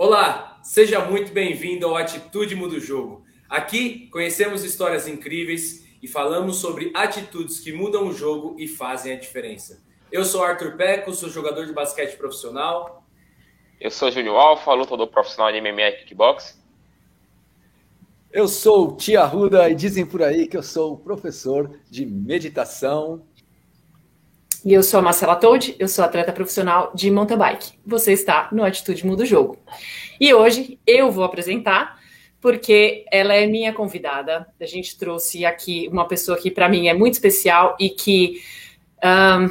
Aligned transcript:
Olá, 0.00 0.60
seja 0.62 1.04
muito 1.04 1.32
bem-vindo 1.32 1.84
ao 1.84 1.96
Atitude 1.96 2.54
Muda 2.54 2.76
o 2.76 2.80
Jogo. 2.80 3.24
Aqui 3.50 4.06
conhecemos 4.12 4.62
histórias 4.62 5.08
incríveis 5.08 5.84
e 6.00 6.06
falamos 6.06 6.58
sobre 6.58 6.92
atitudes 6.94 7.58
que 7.58 7.72
mudam 7.72 8.06
o 8.06 8.12
jogo 8.12 8.54
e 8.60 8.68
fazem 8.68 9.12
a 9.12 9.18
diferença. 9.18 9.82
Eu 10.12 10.24
sou 10.24 10.44
Arthur 10.44 10.76
Peco, 10.76 11.12
sou 11.12 11.28
jogador 11.28 11.66
de 11.66 11.72
basquete 11.72 12.16
profissional. 12.16 13.04
Eu 13.80 13.90
sou 13.90 14.08
Júlio 14.08 14.36
Alfa, 14.36 14.72
lutador 14.72 15.08
profissional 15.08 15.50
de 15.50 15.60
MMA 15.60 15.88
e 15.88 15.92
kickbox. 15.96 16.62
Eu 18.30 18.46
sou 18.46 18.94
Tia 18.94 19.24
Ruda 19.24 19.68
e 19.68 19.74
dizem 19.74 20.06
por 20.06 20.22
aí 20.22 20.46
que 20.46 20.56
eu 20.56 20.62
sou 20.62 20.96
professor 20.96 21.76
de 21.90 22.06
meditação. 22.06 23.26
E 24.68 24.74
eu 24.74 24.82
sou 24.82 25.00
a 25.00 25.02
Marcela 25.02 25.34
Toad, 25.34 25.74
eu 25.78 25.88
sou 25.88 26.04
atleta 26.04 26.30
profissional 26.30 26.92
de 26.94 27.10
mountain 27.10 27.38
bike. 27.38 27.72
Você 27.86 28.12
está 28.12 28.50
no 28.52 28.62
Atitude 28.62 29.06
Muda 29.06 29.22
o 29.22 29.26
Jogo. 29.26 29.56
E 30.20 30.34
hoje 30.34 30.78
eu 30.86 31.10
vou 31.10 31.24
apresentar 31.24 31.98
porque 32.38 33.06
ela 33.10 33.32
é 33.32 33.46
minha 33.46 33.72
convidada. 33.72 34.46
A 34.60 34.66
gente 34.66 34.98
trouxe 34.98 35.46
aqui 35.46 35.88
uma 35.90 36.06
pessoa 36.06 36.36
que 36.36 36.50
para 36.50 36.68
mim 36.68 36.86
é 36.86 36.92
muito 36.92 37.14
especial 37.14 37.78
e 37.80 37.88
que 37.88 38.42
um, 39.02 39.50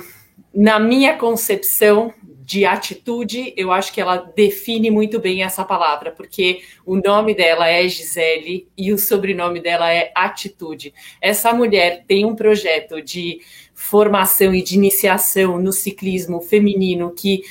na 0.53 0.79
minha 0.79 1.17
concepção 1.17 2.13
de 2.47 2.65
atitude, 2.65 3.53
eu 3.57 3.73
acho 3.73 3.91
que 3.91 3.99
ela 3.99 4.15
define 4.33 4.89
muito 4.89 5.19
bem 5.19 5.43
essa 5.43 5.65
palavra, 5.65 6.11
porque 6.11 6.61
o 6.85 6.95
nome 6.95 7.35
dela 7.35 7.67
é 7.67 7.85
Gisele 7.89 8.69
e 8.77 8.93
o 8.93 8.97
sobrenome 8.97 9.59
dela 9.59 9.91
é 9.91 10.13
Atitude. 10.15 10.93
Essa 11.19 11.51
mulher 11.51 12.05
tem 12.07 12.23
um 12.23 12.37
projeto 12.37 13.01
de 13.01 13.41
formação 13.73 14.55
e 14.55 14.63
de 14.63 14.75
iniciação 14.75 15.59
no 15.59 15.73
ciclismo 15.73 16.39
feminino 16.39 17.13
que 17.13 17.41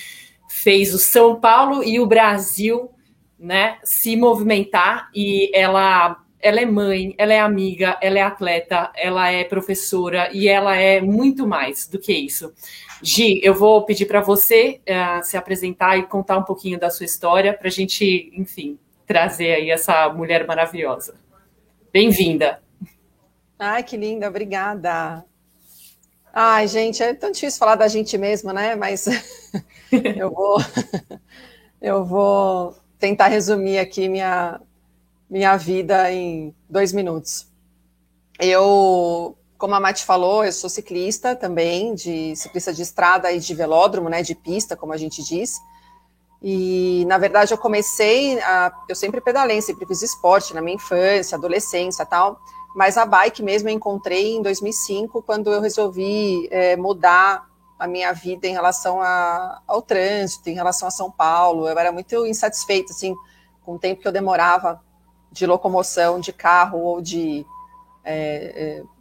fez 0.48 0.95
o 0.95 0.98
São 0.98 1.38
Paulo 1.38 1.84
e 1.84 2.00
o 2.00 2.06
Brasil, 2.06 2.91
né, 3.38 3.77
se 3.84 4.16
movimentar 4.16 5.10
e 5.14 5.50
ela 5.55 6.22
ela 6.41 6.60
é 6.60 6.66
mãe, 6.66 7.14
ela 7.19 7.33
é 7.33 7.41
amiga, 7.41 7.98
ela 8.00 8.19
é 8.19 8.22
atleta, 8.22 8.92
ela 8.94 9.31
é 9.31 9.42
professora 9.42 10.31
e 10.33 10.47
ela 10.48 10.77
é 10.77 11.00
muito 11.00 11.47
mais 11.47 11.88
do 11.88 11.98
que 11.98 12.12
isso. 12.12 12.53
Gi, 13.02 13.41
eu 13.42 13.55
vou 13.55 13.84
pedir 13.84 14.06
para 14.06 14.20
você 14.20 14.80
uh, 14.89 15.22
se 15.22 15.36
apresentar 15.36 15.98
e 15.98 16.05
contar 16.05 16.39
um 16.39 16.42
pouquinho 16.42 16.78
da 16.78 16.91
sua 16.91 17.05
história 17.05 17.53
para 17.53 17.69
a 17.69 17.70
gente, 17.70 18.33
enfim, 18.34 18.78
trazer 19.06 19.55
aí 19.55 19.70
essa 19.70 20.08
mulher 20.08 20.47
maravilhosa. 20.47 21.14
Bem-vinda. 21.92 22.61
Ai, 23.58 23.83
que 23.83 23.97
linda, 23.97 24.28
obrigada. 24.28 25.25
Ai, 26.33 26.69
gente, 26.69 27.03
é 27.03 27.14
tão 27.14 27.30
difícil 27.30 27.58
falar 27.58 27.77
da 27.77 27.88
gente 27.88 28.16
mesmo, 28.16 28.53
né? 28.53 28.75
Mas 28.75 29.06
eu 30.16 30.31
vou, 30.31 30.58
eu 31.81 32.05
vou 32.05 32.77
tentar 32.98 33.28
resumir 33.28 33.78
aqui 33.78 34.08
minha, 34.08 34.60
minha 35.28 35.56
vida 35.56 36.10
em 36.12 36.55
dois 36.69 36.92
minutos. 36.92 37.47
Eu 38.38 39.36
como 39.59 39.75
a 39.75 39.81
Mati 39.81 40.05
falou, 40.05 40.45
eu 40.45 40.53
sou 40.53 40.69
ciclista 40.69 41.35
também, 41.35 41.95
de 41.95 42.35
ciclista 42.37 42.73
de 42.73 42.83
estrada 42.83 43.33
e 43.33 43.39
de 43.39 43.55
velódromo, 43.55 44.09
né, 44.09 44.23
de 44.23 44.35
pista, 44.35 44.77
como 44.77 44.93
a 44.93 44.97
gente 44.97 45.23
diz. 45.23 45.59
E, 46.43 47.05
na 47.07 47.19
verdade, 47.19 47.53
eu 47.53 47.59
comecei, 47.59 48.39
a, 48.41 48.73
eu 48.89 48.95
sempre 48.95 49.21
pedalei, 49.21 49.61
sempre 49.62 49.87
fiz 49.87 50.03
esporte 50.03 50.55
na 50.55 50.61
minha 50.61 50.77
infância, 50.77 51.37
adolescência 51.37 52.05
tal, 52.05 52.39
mas 52.75 52.99
a 52.99 53.07
bike 53.07 53.43
mesmo 53.43 53.71
eu 53.71 53.75
encontrei 53.75 54.34
em 54.34 54.43
2005, 54.43 55.23
quando 55.23 55.51
eu 55.51 55.61
resolvi 55.61 56.47
é, 56.51 56.77
mudar 56.77 57.49
a 57.79 57.87
minha 57.87 58.12
vida 58.12 58.47
em 58.47 58.53
relação 58.53 59.01
a, 59.01 59.61
ao 59.67 59.81
trânsito, 59.81 60.49
em 60.49 60.55
relação 60.55 60.87
a 60.87 60.91
São 60.91 61.11
Paulo. 61.11 61.69
Eu 61.69 61.79
era 61.79 61.91
muito 61.91 62.27
insatisfeita, 62.27 62.93
assim, 62.93 63.15
com 63.65 63.75
o 63.75 63.79
tempo 63.79 64.01
que 64.03 64.09
eu 64.09 64.12
demorava 64.12 64.83
de 65.33 65.47
locomoção, 65.47 66.21
de 66.21 66.33
carro 66.33 66.79
ou 66.81 67.01
de... 67.01 67.47
É, 68.05 68.83
é, 68.83 68.95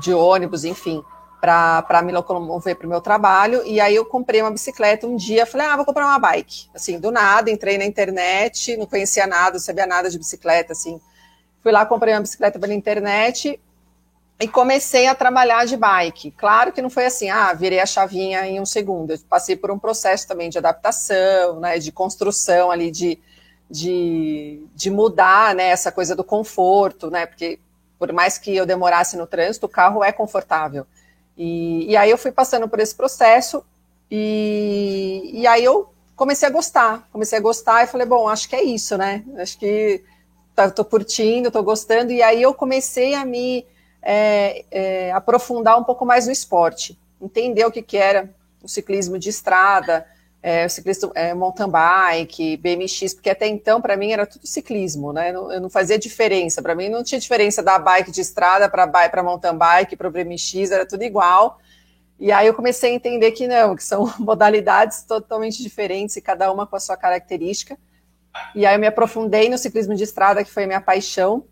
de 0.00 0.14
ônibus, 0.14 0.64
enfim, 0.64 1.02
para 1.40 2.02
me 2.04 2.12
locomover 2.12 2.76
para 2.76 2.86
o 2.86 2.88
meu 2.88 3.00
trabalho. 3.00 3.62
E 3.64 3.80
aí 3.80 3.96
eu 3.96 4.04
comprei 4.04 4.40
uma 4.40 4.50
bicicleta 4.50 5.06
um 5.06 5.16
dia, 5.16 5.44
falei, 5.44 5.66
ah, 5.66 5.76
vou 5.76 5.84
comprar 5.84 6.06
uma 6.06 6.18
bike. 6.18 6.68
Assim, 6.74 7.00
do 7.00 7.10
nada, 7.10 7.50
entrei 7.50 7.76
na 7.76 7.84
internet, 7.84 8.76
não 8.76 8.86
conhecia 8.86 9.26
nada, 9.26 9.54
não 9.54 9.60
sabia 9.60 9.86
nada 9.86 10.08
de 10.08 10.18
bicicleta, 10.18 10.72
assim. 10.72 11.00
Fui 11.62 11.72
lá, 11.72 11.84
comprei 11.84 12.14
uma 12.14 12.20
bicicleta 12.20 12.58
pela 12.58 12.74
internet 12.74 13.60
e 14.38 14.48
comecei 14.48 15.06
a 15.06 15.14
trabalhar 15.14 15.64
de 15.66 15.76
bike. 15.76 16.32
Claro 16.32 16.72
que 16.72 16.82
não 16.82 16.90
foi 16.90 17.06
assim, 17.06 17.30
ah, 17.30 17.52
virei 17.52 17.80
a 17.80 17.86
chavinha 17.86 18.46
em 18.46 18.60
um 18.60 18.66
segundo. 18.66 19.12
Eu 19.12 19.18
passei 19.28 19.56
por 19.56 19.70
um 19.70 19.78
processo 19.78 20.26
também 20.26 20.50
de 20.50 20.58
adaptação, 20.58 21.60
né, 21.60 21.78
de 21.78 21.92
construção 21.92 22.70
ali, 22.70 22.90
de, 22.90 23.18
de, 23.70 24.64
de 24.74 24.90
mudar, 24.90 25.54
né, 25.54 25.68
essa 25.68 25.92
coisa 25.92 26.16
do 26.16 26.24
conforto, 26.24 27.10
né, 27.10 27.26
porque 27.26 27.58
por 28.02 28.12
mais 28.12 28.36
que 28.36 28.56
eu 28.56 28.66
demorasse 28.66 29.16
no 29.16 29.28
trânsito, 29.28 29.66
o 29.66 29.68
carro 29.68 30.02
é 30.02 30.10
confortável. 30.10 30.84
E, 31.38 31.88
e 31.88 31.96
aí 31.96 32.10
eu 32.10 32.18
fui 32.18 32.32
passando 32.32 32.68
por 32.68 32.80
esse 32.80 32.92
processo 32.92 33.64
e, 34.10 35.30
e 35.32 35.46
aí 35.46 35.62
eu 35.62 35.88
comecei 36.16 36.48
a 36.48 36.50
gostar, 36.50 37.08
comecei 37.12 37.38
a 37.38 37.40
gostar 37.40 37.84
e 37.84 37.86
falei, 37.86 38.04
bom, 38.04 38.28
acho 38.28 38.48
que 38.48 38.56
é 38.56 38.62
isso, 38.64 38.98
né? 38.98 39.22
Acho 39.36 39.56
que 39.56 40.02
tá, 40.52 40.68
tô 40.68 40.84
curtindo, 40.84 41.48
tô 41.48 41.62
gostando, 41.62 42.10
e 42.10 42.20
aí 42.20 42.42
eu 42.42 42.52
comecei 42.52 43.14
a 43.14 43.24
me 43.24 43.64
é, 44.02 44.64
é, 44.72 45.12
aprofundar 45.12 45.78
um 45.78 45.84
pouco 45.84 46.04
mais 46.04 46.26
no 46.26 46.32
esporte, 46.32 46.98
entender 47.20 47.64
o 47.66 47.70
que, 47.70 47.82
que 47.82 47.96
era 47.96 48.28
o 48.64 48.68
ciclismo 48.68 49.16
de 49.16 49.28
estrada, 49.28 50.04
é, 50.42 50.68
ciclismo, 50.68 51.12
é, 51.14 51.32
mountain 51.32 51.68
bike, 51.68 52.56
BMX, 52.56 53.14
porque 53.14 53.30
até 53.30 53.46
então 53.46 53.80
para 53.80 53.96
mim 53.96 54.10
era 54.10 54.26
tudo 54.26 54.44
ciclismo, 54.44 55.12
né? 55.12 55.30
Eu 55.30 55.34
não, 55.34 55.52
eu 55.52 55.60
não 55.60 55.70
fazia 55.70 55.96
diferença. 55.96 56.60
Para 56.60 56.74
mim 56.74 56.88
não 56.88 57.04
tinha 57.04 57.20
diferença 57.20 57.62
da 57.62 57.78
bike 57.78 58.10
de 58.10 58.20
estrada 58.20 58.68
para 58.68 58.88
para 59.08 59.22
mountain 59.22 59.56
bike, 59.56 59.96
para 59.96 60.08
o 60.08 60.10
BMX, 60.10 60.72
era 60.72 60.84
tudo 60.84 61.04
igual. 61.04 61.58
E 62.18 62.32
aí 62.32 62.46
eu 62.46 62.54
comecei 62.54 62.90
a 62.90 62.94
entender 62.94 63.30
que 63.32 63.46
não, 63.46 63.76
que 63.76 63.84
são 63.84 64.12
modalidades 64.18 65.04
totalmente 65.04 65.62
diferentes 65.62 66.16
e 66.16 66.20
cada 66.20 66.50
uma 66.50 66.66
com 66.66 66.74
a 66.74 66.80
sua 66.80 66.96
característica. 66.96 67.78
E 68.54 68.66
aí 68.66 68.74
eu 68.74 68.80
me 68.80 68.86
aprofundei 68.86 69.48
no 69.48 69.58
ciclismo 69.58 69.94
de 69.94 70.02
estrada, 70.02 70.42
que 70.42 70.50
foi 70.50 70.64
a 70.64 70.66
minha 70.66 70.80
paixão. 70.80 71.44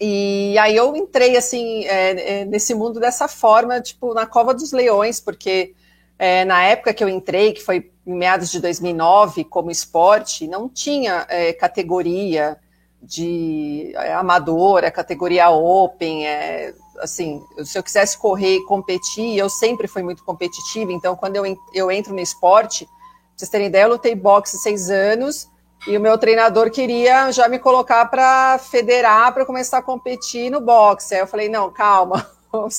E 0.00 0.56
aí 0.58 0.76
eu 0.76 0.94
entrei 0.94 1.36
assim 1.36 1.84
é, 1.86 2.40
é 2.40 2.44
nesse 2.44 2.74
mundo 2.74 3.00
dessa 3.00 3.26
forma, 3.26 3.80
tipo 3.80 4.14
na 4.14 4.26
cova 4.26 4.54
dos 4.54 4.72
leões, 4.72 5.18
porque 5.18 5.74
é, 6.22 6.44
na 6.44 6.62
época 6.62 6.94
que 6.94 7.02
eu 7.02 7.08
entrei, 7.08 7.52
que 7.52 7.64
foi 7.64 7.90
em 8.06 8.14
meados 8.14 8.48
de 8.48 8.60
2009, 8.60 9.42
como 9.42 9.72
esporte, 9.72 10.46
não 10.46 10.68
tinha 10.68 11.26
é, 11.28 11.52
categoria 11.52 12.56
de 13.02 13.92
é, 13.96 14.12
amadora, 14.14 14.88
categoria 14.88 15.50
open, 15.50 16.24
é, 16.24 16.72
assim, 17.00 17.42
se 17.64 17.76
eu 17.76 17.82
quisesse 17.82 18.16
correr 18.16 18.58
e 18.58 18.66
competir, 18.66 19.36
eu 19.36 19.50
sempre 19.50 19.88
fui 19.88 20.04
muito 20.04 20.22
competitiva, 20.22 20.92
então 20.92 21.16
quando 21.16 21.34
eu, 21.34 21.58
eu 21.74 21.90
entro 21.90 22.14
no 22.14 22.20
esporte, 22.20 22.84
pra 22.84 22.94
vocês 23.36 23.50
terem 23.50 23.66
ideia, 23.66 23.86
eu 23.86 23.88
lutei 23.88 24.14
boxe 24.14 24.58
seis 24.58 24.90
anos, 24.90 25.48
e 25.88 25.96
o 25.96 26.00
meu 26.00 26.16
treinador 26.16 26.70
queria 26.70 27.32
já 27.32 27.48
me 27.48 27.58
colocar 27.58 28.06
para 28.06 28.58
federar, 28.58 29.34
para 29.34 29.44
começar 29.44 29.78
a 29.78 29.82
competir 29.82 30.52
no 30.52 30.60
boxe, 30.60 31.16
aí 31.16 31.20
eu 31.20 31.26
falei, 31.26 31.48
não, 31.48 31.68
calma, 31.68 32.24
vamos, 32.52 32.78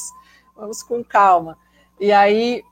vamos 0.56 0.81
com 0.81 1.04
calma, 1.04 1.58
e 2.00 2.10
aí 2.10 2.64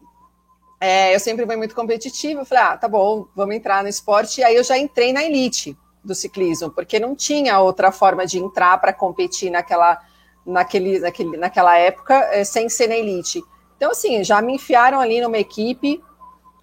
é, 0.83 1.13
eu 1.13 1.19
sempre 1.19 1.45
fui 1.45 1.55
muito 1.55 1.75
competitiva, 1.75 2.41
eu 2.41 2.45
falei, 2.45 2.63
ah, 2.63 2.75
tá 2.75 2.87
bom, 2.87 3.27
vamos 3.35 3.55
entrar 3.55 3.83
no 3.83 3.87
esporte. 3.87 4.41
E 4.41 4.43
aí 4.43 4.55
eu 4.55 4.63
já 4.63 4.75
entrei 4.75 5.13
na 5.13 5.23
elite 5.23 5.77
do 6.03 6.15
ciclismo, 6.15 6.71
porque 6.71 6.99
não 6.99 7.15
tinha 7.15 7.59
outra 7.59 7.91
forma 7.91 8.25
de 8.25 8.39
entrar 8.39 8.79
para 8.81 8.91
competir 8.91 9.51
naquela, 9.51 10.01
naquele, 10.43 10.97
naquele, 10.97 11.37
naquela 11.37 11.77
época 11.77 12.15
é, 12.31 12.43
sem 12.43 12.67
ser 12.67 12.87
na 12.87 12.95
elite. 12.95 13.43
Então, 13.77 13.91
assim, 13.91 14.23
já 14.23 14.41
me 14.41 14.55
enfiaram 14.55 14.99
ali 14.99 15.21
numa 15.21 15.37
equipe. 15.37 16.03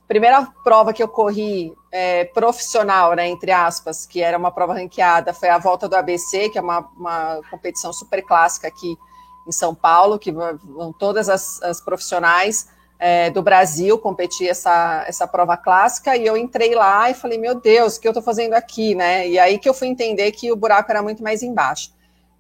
Primeira 0.09 0.49
prova 0.65 0.93
que 0.93 1.03
eu 1.03 1.07
corri 1.07 1.73
é, 1.93 2.25
profissional, 2.25 3.15
né, 3.15 3.29
entre 3.29 3.53
aspas, 3.53 4.05
que 4.05 4.21
era 4.21 4.37
uma 4.37 4.51
prova 4.51 4.75
ranqueada, 4.75 5.33
foi 5.33 5.49
a 5.49 5.59
volta 5.59 5.89
do 5.89 5.95
ABC, 5.95 6.49
que 6.49 6.59
é 6.59 6.61
uma, 6.61 6.81
uma 6.97 7.41
competição 7.49 7.93
super 7.93 8.21
clássica 8.23 8.67
aqui 8.67 8.97
em 9.47 9.53
São 9.53 9.77
Paulo, 9.77 10.19
que 10.19 10.33
vão 10.33 10.93
todas 10.99 11.29
as, 11.29 11.63
as 11.63 11.81
profissionais 11.81 12.67
é, 12.99 13.31
do 13.31 13.43
Brasil 13.43 13.97
competir 13.99 14.49
essa, 14.49 15.05
essa 15.07 15.27
prova 15.27 15.57
clássica 15.57 16.17
e 16.17 16.27
eu 16.27 16.37
entrei 16.37 16.75
lá 16.75 17.09
e 17.11 17.15
falei, 17.15 17.39
meu 17.39 17.55
Deus, 17.55 17.97
o 17.97 18.01
que 18.01 18.09
eu 18.09 18.11
estou 18.11 18.23
fazendo 18.23 18.55
aqui, 18.55 18.95
né? 18.95 19.29
E 19.29 19.39
aí 19.39 19.59
que 19.59 19.69
eu 19.69 19.75
fui 19.75 19.87
entender 19.87 20.33
que 20.33 20.51
o 20.51 20.57
buraco 20.57 20.91
era 20.91 21.03
muito 21.03 21.23
mais 21.23 21.43
embaixo. 21.43 21.93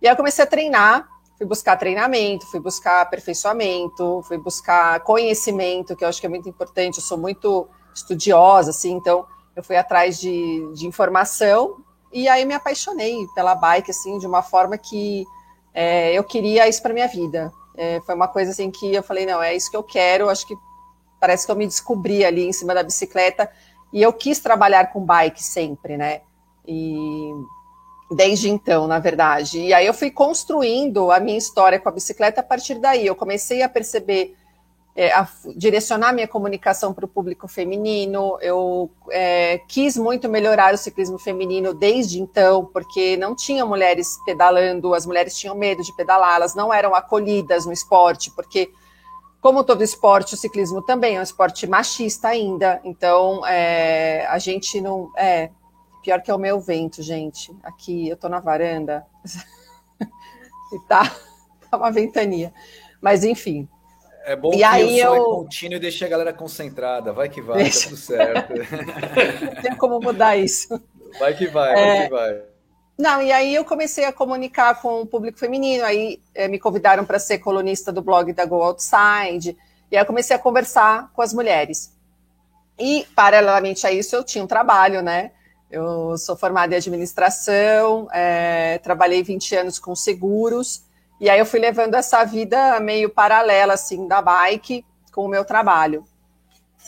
E 0.02 0.06
aí 0.06 0.12
eu 0.12 0.16
comecei 0.16 0.42
a 0.42 0.46
treinar, 0.46 1.08
fui 1.36 1.46
buscar 1.46 1.76
treinamento, 1.76 2.46
fui 2.50 2.58
buscar 2.58 3.02
aperfeiçoamento, 3.02 4.22
fui 4.26 4.38
buscar 4.38 5.00
conhecimento, 5.00 5.94
que 5.94 6.04
eu 6.04 6.08
acho 6.08 6.20
que 6.20 6.26
é 6.26 6.30
muito 6.30 6.48
importante, 6.48 6.98
eu 6.98 7.04
sou 7.04 7.16
muito 7.16 7.68
estudiosa, 7.94 8.70
assim, 8.70 8.92
então 8.92 9.26
eu 9.54 9.62
fui 9.62 9.76
atrás 9.76 10.18
de, 10.20 10.72
de 10.74 10.86
informação 10.86 11.76
e 12.12 12.28
aí 12.28 12.44
me 12.44 12.54
apaixonei 12.54 13.26
pela 13.34 13.54
bike, 13.54 13.90
assim, 13.90 14.18
de 14.18 14.26
uma 14.26 14.42
forma 14.42 14.76
que 14.76 15.24
é, 15.72 16.12
eu 16.12 16.24
queria 16.24 16.68
isso 16.68 16.82
para 16.82 16.94
minha 16.94 17.06
vida. 17.06 17.52
É, 17.80 18.00
foi 18.00 18.16
uma 18.16 18.26
coisa 18.26 18.50
assim 18.50 18.72
que 18.72 18.92
eu 18.92 19.04
falei, 19.04 19.24
não, 19.24 19.40
é 19.40 19.54
isso 19.54 19.70
que 19.70 19.76
eu 19.76 19.84
quero, 19.84 20.28
acho 20.28 20.44
que 20.44 20.56
parece 21.20 21.46
que 21.46 21.52
eu 21.52 21.56
me 21.56 21.64
descobri 21.64 22.24
ali 22.24 22.44
em 22.44 22.52
cima 22.52 22.74
da 22.74 22.82
bicicleta 22.82 23.48
e 23.92 24.02
eu 24.02 24.12
quis 24.12 24.40
trabalhar 24.40 24.92
com 24.92 25.00
bike 25.00 25.40
sempre, 25.40 25.96
né? 25.96 26.22
E 26.66 27.30
desde 28.10 28.50
então, 28.50 28.88
na 28.88 28.98
verdade. 28.98 29.60
E 29.60 29.72
aí 29.72 29.86
eu 29.86 29.94
fui 29.94 30.10
construindo 30.10 31.12
a 31.12 31.20
minha 31.20 31.38
história 31.38 31.78
com 31.78 31.88
a 31.88 31.92
bicicleta 31.92 32.40
a 32.40 32.44
partir 32.44 32.74
daí. 32.80 33.06
Eu 33.06 33.14
comecei 33.14 33.62
a 33.62 33.68
perceber, 33.68 34.36
é, 34.98 35.12
a 35.12 35.28
direcionar 35.54 36.12
minha 36.12 36.26
comunicação 36.26 36.92
para 36.92 37.04
o 37.04 37.08
público 37.08 37.46
feminino. 37.46 38.36
Eu 38.40 38.90
é, 39.12 39.58
quis 39.68 39.96
muito 39.96 40.28
melhorar 40.28 40.74
o 40.74 40.76
ciclismo 40.76 41.20
feminino 41.20 41.72
desde 41.72 42.20
então, 42.20 42.64
porque 42.64 43.16
não 43.16 43.36
tinha 43.36 43.64
mulheres 43.64 44.18
pedalando, 44.26 44.92
as 44.94 45.06
mulheres 45.06 45.38
tinham 45.38 45.54
medo 45.54 45.84
de 45.84 45.94
pedalar, 45.94 46.34
elas 46.34 46.56
não 46.56 46.74
eram 46.74 46.96
acolhidas 46.96 47.64
no 47.64 47.72
esporte, 47.72 48.32
porque 48.32 48.72
como 49.40 49.62
todo 49.62 49.84
esporte, 49.84 50.34
o 50.34 50.36
ciclismo 50.36 50.82
também 50.82 51.14
é 51.14 51.20
um 51.20 51.22
esporte 51.22 51.64
machista 51.64 52.26
ainda. 52.26 52.80
Então, 52.82 53.46
é, 53.46 54.26
a 54.26 54.38
gente 54.40 54.80
não. 54.80 55.12
É, 55.16 55.50
Pior 56.02 56.22
que 56.22 56.30
é 56.30 56.34
o 56.34 56.38
meu 56.38 56.58
vento, 56.58 57.02
gente. 57.02 57.54
Aqui 57.62 58.08
eu 58.08 58.16
tô 58.16 58.28
na 58.28 58.40
varanda 58.40 59.06
e 60.72 60.78
tá, 60.88 61.04
tá 61.70 61.76
uma 61.76 61.92
ventania. 61.92 62.52
Mas 63.00 63.22
enfim. 63.22 63.68
É 64.28 64.36
bom 64.36 64.52
e 64.52 64.58
que 64.58 64.62
aí 64.62 65.00
eu... 65.00 65.14
é 65.14 65.18
contínuo 65.18 65.76
e 65.76 65.80
deixe 65.80 66.04
a 66.04 66.08
galera 66.08 66.34
concentrada. 66.34 67.14
Vai 67.14 67.30
que 67.30 67.40
vai, 67.40 67.62
Deixa... 67.62 67.84
tá 67.84 67.84
tudo 67.86 67.96
certo. 67.96 68.52
Tem 69.62 69.74
como 69.74 69.98
mudar 69.98 70.36
isso. 70.36 70.68
Vai 71.18 71.34
que 71.34 71.46
vai, 71.46 71.72
vai 71.72 71.98
é... 71.98 72.02
que 72.04 72.10
vai. 72.10 72.42
Não, 72.98 73.22
e 73.22 73.32
aí 73.32 73.54
eu 73.54 73.64
comecei 73.64 74.04
a 74.04 74.12
comunicar 74.12 74.82
com 74.82 75.00
o 75.00 75.06
público 75.06 75.38
feminino, 75.38 75.82
aí 75.82 76.20
é, 76.34 76.46
me 76.46 76.58
convidaram 76.58 77.06
para 77.06 77.18
ser 77.18 77.38
colunista 77.38 77.90
do 77.90 78.02
blog 78.02 78.32
da 78.34 78.44
Go 78.44 78.60
Outside, 78.60 79.56
e 79.90 79.96
aí 79.96 80.02
eu 80.02 80.06
comecei 80.06 80.36
a 80.36 80.38
conversar 80.38 81.10
com 81.14 81.22
as 81.22 81.32
mulheres. 81.32 81.96
E, 82.78 83.06
paralelamente 83.16 83.86
a 83.86 83.92
isso, 83.92 84.14
eu 84.14 84.22
tinha 84.22 84.44
um 84.44 84.48
trabalho, 84.48 85.00
né? 85.00 85.30
Eu 85.70 86.18
sou 86.18 86.36
formada 86.36 86.74
em 86.74 86.76
administração, 86.76 88.08
é, 88.12 88.78
trabalhei 88.78 89.22
20 89.22 89.56
anos 89.56 89.78
com 89.78 89.94
seguros, 89.96 90.82
e 91.20 91.28
aí 91.28 91.38
eu 91.38 91.46
fui 91.46 91.60
levando 91.60 91.94
essa 91.94 92.24
vida 92.24 92.78
meio 92.80 93.10
paralela, 93.10 93.74
assim, 93.74 94.06
da 94.06 94.22
bike 94.22 94.84
com 95.12 95.24
o 95.24 95.28
meu 95.28 95.44
trabalho. 95.44 96.04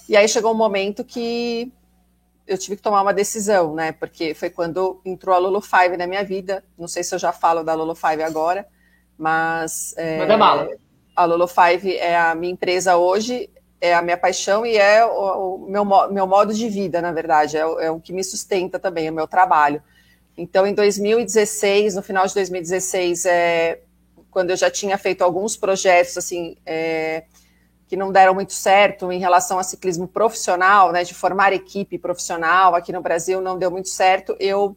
E 0.08 0.16
aí 0.16 0.28
chegou 0.28 0.52
um 0.52 0.56
momento 0.56 1.04
que 1.04 1.72
eu 2.46 2.58
tive 2.58 2.76
que 2.76 2.82
tomar 2.82 3.02
uma 3.02 3.14
decisão, 3.14 3.74
né? 3.74 3.92
Porque 3.92 4.34
foi 4.34 4.50
quando 4.50 5.00
entrou 5.04 5.34
a 5.34 5.38
Lulu 5.38 5.60
Five 5.60 5.96
na 5.96 6.06
minha 6.06 6.24
vida. 6.24 6.64
Não 6.78 6.88
sei 6.88 7.02
se 7.02 7.14
eu 7.14 7.18
já 7.18 7.32
falo 7.32 7.62
da 7.62 7.74
Lulu 7.74 7.94
Five 7.94 8.22
agora, 8.22 8.66
mas. 9.16 9.94
É, 9.96 10.18
Manda 10.18 10.36
mala. 10.36 10.68
A 11.14 11.24
Lulu 11.24 11.46
Five 11.46 11.96
é 11.96 12.16
a 12.16 12.34
minha 12.34 12.52
empresa 12.52 12.96
hoje 12.96 13.50
é 13.80 13.94
a 13.94 14.02
minha 14.02 14.16
paixão 14.16 14.66
e 14.66 14.76
é 14.76 15.04
o, 15.04 15.54
o 15.54 15.70
meu, 15.70 15.84
meu 16.10 16.26
modo 16.26 16.52
de 16.52 16.68
vida, 16.68 17.00
na 17.00 17.12
verdade, 17.12 17.56
é, 17.56 17.60
é, 17.60 17.90
o 17.90 17.98
que 17.98 18.12
me 18.12 18.22
sustenta 18.22 18.78
também, 18.78 19.06
é 19.06 19.10
o 19.10 19.14
meu 19.14 19.26
trabalho. 19.26 19.82
Então, 20.36 20.66
em 20.66 20.74
2016, 20.74 21.94
no 21.94 22.02
final 22.02 22.26
de 22.26 22.34
2016, 22.34 23.24
é, 23.24 23.80
quando 24.30 24.50
eu 24.50 24.56
já 24.56 24.70
tinha 24.70 24.96
feito 24.96 25.22
alguns 25.22 25.56
projetos, 25.56 26.16
assim, 26.16 26.56
é, 26.64 27.24
que 27.88 27.96
não 27.96 28.12
deram 28.12 28.34
muito 28.34 28.52
certo 28.52 29.10
em 29.10 29.18
relação 29.18 29.58
a 29.58 29.64
ciclismo 29.64 30.06
profissional, 30.06 30.92
né, 30.92 31.02
de 31.02 31.12
formar 31.12 31.52
equipe 31.52 31.98
profissional 31.98 32.74
aqui 32.74 32.92
no 32.92 33.02
Brasil, 33.02 33.40
não 33.40 33.58
deu 33.58 33.70
muito 33.70 33.88
certo, 33.88 34.36
eu 34.38 34.76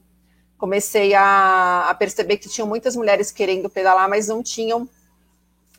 comecei 0.58 1.14
a, 1.14 1.90
a 1.90 1.94
perceber 1.94 2.38
que 2.38 2.50
tinham 2.50 2.68
muitas 2.68 2.96
mulheres 2.96 3.32
querendo 3.32 3.70
pedalar, 3.70 4.10
mas 4.10 4.30
não 4.30 4.42
tinham 4.42 4.90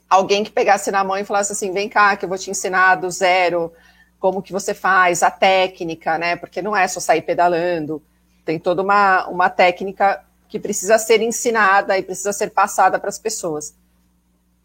alguém 0.09 0.45
que 0.45 0.53
pegasse 0.53 0.91
na 0.91 1.03
mão 1.03 1.17
e 1.17 1.25
falasse 1.25 1.53
assim, 1.53 1.73
vem 1.73 1.89
cá, 1.89 2.17
que 2.17 2.25
eu 2.25 2.29
vou 2.29 2.39
te 2.39 2.51
ensinar 2.51 2.97
do 2.97 3.11
zero 3.11 3.73
como 4.21 4.41
que 4.43 4.53
você 4.53 4.73
faz, 4.73 5.23
a 5.23 5.31
técnica, 5.31 6.17
né? 6.17 6.37
Porque 6.37 6.63
não 6.63 6.75
é 6.75 6.89
só 6.89 6.99
sair 6.99 7.23
pedalando, 7.23 8.03
tem 8.45 8.59
toda 8.59 8.81
uma, 8.83 9.27
uma 9.27 9.51
técnica 9.51 10.25
que 10.55 10.61
precisa 10.61 10.97
ser 10.99 11.21
ensinada 11.21 11.99
e 11.99 12.03
precisa 12.05 12.33
ser 12.33 12.51
passada 12.51 12.97
para 12.97 13.09
as 13.09 13.19
pessoas. 13.19 13.75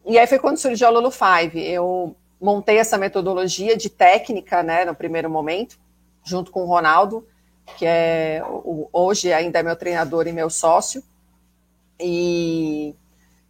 E 0.05 0.19
aí 0.19 0.27
foi 0.27 0.37
quando 0.37 0.59
surgiu 0.59 0.85
a 0.85 0.91
Lulu 0.91 1.09
Five. 1.09 1.59
Eu 1.59 2.15
montei 2.39 2.77
essa 2.77 2.95
metodologia 2.95 3.75
de 3.75 3.89
técnica, 3.89 4.61
né, 4.61 4.85
no 4.85 4.93
primeiro 4.93 5.31
momento, 5.31 5.79
junto 6.23 6.51
com 6.51 6.61
o 6.61 6.67
Ronaldo, 6.67 7.27
que 7.75 7.87
é 7.87 8.39
hoje 8.93 9.33
ainda 9.33 9.57
é 9.57 9.63
meu 9.63 9.75
treinador 9.75 10.27
e 10.27 10.31
meu 10.31 10.47
sócio. 10.51 11.01
E 11.99 12.93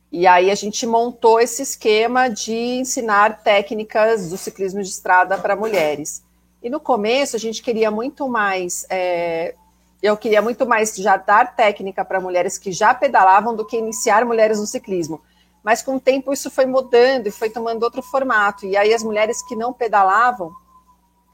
e 0.09 0.25
aí 0.25 0.49
a 0.49 0.55
gente 0.55 0.87
montou 0.87 1.41
esse 1.41 1.61
esquema 1.61 2.29
de 2.29 2.53
ensinar 2.53 3.43
técnicas 3.43 4.29
do 4.29 4.37
ciclismo 4.37 4.81
de 4.81 4.87
estrada 4.87 5.37
para 5.37 5.57
mulheres. 5.57 6.23
E 6.63 6.69
no 6.69 6.79
começo 6.79 7.35
a 7.35 7.39
gente 7.39 7.61
queria 7.61 7.91
muito 7.91 8.29
mais, 8.29 8.85
é, 8.89 9.55
eu 10.01 10.15
queria 10.15 10.41
muito 10.41 10.65
mais 10.65 10.95
já 10.95 11.17
dar 11.17 11.55
técnica 11.55 12.05
para 12.05 12.21
mulheres 12.21 12.57
que 12.57 12.71
já 12.71 12.93
pedalavam 12.93 13.55
do 13.55 13.65
que 13.65 13.77
iniciar 13.77 14.23
mulheres 14.25 14.59
no 14.59 14.65
ciclismo. 14.65 15.21
Mas 15.63 15.81
com 15.81 15.97
o 15.97 15.99
tempo 15.99 16.31
isso 16.31 16.49
foi 16.49 16.65
mudando 16.65 17.27
e 17.27 17.31
foi 17.31 17.49
tomando 17.49 17.83
outro 17.83 18.01
formato. 18.01 18.65
E 18.65 18.77
aí 18.77 18.93
as 18.93 19.03
mulheres 19.03 19.41
que 19.43 19.55
não 19.55 19.73
pedalavam 19.73 20.53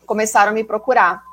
começaram 0.05 0.51
a 0.51 0.53
me 0.53 0.63
procurar 0.63 1.23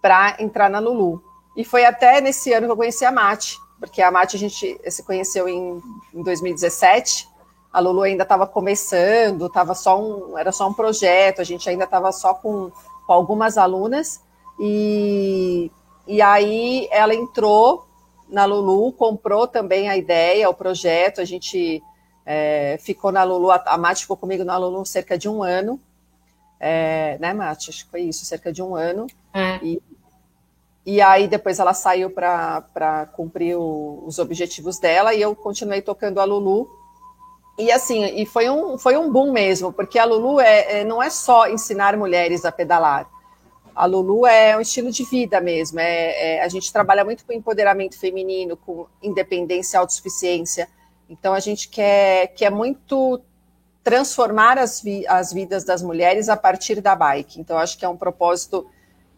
para 0.00 0.36
entrar 0.40 0.70
na 0.70 0.78
Lulu. 0.78 1.22
E 1.56 1.64
foi 1.64 1.84
até 1.84 2.20
nesse 2.20 2.52
ano 2.52 2.66
que 2.66 2.72
eu 2.72 2.76
conheci 2.76 3.04
a 3.04 3.12
Mate, 3.12 3.58
porque 3.78 4.00
a 4.00 4.10
Mati 4.10 4.36
a 4.36 4.38
gente 4.38 4.80
se 4.90 5.02
conheceu 5.02 5.48
em, 5.48 5.82
em 6.14 6.22
2017. 6.22 7.28
A 7.70 7.80
Lulu 7.80 8.02
ainda 8.02 8.22
estava 8.22 8.46
começando, 8.46 9.48
tava 9.50 9.74
só 9.74 10.00
um, 10.00 10.38
era 10.38 10.52
só 10.52 10.68
um 10.68 10.72
projeto, 10.72 11.40
a 11.40 11.44
gente 11.44 11.68
ainda 11.68 11.84
estava 11.84 12.10
só 12.12 12.32
com, 12.34 12.70
com 13.06 13.12
algumas 13.12 13.58
alunas. 13.58 14.20
E, 14.58 15.70
e 16.06 16.20
aí 16.20 16.88
ela 16.90 17.14
entrou 17.14 17.86
na 18.28 18.44
Lulu, 18.44 18.92
comprou 18.92 19.46
também 19.46 19.88
a 19.88 19.96
ideia, 19.96 20.48
o 20.48 20.54
projeto. 20.54 21.20
A 21.20 21.24
gente 21.24 21.82
é, 22.24 22.78
ficou 22.80 23.12
na 23.12 23.22
Lulu, 23.22 23.50
a, 23.50 23.62
a 23.66 23.78
Mati 23.78 24.02
ficou 24.02 24.16
comigo 24.16 24.42
na 24.44 24.56
Lulu 24.56 24.84
cerca 24.86 25.18
de 25.18 25.28
um 25.28 25.42
ano. 25.42 25.80
É, 26.58 27.18
né, 27.20 27.32
Mati? 27.32 27.70
Acho 27.70 27.84
que 27.84 27.90
foi 27.90 28.02
isso, 28.02 28.24
cerca 28.24 28.52
de 28.52 28.62
um 28.62 28.74
ano. 28.74 29.06
É. 29.34 29.58
E, 29.62 29.82
e 30.84 31.00
aí 31.00 31.28
depois 31.28 31.58
ela 31.58 31.74
saiu 31.74 32.10
para 32.10 33.08
cumprir 33.14 33.56
o, 33.56 34.02
os 34.06 34.18
objetivos 34.18 34.78
dela 34.78 35.14
e 35.14 35.20
eu 35.20 35.34
continuei 35.36 35.82
tocando 35.82 36.18
a 36.18 36.24
Lulu. 36.24 36.68
E 37.58 37.70
assim, 37.70 38.04
e 38.16 38.24
foi 38.24 38.48
um, 38.48 38.78
foi 38.78 38.96
um 38.96 39.12
boom 39.12 39.30
mesmo, 39.30 39.72
porque 39.72 39.98
a 39.98 40.04
Lulu 40.04 40.40
é, 40.40 40.80
é, 40.80 40.84
não 40.84 41.02
é 41.02 41.10
só 41.10 41.48
ensinar 41.48 41.96
mulheres 41.96 42.44
a 42.44 42.50
pedalar. 42.50 43.08
A 43.74 43.86
Lulu 43.86 44.26
é 44.26 44.56
um 44.56 44.60
estilo 44.60 44.90
de 44.90 45.04
vida 45.04 45.40
mesmo. 45.40 45.80
É, 45.80 46.36
é, 46.36 46.42
a 46.42 46.48
gente 46.48 46.72
trabalha 46.72 47.04
muito 47.04 47.24
com 47.24 47.32
empoderamento 47.32 47.98
feminino, 47.98 48.56
com 48.56 48.86
independência 49.02 49.78
autossuficiência. 49.80 50.68
Então 51.08 51.32
a 51.32 51.40
gente 51.40 51.68
quer, 51.68 52.28
quer 52.28 52.50
muito 52.50 53.20
transformar 53.82 54.58
as, 54.58 54.80
vi, 54.80 55.06
as 55.06 55.32
vidas 55.32 55.64
das 55.64 55.82
mulheres 55.82 56.28
a 56.28 56.36
partir 56.36 56.80
da 56.80 56.94
bike. 56.94 57.40
Então 57.40 57.58
acho 57.58 57.78
que 57.78 57.84
é 57.84 57.88
um 57.88 57.96
propósito 57.96 58.66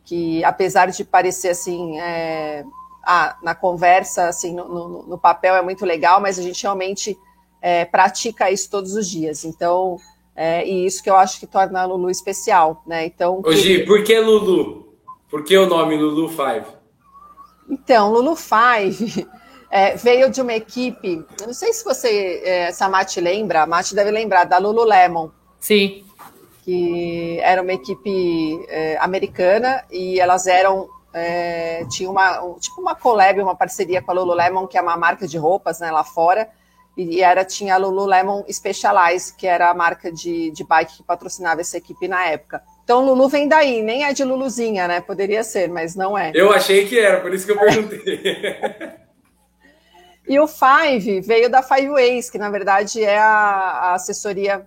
que 0.04 0.44
apesar 0.44 0.90
de 0.90 1.04
parecer 1.04 1.50
assim, 1.50 1.98
é, 1.98 2.64
ah, 3.04 3.36
na 3.42 3.54
conversa, 3.54 4.28
assim, 4.28 4.54
no, 4.54 4.68
no, 4.68 5.02
no, 5.04 5.18
papel 5.18 5.54
é 5.54 5.62
muito 5.62 5.84
legal, 5.84 6.20
mas 6.20 6.38
a 6.38 6.42
gente 6.42 6.62
realmente 6.62 7.18
é, 7.60 7.84
pratica 7.84 8.50
isso 8.50 8.70
todos 8.70 8.94
os 8.94 9.08
dias. 9.08 9.44
Então, 9.44 9.98
é, 10.34 10.66
e 10.66 10.86
isso 10.86 11.02
que 11.02 11.10
eu 11.10 11.16
acho 11.16 11.38
que 11.38 11.46
torna 11.46 11.82
a 11.82 11.84
Lulu 11.84 12.10
especial, 12.10 12.82
né? 12.86 13.06
Então, 13.06 13.40
Ô, 13.44 13.52
Gi, 13.52 13.84
por 13.84 14.02
que 14.02 14.18
Lulu? 14.18 14.94
Por 15.30 15.44
que 15.44 15.56
o 15.56 15.66
nome 15.66 15.96
Lulu 15.96 16.28
Five? 16.28 16.66
Então, 17.68 18.12
Lulu 18.12 18.36
Five 18.36 19.26
é, 19.70 19.96
veio 19.96 20.30
de 20.30 20.40
uma 20.40 20.54
equipe, 20.54 21.24
eu 21.40 21.46
não 21.46 21.54
sei 21.54 21.72
se 21.72 21.84
você, 21.84 22.42
é, 22.44 22.72
se 22.72 22.82
a 22.82 22.88
Mati 22.88 23.20
lembra, 23.20 23.62
a 23.62 23.66
Mati 23.66 23.94
deve 23.94 24.10
lembrar, 24.10 24.44
da 24.44 24.58
Lululemon. 24.58 25.30
Sim 25.58 26.04
que 26.64 27.38
era 27.42 27.60
uma 27.60 27.74
equipe 27.74 28.64
é, 28.68 28.96
americana 28.98 29.84
e 29.90 30.18
elas 30.18 30.46
eram 30.46 30.88
é, 31.12 31.84
tinha 31.90 32.10
uma 32.10 32.42
um, 32.42 32.54
tipo 32.54 32.80
uma 32.80 32.94
collab, 32.94 33.38
uma 33.40 33.54
parceria 33.54 34.00
com 34.00 34.10
a 34.10 34.14
Lululemon, 34.14 34.66
que 34.66 34.78
é 34.78 34.80
uma 34.80 34.96
marca 34.96 35.28
de 35.28 35.36
roupas 35.36 35.78
né, 35.78 35.90
lá 35.90 36.02
fora, 36.02 36.48
e, 36.96 37.22
era 37.22 37.44
tinha 37.44 37.74
a 37.74 37.78
Lululemon 37.78 38.44
Specialized, 38.50 39.36
que 39.36 39.46
era 39.46 39.70
a 39.70 39.74
marca 39.74 40.12
de, 40.12 40.50
de 40.50 40.64
bike 40.64 40.98
que 40.98 41.02
patrocinava 41.02 41.60
essa 41.60 41.76
equipe 41.76 42.06
na 42.06 42.24
época. 42.26 42.62
Então 42.84 43.04
Lulu 43.04 43.28
vem 43.28 43.48
daí, 43.48 43.82
nem 43.82 44.04
é 44.04 44.12
de 44.12 44.22
Luluzinha, 44.22 44.86
né? 44.86 45.00
Poderia 45.00 45.42
ser, 45.42 45.68
mas 45.68 45.96
não 45.96 46.16
é. 46.16 46.30
Eu 46.34 46.52
achei 46.52 46.86
que 46.86 46.98
era, 46.98 47.20
por 47.20 47.32
isso 47.32 47.46
que 47.46 47.52
eu 47.52 47.58
perguntei. 47.58 47.98
e 50.28 50.38
o 50.38 50.46
Five 50.46 51.20
veio 51.22 51.50
da 51.50 51.62
Five 51.62 51.88
Ways, 51.88 52.30
que 52.30 52.38
na 52.38 52.50
verdade 52.50 53.02
é 53.02 53.18
a, 53.18 53.26
a 53.26 53.94
assessoria 53.94 54.66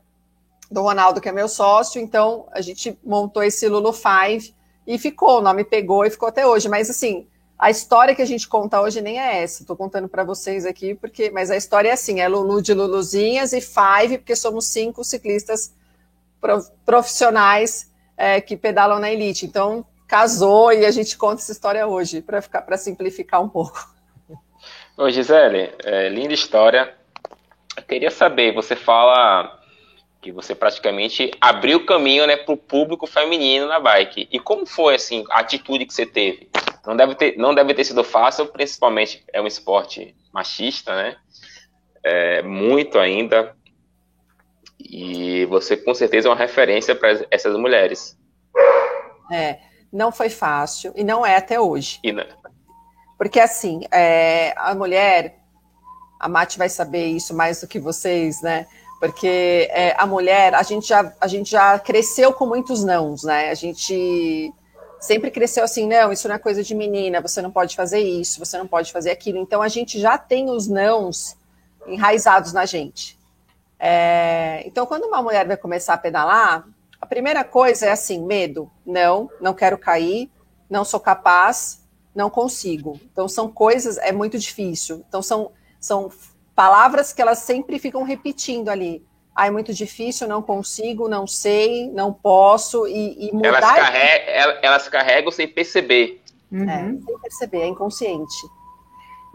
do 0.69 0.81
Ronaldo, 0.81 1.21
que 1.21 1.29
é 1.29 1.31
meu 1.31 1.47
sócio, 1.47 2.01
então 2.01 2.47
a 2.51 2.59
gente 2.59 2.97
montou 3.03 3.43
esse 3.43 3.69
Lulu 3.69 3.93
Five 3.93 4.53
e 4.85 4.97
ficou, 4.97 5.37
o 5.37 5.41
nome 5.41 5.63
pegou 5.63 6.05
e 6.05 6.09
ficou 6.09 6.27
até 6.27 6.45
hoje. 6.45 6.67
Mas 6.67 6.89
assim, 6.89 7.27
a 7.57 7.71
história 7.71 8.13
que 8.13 8.21
a 8.21 8.25
gente 8.25 8.47
conta 8.47 8.79
hoje 8.79 9.01
nem 9.01 9.19
é 9.19 9.41
essa. 9.41 9.63
Estou 9.63 9.75
contando 9.75 10.07
para 10.07 10.23
vocês 10.23 10.65
aqui, 10.65 10.93
porque, 10.93 11.31
mas 11.31 11.49
a 11.49 11.57
história 11.57 11.89
é 11.89 11.93
assim: 11.93 12.19
é 12.19 12.27
Lulu 12.27 12.61
de 12.61 12.73
Luluzinhas 12.73 13.51
e 13.53 13.61
Five, 13.61 14.19
porque 14.19 14.35
somos 14.35 14.65
cinco 14.65 15.03
ciclistas 15.03 15.73
profissionais 16.85 17.91
é, 18.15 18.39
que 18.39 18.55
pedalam 18.55 18.99
na 18.99 19.11
elite. 19.11 19.45
Então 19.45 19.85
casou 20.07 20.71
e 20.71 20.85
a 20.85 20.91
gente 20.91 21.17
conta 21.17 21.41
essa 21.41 21.51
história 21.51 21.85
hoje 21.85 22.21
para 22.21 22.41
ficar 22.41 22.61
para 22.61 22.77
simplificar 22.77 23.41
um 23.41 23.49
pouco. 23.49 23.89
Ô 24.95 25.09
Gisele, 25.09 25.73
é, 25.83 26.09
linda 26.09 26.33
história. 26.33 26.95
Eu 27.75 27.83
queria 27.83 28.09
saber, 28.09 28.53
você 28.53 28.75
fala 28.75 29.59
que 30.21 30.31
você 30.31 30.55
praticamente 30.55 31.31
abriu 31.39 31.77
o 31.77 31.85
caminho 31.85 32.25
né, 32.25 32.35
para 32.35 32.53
o 32.53 32.57
público 32.57 33.05
feminino 33.05 33.67
na 33.67 33.79
bike. 33.79 34.27
E 34.31 34.39
como 34.39 34.65
foi 34.65 34.95
assim, 34.95 35.23
a 35.29 35.39
atitude 35.39 35.85
que 35.85 35.93
você 35.93 36.05
teve? 36.05 36.49
Não 36.87 36.95
deve, 36.95 37.15
ter, 37.15 37.37
não 37.37 37.53
deve 37.53 37.73
ter 37.73 37.83
sido 37.83 38.01
fácil, 38.01 38.45
principalmente 38.45 39.21
é 39.33 39.41
um 39.41 39.45
esporte 39.45 40.15
machista, 40.33 40.95
né? 40.95 41.17
É, 42.01 42.41
muito 42.41 42.97
ainda. 42.97 43.53
E 44.79 45.43
você 45.47 45.75
com 45.75 45.93
certeza 45.93 46.29
é 46.29 46.31
uma 46.31 46.37
referência 46.37 46.95
para 46.95 47.25
essas 47.29 47.57
mulheres. 47.57 48.17
É, 49.29 49.59
não 49.91 50.13
foi 50.13 50.29
fácil 50.29 50.93
e 50.95 51.03
não 51.03 51.25
é 51.25 51.35
até 51.35 51.59
hoje. 51.59 51.99
Porque 53.17 53.41
assim, 53.41 53.81
é, 53.91 54.53
a 54.55 54.73
mulher, 54.73 55.39
a 56.17 56.29
Mati 56.29 56.57
vai 56.57 56.69
saber 56.69 57.07
isso 57.07 57.35
mais 57.35 57.59
do 57.59 57.67
que 57.67 57.79
vocês, 57.79 58.41
né? 58.41 58.65
Porque 59.01 59.67
é, 59.71 59.93
a 59.97 60.05
mulher, 60.05 60.55
a 60.55 60.63
gente, 60.63 60.87
já, 60.87 61.13
a 61.19 61.27
gente 61.27 61.51
já 61.51 61.77
cresceu 61.79 62.31
com 62.31 62.45
muitos 62.45 62.81
nãos, 62.85 63.23
né? 63.23 63.49
A 63.49 63.55
gente 63.55 64.53
sempre 64.99 65.31
cresceu 65.31 65.63
assim, 65.63 65.87
não, 65.87 66.11
isso 66.11 66.27
não 66.27 66.35
é 66.35 66.39
coisa 66.39 66.63
de 66.63 66.73
menina, 66.75 67.21
você 67.21 67.41
não 67.41 67.51
pode 67.51 67.75
fazer 67.75 67.99
isso, 67.99 68.39
você 68.39 68.57
não 68.57 68.67
pode 68.67 68.91
fazer 68.91 69.11
aquilo. 69.11 69.37
Então 69.39 69.61
a 69.61 69.67
gente 69.67 69.99
já 69.99 70.17
tem 70.17 70.49
os 70.49 70.67
nãos 70.67 71.35
enraizados 71.87 72.53
na 72.53 72.65
gente. 72.65 73.17
É, 73.79 74.63
então, 74.65 74.85
quando 74.85 75.03
uma 75.03 75.21
mulher 75.21 75.45
vai 75.47 75.55
começar 75.55 75.93
a 75.93 75.97
pedalar, 75.97 76.67
a 76.99 77.05
primeira 77.05 77.43
coisa 77.43 77.85
é 77.85 77.91
assim: 77.91 78.25
medo. 78.25 78.69
Não, 78.85 79.29
não 79.39 79.53
quero 79.53 79.77
cair, 79.77 80.29
não 80.69 80.83
sou 80.83 80.99
capaz, 80.99 81.81
não 82.13 82.29
consigo. 82.29 82.99
Então 83.11 83.27
são 83.27 83.49
coisas, 83.49 83.97
é 83.97 84.11
muito 84.11 84.37
difícil. 84.39 85.03
Então 85.07 85.21
são, 85.21 85.51
são 85.79 86.11
palavras 86.55 87.13
que 87.13 87.21
elas 87.21 87.39
sempre 87.39 87.77
ficam 87.77 88.03
repetindo 88.03 88.69
ali. 88.69 89.05
Ah, 89.37 89.45
é 89.45 89.51
muito 89.51 89.71
difícil, 89.71 90.27
não 90.27 90.41
consigo, 90.41 91.07
não 91.07 91.27
sei, 91.27 91.91
não 91.91 92.11
posso, 92.11 92.87
e, 92.87 93.27
e 93.27 93.31
mudar... 93.31 93.49
Elas, 93.49 93.71
carregam, 93.71 94.57
elas 94.63 94.89
carregam 94.89 95.31
sem 95.31 95.47
perceber. 95.47 96.23
Uhum. 96.51 96.67
É, 96.67 97.05
sem 97.05 97.19
perceber, 97.19 97.59
é 97.59 97.67
inconsciente. 97.67 98.49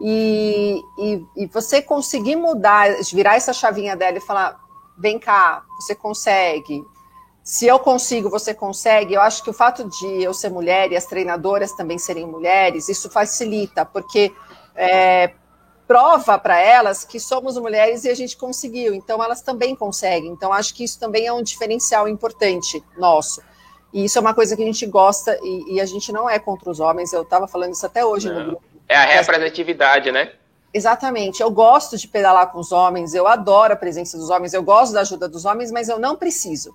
E, 0.01 0.83
e, 0.99 1.25
e, 1.37 1.47
você 1.47 1.81
conseguir 1.81 2.35
mudar, 2.35 2.89
virar 3.13 3.37
essa 3.37 3.53
chavinha 3.53 3.95
dela 3.95 4.19
e 4.19 4.21
falar, 4.21 4.59
vem 4.99 5.21
cá, 5.21 5.63
você 5.79 5.95
consegue, 5.95 6.85
se 7.45 7.69
eu 7.69 7.79
consigo, 7.79 8.29
você 8.29 8.53
consegue. 8.53 9.15
Eu 9.15 9.21
acho 9.21 9.45
que 9.45 9.51
o 9.51 9.55
fato 9.55 9.89
de 9.89 10.21
eu 10.21 10.35
ser 10.35 10.49
mulher 10.49 10.91
e 10.91 10.97
as 10.97 11.07
treinadoras 11.07 11.71
também 11.71 11.97
serem 11.97 12.27
mulheres, 12.27 12.89
isso 12.89 13.09
facilita, 13.09 13.85
porque 13.85 14.33
é, 14.75 15.33
prova 15.87 16.39
para 16.39 16.59
elas 16.59 17.05
que 17.05 17.19
somos 17.21 17.57
mulheres 17.59 18.05
e 18.05 18.11
a 18.11 18.15
gente 18.15 18.37
conseguiu. 18.37 18.95
Então, 18.95 19.23
elas 19.23 19.43
também 19.43 19.75
conseguem. 19.75 20.31
Então, 20.31 20.53
acho 20.53 20.75
que 20.75 20.85
isso 20.85 20.99
também 20.99 21.27
é 21.27 21.33
um 21.33 21.43
diferencial 21.43 22.09
importante 22.09 22.83
nosso. 22.97 23.43
E 23.93 24.05
isso 24.05 24.17
é 24.19 24.21
uma 24.21 24.35
coisa 24.35 24.57
que 24.57 24.63
a 24.63 24.67
gente 24.67 24.87
gosta 24.87 25.39
e, 25.43 25.75
e 25.75 25.81
a 25.81 25.85
gente 25.85 26.11
não 26.13 26.29
é 26.29 26.39
contra 26.39 26.71
os 26.71 26.81
homens. 26.81 27.13
Eu 27.13 27.23
estava 27.23 27.47
falando 27.47 27.73
isso 27.73 27.85
até 27.85 28.05
hoje 28.05 28.29
não. 28.29 28.39
no 28.39 28.47
grupo. 28.47 28.63
É 28.89 28.97
a 28.97 29.05
representatividade, 29.05 30.11
né? 30.11 30.33
Exatamente. 30.73 31.43
Eu 31.43 31.51
gosto 31.51 31.99
de 31.99 32.09
pedalar 32.09 32.51
com 32.51 32.59
os 32.59 32.73
homens, 32.73 33.13
eu 33.13 33.27
adoro 33.27 33.75
a 33.75 33.77
presença 33.77 34.17
dos 34.17 34.31
homens, 34.31 34.55
eu 34.55 34.63
gosto 34.63 34.95
da 34.95 35.01
ajuda 35.01 35.29
dos 35.29 35.45
homens, 35.45 35.71
mas 35.71 35.89
eu 35.89 35.99
não 35.99 36.17
preciso. 36.17 36.75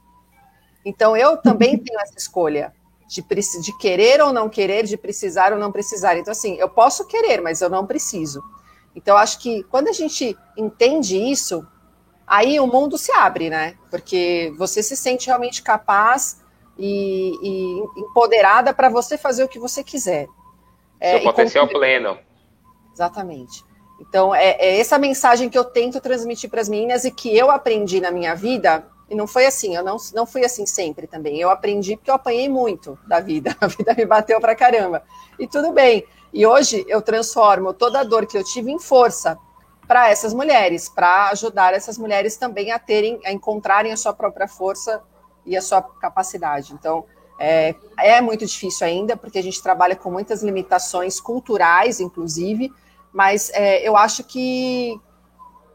Então, 0.86 1.18
eu 1.18 1.38
também 1.38 1.78
tenho 1.80 2.00
essa 2.00 2.18
escolha 2.18 2.72
de, 3.08 3.24
de 3.24 3.78
querer 3.78 4.22
ou 4.22 4.32
não 4.32 4.48
querer, 4.50 4.84
de 4.84 4.98
precisar 4.98 5.52
ou 5.52 5.60
não 5.60 5.72
precisar. 5.72 6.18
Então, 6.18 6.32
assim, 6.32 6.56
eu 6.56 6.70
posso 6.70 7.08
querer, 7.08 7.42
mas 7.42 7.62
eu 7.62 7.70
não 7.70 7.88
preciso. 7.88 8.44
Então, 8.98 9.16
acho 9.16 9.38
que 9.38 9.62
quando 9.66 9.90
a 9.90 9.92
gente 9.92 10.36
entende 10.58 11.16
isso, 11.16 11.64
aí 12.26 12.60
o 12.60 12.66
mundo 12.66 12.98
se 12.98 13.12
abre, 13.12 13.48
né? 13.48 13.76
Porque 13.92 14.52
você 14.58 14.82
se 14.82 14.98
sente 14.98 15.28
realmente 15.28 15.62
capaz 15.62 16.44
e, 16.80 17.32
e 17.44 18.02
empoderada 18.02 18.74
para 18.74 18.90
você 18.90 19.16
fazer 19.16 19.44
o 19.44 19.48
que 19.48 19.60
você 19.60 19.84
quiser. 19.84 20.28
É, 21.00 21.12
Seu 21.12 21.22
potencial 21.22 21.68
pleno. 21.68 22.18
Exatamente. 22.92 23.64
Então, 24.02 24.34
é, 24.34 24.58
é, 24.60 24.80
essa 24.80 24.98
mensagem 24.98 25.48
que 25.48 25.58
eu 25.58 25.64
tento 25.64 26.02
transmitir 26.02 26.50
para 26.50 26.62
as 26.62 26.68
meninas 26.68 27.06
e 27.06 27.12
que 27.12 27.38
eu 27.38 27.52
aprendi 27.52 28.02
na 28.02 28.10
minha 28.10 28.34
vida 28.34 28.84
e 29.08 29.14
não 29.14 29.28
foi 29.28 29.46
assim, 29.46 29.76
eu 29.76 29.84
não, 29.84 29.98
não 30.12 30.26
fui 30.26 30.44
assim 30.44 30.66
sempre 30.66 31.06
também. 31.06 31.40
Eu 31.40 31.52
aprendi 31.52 31.96
porque 31.96 32.10
eu 32.10 32.16
apanhei 32.16 32.50
muito 32.50 32.98
da 33.08 33.20
vida. 33.20 33.56
A 33.62 33.68
vida 33.68 33.94
me 33.96 34.06
bateu 34.08 34.42
pra 34.42 34.56
caramba. 34.56 35.04
E 35.38 35.48
tudo 35.48 35.72
bem. 35.72 36.04
E 36.34 36.46
hoje 36.46 36.86
eu 36.88 37.02
transformo 37.02 37.74
toda 37.74 38.00
a 38.00 38.04
dor 38.04 38.26
que 38.26 38.38
eu 38.38 38.44
tive 38.44 38.72
em 38.72 38.80
força 38.80 39.38
para 39.88 40.10
essas 40.10 40.34
mulheres, 40.34 40.90
para 40.90 41.30
ajudar 41.30 41.74
essas 41.74 41.98
mulheres 41.98 42.36
também 42.36 42.72
a 42.72 42.80
terem, 42.80 43.20
a 43.26 43.32
encontrarem 43.32 43.92
a 43.92 43.98
sua 43.98 44.14
própria 44.14 44.48
força 44.48 45.02
e 45.46 45.56
a 45.56 45.62
sua 45.62 45.82
capacidade. 45.82 46.74
Então, 46.74 47.06
é, 47.40 47.74
é 47.98 48.20
muito 48.20 48.46
difícil 48.46 48.86
ainda, 48.86 49.16
porque 49.16 49.40
a 49.40 49.44
gente 49.44 49.62
trabalha 49.62 49.96
com 49.96 50.12
muitas 50.12 50.44
limitações 50.44 51.22
culturais, 51.22 52.00
inclusive, 52.00 52.72
mas 53.14 53.50
é, 53.54 53.88
eu 53.88 53.96
acho 53.96 54.24
que, 54.24 55.00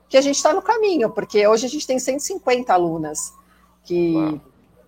que 0.08 0.16
a 0.16 0.20
gente 0.20 0.36
está 0.36 0.52
no 0.52 0.60
caminho, 0.60 1.08
porque 1.10 1.46
hoje 1.46 1.66
a 1.66 1.68
gente 1.68 1.86
tem 1.86 1.98
150 1.98 2.72
alunas 2.72 3.32
que, 3.84 4.40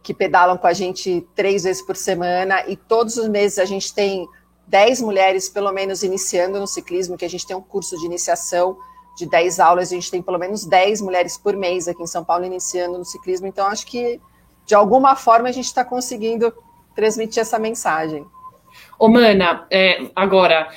que 0.02 0.12
pedalam 0.12 0.58
com 0.58 0.66
a 0.66 0.72
gente 0.72 1.26
três 1.34 1.64
vezes 1.64 1.80
por 1.82 1.96
semana 1.96 2.62
e 2.68 2.76
todos 2.76 3.16
os 3.16 3.28
meses 3.28 3.58
a 3.58 3.64
gente 3.64 3.94
tem 3.94 4.28
10 4.66 5.02
mulheres, 5.02 5.48
pelo 5.48 5.72
menos, 5.72 6.02
iniciando 6.02 6.58
no 6.58 6.66
ciclismo, 6.66 7.16
que 7.16 7.24
a 7.24 7.30
gente 7.30 7.46
tem 7.46 7.56
um 7.56 7.60
curso 7.60 7.98
de 7.98 8.06
iniciação 8.06 8.76
de 9.16 9.26
10 9.26 9.60
aulas, 9.60 9.92
a 9.92 9.94
gente 9.94 10.10
tem 10.10 10.20
pelo 10.20 10.38
menos 10.38 10.64
10 10.64 11.00
mulheres 11.00 11.38
por 11.38 11.56
mês 11.56 11.86
aqui 11.86 12.02
em 12.02 12.06
São 12.06 12.24
Paulo 12.24 12.44
iniciando 12.44 12.98
no 12.98 13.04
ciclismo, 13.04 13.46
então 13.46 13.66
acho 13.66 13.86
que 13.86 14.20
de 14.66 14.74
alguma 14.74 15.14
forma 15.14 15.48
a 15.48 15.52
gente 15.52 15.66
está 15.66 15.84
conseguindo 15.84 16.52
transmitir 16.94 17.40
essa 17.40 17.58
mensagem. 17.58 18.26
Ô, 18.98 19.08
Mana, 19.08 19.66
é, 19.70 20.10
agora, 20.16 20.68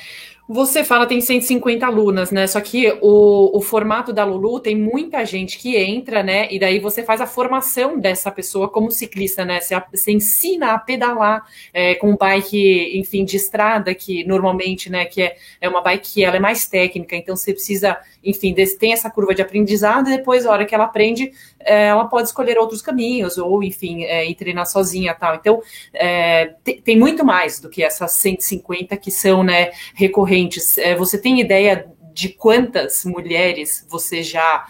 você 0.47 0.81
fala 0.83 1.05
tem 1.05 1.19
150 1.19 1.85
alunas, 1.85 2.31
né? 2.31 2.47
Só 2.47 2.61
que 2.61 2.97
o, 3.01 3.57
o 3.57 3.61
formato 3.61 4.13
da 4.13 4.23
Lulu 4.23 4.61
tem 4.61 4.75
muita 4.75 5.25
gente 5.25 5.57
que 5.57 5.75
entra, 5.75 6.23
né? 6.23 6.47
E 6.49 6.57
daí 6.57 6.79
você 6.79 7.03
faz 7.03 7.19
a 7.19 7.27
formação 7.27 7.99
dessa 7.99 8.31
pessoa 8.31 8.69
como 8.69 8.89
ciclista, 8.89 9.43
né? 9.43 9.59
Você, 9.59 9.75
você 9.91 10.11
ensina 10.11 10.73
a 10.73 10.79
pedalar 10.79 11.45
é, 11.73 11.95
com 11.95 12.15
bike, 12.15 12.97
enfim, 12.97 13.25
de 13.25 13.35
estrada, 13.35 13.93
que 13.93 14.23
normalmente, 14.23 14.89
né, 14.89 15.05
que 15.05 15.21
é, 15.21 15.35
é 15.59 15.67
uma 15.67 15.81
bike 15.81 16.13
que 16.13 16.23
ela 16.23 16.37
é 16.37 16.39
mais 16.39 16.67
técnica, 16.67 17.15
então 17.15 17.35
você 17.35 17.51
precisa, 17.51 17.97
enfim, 18.29 18.53
tem 18.79 18.93
essa 18.93 19.09
curva 19.09 19.33
de 19.33 19.41
aprendizado, 19.41 20.09
e 20.09 20.17
depois, 20.17 20.45
a 20.45 20.51
hora 20.51 20.65
que 20.65 20.75
ela 20.75 20.85
aprende, 20.85 21.31
é, 21.59 21.87
ela 21.87 22.05
pode 22.05 22.27
escolher 22.27 22.57
outros 22.57 22.81
caminhos, 22.81 23.37
ou, 23.37 23.63
enfim, 23.63 24.03
é, 24.03 24.25
ir 24.25 24.35
treinar 24.35 24.65
sozinha 24.65 25.15
tal. 25.15 25.35
Então, 25.35 25.61
é, 25.93 26.53
tem, 26.63 26.81
tem 26.81 26.97
muito 26.97 27.25
mais 27.25 27.59
do 27.59 27.69
que 27.69 27.83
essas 27.83 28.11
150 28.11 28.95
que 28.97 29.11
são, 29.11 29.43
né, 29.43 29.71
recorrentes 29.95 30.77
é, 30.77 30.95
você 30.95 31.17
tem 31.17 31.39
ideia 31.39 31.89
de 32.13 32.29
quantas 32.29 33.05
mulheres 33.05 33.85
você 33.89 34.23
já 34.23 34.65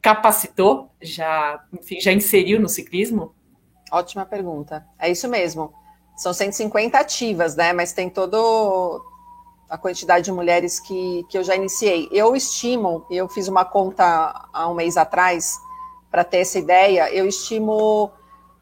capacitou, 0.00 0.90
já, 1.00 1.62
enfim, 1.72 2.00
já 2.00 2.12
inseriu 2.12 2.60
no 2.60 2.68
ciclismo? 2.68 3.34
Ótima 3.92 4.24
pergunta. 4.24 4.86
É 4.98 5.10
isso 5.10 5.28
mesmo. 5.28 5.72
São 6.16 6.32
150 6.32 6.98
ativas, 6.98 7.54
né? 7.56 7.72
Mas 7.72 7.92
tem 7.92 8.08
todo 8.08 9.04
a 9.68 9.76
quantidade 9.76 10.26
de 10.26 10.32
mulheres 10.32 10.78
que, 10.78 11.24
que 11.28 11.36
eu 11.36 11.44
já 11.44 11.56
iniciei. 11.56 12.08
Eu 12.12 12.36
estimo, 12.36 13.04
eu 13.10 13.28
fiz 13.28 13.48
uma 13.48 13.64
conta 13.64 14.48
há 14.52 14.68
um 14.68 14.74
mês 14.74 14.96
atrás 14.96 15.58
para 16.10 16.24
ter 16.24 16.38
essa 16.38 16.58
ideia, 16.58 17.12
eu 17.12 17.26
estimo 17.26 18.10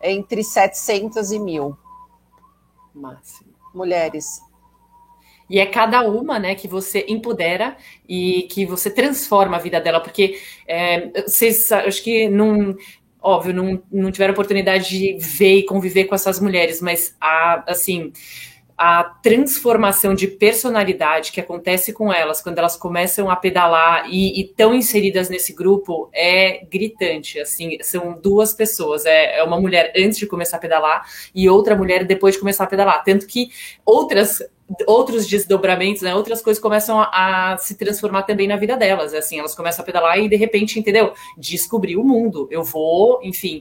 entre 0.02 0.42
700 0.42 1.32
e 1.32 1.38
mil. 1.38 1.76
Máximo. 2.94 3.52
Mulheres. 3.74 4.40
E 5.48 5.58
é 5.58 5.66
cada 5.66 6.00
uma, 6.02 6.38
né, 6.38 6.54
que 6.54 6.66
você 6.66 7.04
empodera 7.08 7.76
e 8.08 8.42
que 8.50 8.64
você 8.64 8.88
transforma 8.90 9.56
a 9.56 9.60
vida 9.60 9.80
dela, 9.80 10.00
porque 10.00 10.40
é, 10.66 11.22
vocês, 11.22 11.70
acho 11.70 12.02
que 12.02 12.28
não, 12.28 12.74
óbvio, 13.20 13.52
não, 13.52 13.82
não 13.92 14.10
tiveram 14.10 14.32
oportunidade 14.32 14.88
de 14.88 15.18
ver 15.18 15.58
e 15.58 15.66
conviver 15.66 16.04
com 16.04 16.14
essas 16.14 16.40
mulheres, 16.40 16.80
mas 16.80 17.14
a, 17.20 17.64
assim, 17.70 18.12
a 18.76 19.04
transformação 19.04 20.14
de 20.14 20.26
personalidade 20.26 21.30
que 21.30 21.40
acontece 21.40 21.92
com 21.92 22.12
elas 22.12 22.42
quando 22.42 22.58
elas 22.58 22.76
começam 22.76 23.30
a 23.30 23.36
pedalar 23.36 24.08
e 24.10 24.40
estão 24.40 24.74
inseridas 24.74 25.28
nesse 25.28 25.52
grupo 25.52 26.10
é 26.12 26.64
gritante. 26.70 27.38
Assim, 27.38 27.78
são 27.82 28.18
duas 28.20 28.52
pessoas. 28.52 29.06
É, 29.06 29.38
é, 29.38 29.44
uma 29.44 29.60
mulher 29.60 29.92
antes 29.96 30.18
de 30.18 30.26
começar 30.26 30.56
a 30.56 30.60
pedalar 30.60 31.08
e 31.34 31.48
outra 31.48 31.76
mulher 31.76 32.04
depois 32.04 32.34
de 32.34 32.40
começar 32.40 32.64
a 32.64 32.68
pedalar. 32.68 33.04
Tanto 33.04 33.26
que 33.26 33.50
outras 33.84 34.42
outros 34.86 35.26
desdobramentos, 35.26 36.00
né, 36.00 36.14
outras 36.14 36.40
coisas 36.40 36.60
começam 36.60 36.98
a, 36.98 37.52
a, 37.52 37.58
se 37.58 37.76
transformar 37.76 38.22
também 38.22 38.48
na 38.48 38.56
vida 38.56 38.76
delas. 38.76 39.12
Assim, 39.12 39.38
elas 39.38 39.54
começam 39.54 39.82
a 39.82 39.86
pedalar 39.86 40.18
e 40.18 40.28
de 40.28 40.36
repente, 40.36 40.78
entendeu? 40.78 41.12
Descobrir 41.36 41.96
o 41.96 42.02
mundo. 42.02 42.48
Eu 42.50 42.64
vou, 42.64 43.20
enfim, 43.22 43.60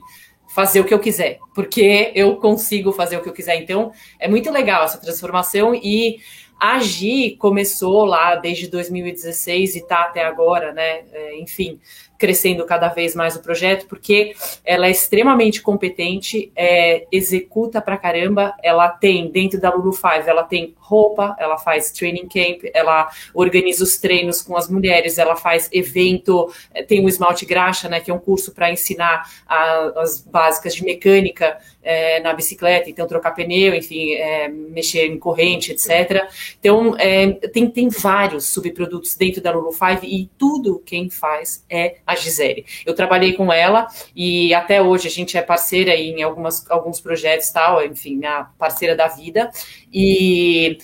fazer 0.53 0.79
o 0.79 0.85
que 0.85 0.93
eu 0.93 0.99
quiser, 0.99 1.39
porque 1.55 2.11
eu 2.13 2.35
consigo 2.35 2.91
fazer 2.91 3.17
o 3.17 3.23
que 3.23 3.29
eu 3.29 3.33
quiser. 3.33 3.55
Então, 3.55 3.91
é 4.19 4.27
muito 4.27 4.51
legal 4.51 4.83
essa 4.83 4.99
transformação 4.99 5.73
e 5.73 6.19
A 6.59 6.79
Gi 6.79 7.35
começou 7.37 8.05
lá 8.05 8.35
desde 8.35 8.67
2016 8.67 9.75
e 9.75 9.79
está 9.79 10.01
até 10.01 10.23
agora, 10.23 10.71
né? 10.71 11.01
É, 11.11 11.39
enfim, 11.39 11.79
crescendo 12.23 12.63
cada 12.63 12.87
vez 12.87 13.13
mais 13.13 13.35
o 13.35 13.41
projeto, 13.41 13.85
porque 13.85 14.33
ela 14.63 14.87
é 14.87 14.91
extremamente 14.91 15.61
competente, 15.61 16.53
é, 16.55 17.05
executa 17.11 17.81
pra 17.81 17.97
caramba, 17.97 18.55
ela 18.63 18.87
tem, 18.87 19.29
dentro 19.29 19.59
da 19.59 19.69
Lulu 19.69 19.91
Five, 19.91 20.29
ela 20.29 20.43
tem 20.43 20.73
roupa, 20.79 21.35
ela 21.37 21.57
faz 21.57 21.91
training 21.91 22.29
camp, 22.29 22.63
ela 22.73 23.09
organiza 23.33 23.83
os 23.83 23.97
treinos 23.97 24.41
com 24.41 24.55
as 24.55 24.69
mulheres, 24.69 25.17
ela 25.17 25.35
faz 25.35 25.67
evento, 25.73 26.49
é, 26.73 26.81
tem 26.81 27.03
o 27.03 27.09
esmalte 27.09 27.45
graxa, 27.45 27.89
né, 27.89 27.99
que 27.99 28.09
é 28.09 28.13
um 28.13 28.19
curso 28.19 28.53
para 28.53 28.71
ensinar 28.71 29.29
a, 29.45 29.91
as 29.99 30.21
básicas 30.21 30.73
de 30.73 30.85
mecânica 30.85 31.57
é, 31.83 32.21
na 32.21 32.33
bicicleta, 32.33 32.89
então 32.89 33.05
trocar 33.05 33.31
pneu, 33.31 33.75
enfim, 33.75 34.13
é, 34.13 34.47
mexer 34.47 35.07
em 35.07 35.19
corrente, 35.19 35.73
etc. 35.73 36.25
Então, 36.59 36.95
é, 36.97 37.31
tem, 37.49 37.69
tem 37.69 37.89
vários 37.89 38.45
subprodutos 38.45 39.15
dentro 39.15 39.41
da 39.41 39.51
Lulu 39.51 39.73
Five 39.73 40.07
e 40.07 40.29
tudo 40.37 40.81
quem 40.85 41.09
faz 41.09 41.65
é 41.69 41.97
a 42.07 42.12
Gisele. 42.15 42.65
Eu 42.85 42.93
trabalhei 42.93 43.33
com 43.33 43.51
ela 43.51 43.87
e 44.15 44.53
até 44.53 44.81
hoje 44.81 45.07
a 45.07 45.11
gente 45.11 45.37
é 45.37 45.41
parceira 45.41 45.95
em 45.95 46.21
algumas, 46.23 46.69
alguns 46.69 46.99
projetos 46.99 47.49
tal, 47.51 47.83
enfim, 47.85 48.23
a 48.25 48.45
parceira 48.57 48.95
da 48.95 49.07
vida. 49.07 49.49
E 49.91 50.77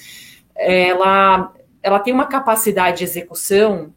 ela, 0.55 1.53
ela 1.81 1.99
tem 1.99 2.13
uma 2.13 2.27
capacidade 2.27 2.99
de 2.99 3.03
execução 3.03 3.93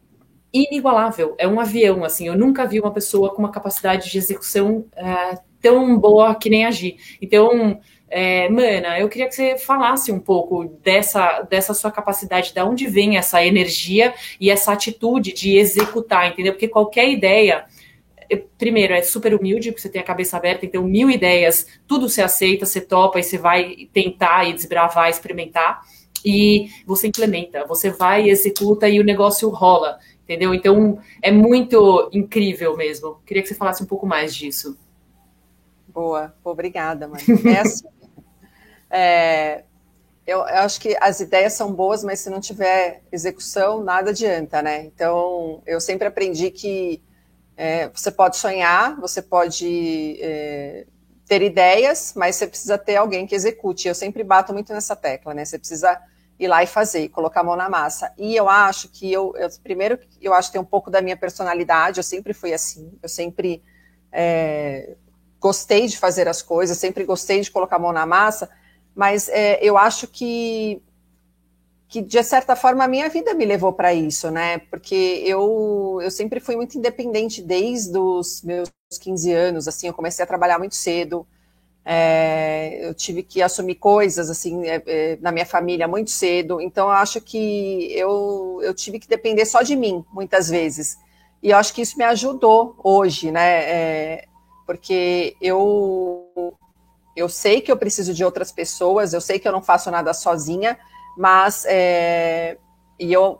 inigualável. 0.53 1.35
É 1.37 1.47
um 1.47 1.59
avião, 1.59 2.03
assim. 2.03 2.27
Eu 2.27 2.37
nunca 2.37 2.65
vi 2.65 2.79
uma 2.79 2.91
pessoa 2.91 3.33
com 3.33 3.39
uma 3.39 3.51
capacidade 3.51 4.11
de 4.11 4.17
execução 4.17 4.85
é, 4.95 5.39
tão 5.59 5.97
boa 5.97 6.35
que 6.35 6.49
nem 6.49 6.65
a 6.65 6.71
Gi. 6.71 6.97
Então, 7.21 7.79
é, 8.15 8.47
Mana, 8.47 8.99
eu 8.99 9.09
queria 9.09 9.27
que 9.27 9.33
você 9.33 9.57
falasse 9.57 10.11
um 10.11 10.19
pouco 10.19 10.65
dessa, 10.83 11.41
dessa 11.49 11.73
sua 11.73 11.91
capacidade, 11.91 12.53
de 12.53 12.61
onde 12.61 12.85
vem 12.85 13.17
essa 13.17 13.43
energia 13.43 14.13
e 14.39 14.51
essa 14.51 14.71
atitude 14.71 15.33
de 15.33 15.57
executar, 15.57 16.27
entendeu? 16.27 16.53
Porque 16.53 16.67
qualquer 16.67 17.09
ideia, 17.09 17.65
primeiro, 18.55 18.93
é 18.93 19.01
super 19.01 19.33
humilde, 19.33 19.71
porque 19.71 19.81
você 19.81 19.89
tem 19.89 19.99
a 19.99 20.05
cabeça 20.05 20.37
aberta, 20.37 20.63
então 20.63 20.83
mil 20.83 21.09
ideias, 21.09 21.65
tudo 21.87 22.07
você 22.07 22.21
aceita, 22.21 22.67
você 22.67 22.79
topa 22.79 23.19
e 23.19 23.23
você 23.23 23.39
vai 23.39 23.89
tentar 23.91 24.47
e 24.47 24.53
desbravar, 24.53 25.09
experimentar, 25.09 25.81
e 26.23 26.69
você 26.85 27.07
implementa, 27.07 27.65
você 27.65 27.89
vai, 27.89 28.29
executa 28.29 28.87
e 28.87 28.99
o 28.99 29.03
negócio 29.03 29.49
rola, 29.49 29.97
entendeu? 30.21 30.53
Então 30.53 30.99
é 31.19 31.31
muito 31.31 32.11
incrível 32.13 32.77
mesmo. 32.77 33.17
Queria 33.25 33.41
que 33.41 33.49
você 33.49 33.55
falasse 33.55 33.81
um 33.81 33.87
pouco 33.87 34.05
mais 34.05 34.35
disso. 34.35 34.77
Boa, 35.87 36.31
obrigada, 36.43 37.07
mãe. 37.07 37.21
É 37.45 37.59
assim, 37.59 37.87
é, 38.93 39.63
eu, 40.25 40.37
eu, 40.37 40.45
acho 40.45 40.79
que 40.79 40.95
as 41.01 41.19
ideias 41.19 41.53
são 41.53 41.73
boas, 41.73 42.03
mas 42.03 42.19
se 42.19 42.29
não 42.29 42.39
tiver 42.39 43.01
execução, 43.11 43.83
nada 43.83 44.11
adianta, 44.11 44.61
né? 44.61 44.85
Então, 44.85 45.63
eu 45.65 45.81
sempre 45.81 46.07
aprendi 46.07 46.51
que 46.51 47.01
é, 47.57 47.89
você 47.89 48.11
pode 48.11 48.37
sonhar, 48.37 48.95
você 48.99 49.19
pode 49.19 50.19
é, 50.21 50.85
ter 51.25 51.41
ideias, 51.41 52.13
mas 52.15 52.35
você 52.35 52.45
precisa 52.45 52.77
ter 52.77 52.97
alguém 52.97 53.25
que 53.25 53.33
execute. 53.33 53.87
Eu 53.87 53.95
sempre 53.95 54.23
bato 54.23 54.53
muito 54.53 54.71
nessa 54.71 54.95
tecla, 54.95 55.33
né? 55.33 55.43
Você 55.43 55.57
precisa 55.57 55.99
ir 56.39 56.47
lá 56.47 56.61
e 56.61 56.67
fazer, 56.67 57.09
colocar 57.09 57.39
a 57.39 57.43
mão 57.43 57.55
na 57.55 57.69
massa. 57.69 58.13
E 58.15 58.35
eu 58.35 58.47
acho 58.47 58.89
que 58.89 59.11
eu, 59.11 59.33
eu 59.37 59.49
primeiro, 59.63 59.97
eu 60.21 60.35
acho 60.35 60.49
que 60.49 60.53
tem 60.53 60.61
um 60.61 60.65
pouco 60.65 60.91
da 60.91 61.01
minha 61.01 61.17
personalidade. 61.17 61.99
Eu 61.99 62.03
sempre 62.03 62.31
fui 62.31 62.53
assim. 62.53 62.93
Eu 63.01 63.09
sempre 63.09 63.63
é, 64.11 64.95
gostei 65.39 65.87
de 65.87 65.97
fazer 65.97 66.27
as 66.27 66.43
coisas, 66.43 66.77
sempre 66.77 67.03
gostei 67.03 67.41
de 67.41 67.49
colocar 67.49 67.77
a 67.77 67.79
mão 67.79 67.91
na 67.91 68.05
massa 68.05 68.49
mas 68.95 69.29
é, 69.29 69.59
eu 69.61 69.77
acho 69.77 70.07
que, 70.07 70.81
que, 71.87 72.01
de 72.01 72.23
certa 72.23 72.55
forma, 72.55 72.83
a 72.83 72.87
minha 72.87 73.09
vida 73.09 73.33
me 73.33 73.45
levou 73.45 73.73
para 73.73 73.93
isso, 73.93 74.29
né? 74.31 74.59
Porque 74.69 75.23
eu, 75.25 75.99
eu 76.01 76.11
sempre 76.11 76.39
fui 76.39 76.55
muito 76.55 76.77
independente 76.77 77.41
desde 77.41 77.97
os 77.97 78.41
meus 78.43 78.69
15 79.01 79.31
anos, 79.31 79.67
assim, 79.67 79.87
eu 79.87 79.93
comecei 79.93 80.23
a 80.23 80.27
trabalhar 80.27 80.59
muito 80.59 80.75
cedo, 80.75 81.25
é, 81.85 82.79
eu 82.87 82.93
tive 82.93 83.23
que 83.23 83.41
assumir 83.41 83.75
coisas, 83.75 84.29
assim, 84.29 84.65
é, 84.67 84.81
é, 84.85 85.17
na 85.21 85.31
minha 85.31 85.45
família 85.45 85.87
muito 85.87 86.11
cedo, 86.11 86.61
então 86.61 86.87
eu 86.87 86.93
acho 86.93 87.19
que 87.19 87.91
eu, 87.93 88.59
eu 88.63 88.73
tive 88.73 88.99
que 88.99 89.07
depender 89.07 89.45
só 89.45 89.61
de 89.61 89.75
mim, 89.75 90.05
muitas 90.13 90.49
vezes. 90.49 90.97
E 91.41 91.49
eu 91.49 91.57
acho 91.57 91.73
que 91.73 91.81
isso 91.81 91.97
me 91.97 92.05
ajudou 92.05 92.75
hoje, 92.81 93.31
né? 93.31 93.63
É, 93.65 94.25
porque 94.65 95.35
eu 95.41 96.55
eu 97.15 97.29
sei 97.29 97.61
que 97.61 97.71
eu 97.71 97.77
preciso 97.77 98.13
de 98.13 98.23
outras 98.23 98.51
pessoas, 98.51 99.13
eu 99.13 99.21
sei 99.21 99.39
que 99.39 99.47
eu 99.47 99.51
não 99.51 99.61
faço 99.61 99.91
nada 99.91 100.13
sozinha, 100.13 100.77
mas 101.17 101.63
é, 101.67 102.57
e 102.99 103.13
eu, 103.13 103.39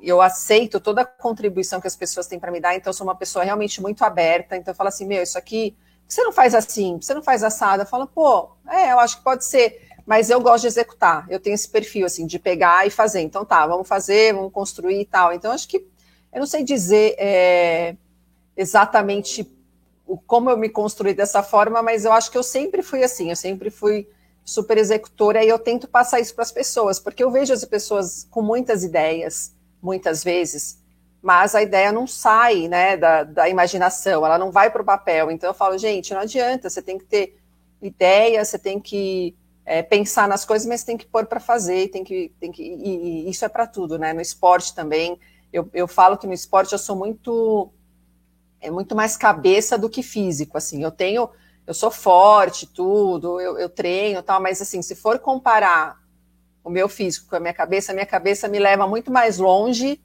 eu 0.00 0.20
aceito 0.20 0.78
toda 0.78 1.02
a 1.02 1.04
contribuição 1.04 1.80
que 1.80 1.86
as 1.86 1.96
pessoas 1.96 2.26
têm 2.26 2.38
para 2.38 2.50
me 2.52 2.60
dar, 2.60 2.74
então 2.74 2.92
sou 2.92 3.06
uma 3.06 3.16
pessoa 3.16 3.44
realmente 3.44 3.80
muito 3.80 4.04
aberta, 4.04 4.56
então 4.56 4.72
eu 4.72 4.76
falo 4.76 4.88
assim, 4.88 5.06
meu, 5.06 5.22
isso 5.22 5.38
aqui, 5.38 5.76
você 6.06 6.22
não 6.22 6.32
faz 6.32 6.54
assim, 6.54 6.98
você 7.00 7.14
não 7.14 7.22
faz 7.22 7.42
assada, 7.42 7.86
falo, 7.86 8.06
pô, 8.06 8.50
é, 8.68 8.92
eu 8.92 8.98
acho 8.98 9.18
que 9.18 9.24
pode 9.24 9.44
ser, 9.44 9.88
mas 10.04 10.28
eu 10.28 10.40
gosto 10.40 10.62
de 10.62 10.66
executar, 10.66 11.26
eu 11.30 11.40
tenho 11.40 11.54
esse 11.54 11.68
perfil, 11.68 12.04
assim, 12.04 12.26
de 12.26 12.38
pegar 12.38 12.86
e 12.86 12.90
fazer, 12.90 13.20
então 13.20 13.44
tá, 13.44 13.66
vamos 13.66 13.88
fazer, 13.88 14.34
vamos 14.34 14.52
construir 14.52 15.00
e 15.00 15.06
tal, 15.06 15.32
então 15.32 15.50
acho 15.50 15.66
que, 15.66 15.78
eu 16.32 16.40
não 16.40 16.46
sei 16.46 16.62
dizer 16.62 17.14
é, 17.18 17.96
exatamente 18.56 19.44
como 20.18 20.50
eu 20.50 20.56
me 20.56 20.68
construí 20.68 21.14
dessa 21.14 21.42
forma, 21.42 21.82
mas 21.82 22.04
eu 22.04 22.12
acho 22.12 22.30
que 22.30 22.38
eu 22.38 22.42
sempre 22.42 22.82
fui 22.82 23.02
assim, 23.02 23.30
eu 23.30 23.36
sempre 23.36 23.70
fui 23.70 24.08
super 24.44 24.76
executora 24.76 25.44
e 25.44 25.48
eu 25.48 25.58
tento 25.58 25.88
passar 25.88 26.20
isso 26.20 26.34
para 26.34 26.42
as 26.42 26.52
pessoas, 26.52 26.98
porque 26.98 27.22
eu 27.22 27.30
vejo 27.30 27.52
as 27.52 27.64
pessoas 27.64 28.26
com 28.30 28.42
muitas 28.42 28.82
ideias, 28.82 29.54
muitas 29.80 30.22
vezes, 30.24 30.78
mas 31.22 31.54
a 31.54 31.62
ideia 31.62 31.92
não 31.92 32.06
sai 32.06 32.66
né, 32.66 32.96
da, 32.96 33.22
da 33.22 33.48
imaginação, 33.48 34.26
ela 34.26 34.36
não 34.36 34.50
vai 34.50 34.70
para 34.70 34.82
o 34.82 34.84
papel. 34.84 35.30
Então 35.30 35.50
eu 35.50 35.54
falo, 35.54 35.78
gente, 35.78 36.12
não 36.12 36.20
adianta, 36.20 36.68
você 36.68 36.82
tem 36.82 36.98
que 36.98 37.04
ter 37.04 37.38
ideia, 37.80 38.44
você 38.44 38.58
tem 38.58 38.80
que 38.80 39.36
é, 39.64 39.82
pensar 39.82 40.28
nas 40.28 40.44
coisas, 40.44 40.66
mas 40.66 40.82
tem 40.82 40.96
que 40.96 41.06
pôr 41.06 41.26
para 41.26 41.38
fazer, 41.38 41.88
tem 41.88 42.02
que, 42.02 42.32
tem 42.40 42.50
que, 42.50 42.62
e, 42.62 43.26
e 43.26 43.30
isso 43.30 43.44
é 43.44 43.48
para 43.48 43.68
tudo, 43.68 43.98
né? 43.98 44.12
No 44.12 44.20
esporte 44.20 44.74
também. 44.74 45.18
Eu, 45.52 45.68
eu 45.72 45.86
falo 45.86 46.16
que 46.18 46.26
no 46.26 46.32
esporte 46.32 46.72
eu 46.72 46.78
sou 46.78 46.96
muito 46.96 47.70
é 48.62 48.70
muito 48.70 48.94
mais 48.94 49.16
cabeça 49.16 49.76
do 49.76 49.90
que 49.90 50.02
físico, 50.02 50.56
assim, 50.56 50.82
eu 50.82 50.90
tenho, 50.90 51.28
eu 51.66 51.74
sou 51.74 51.90
forte, 51.90 52.66
tudo, 52.66 53.40
eu, 53.40 53.58
eu 53.58 53.68
treino 53.68 54.22
tal, 54.22 54.40
mas 54.40 54.62
assim, 54.62 54.80
se 54.80 54.94
for 54.94 55.18
comparar 55.18 56.00
o 56.64 56.70
meu 56.70 56.88
físico 56.88 57.28
com 57.28 57.36
a 57.36 57.40
minha 57.40 57.54
cabeça, 57.54 57.92
a 57.92 57.94
minha 57.94 58.06
cabeça 58.06 58.48
me 58.48 58.58
leva 58.58 58.86
muito 58.86 59.10
mais 59.10 59.38
longe 59.38 60.00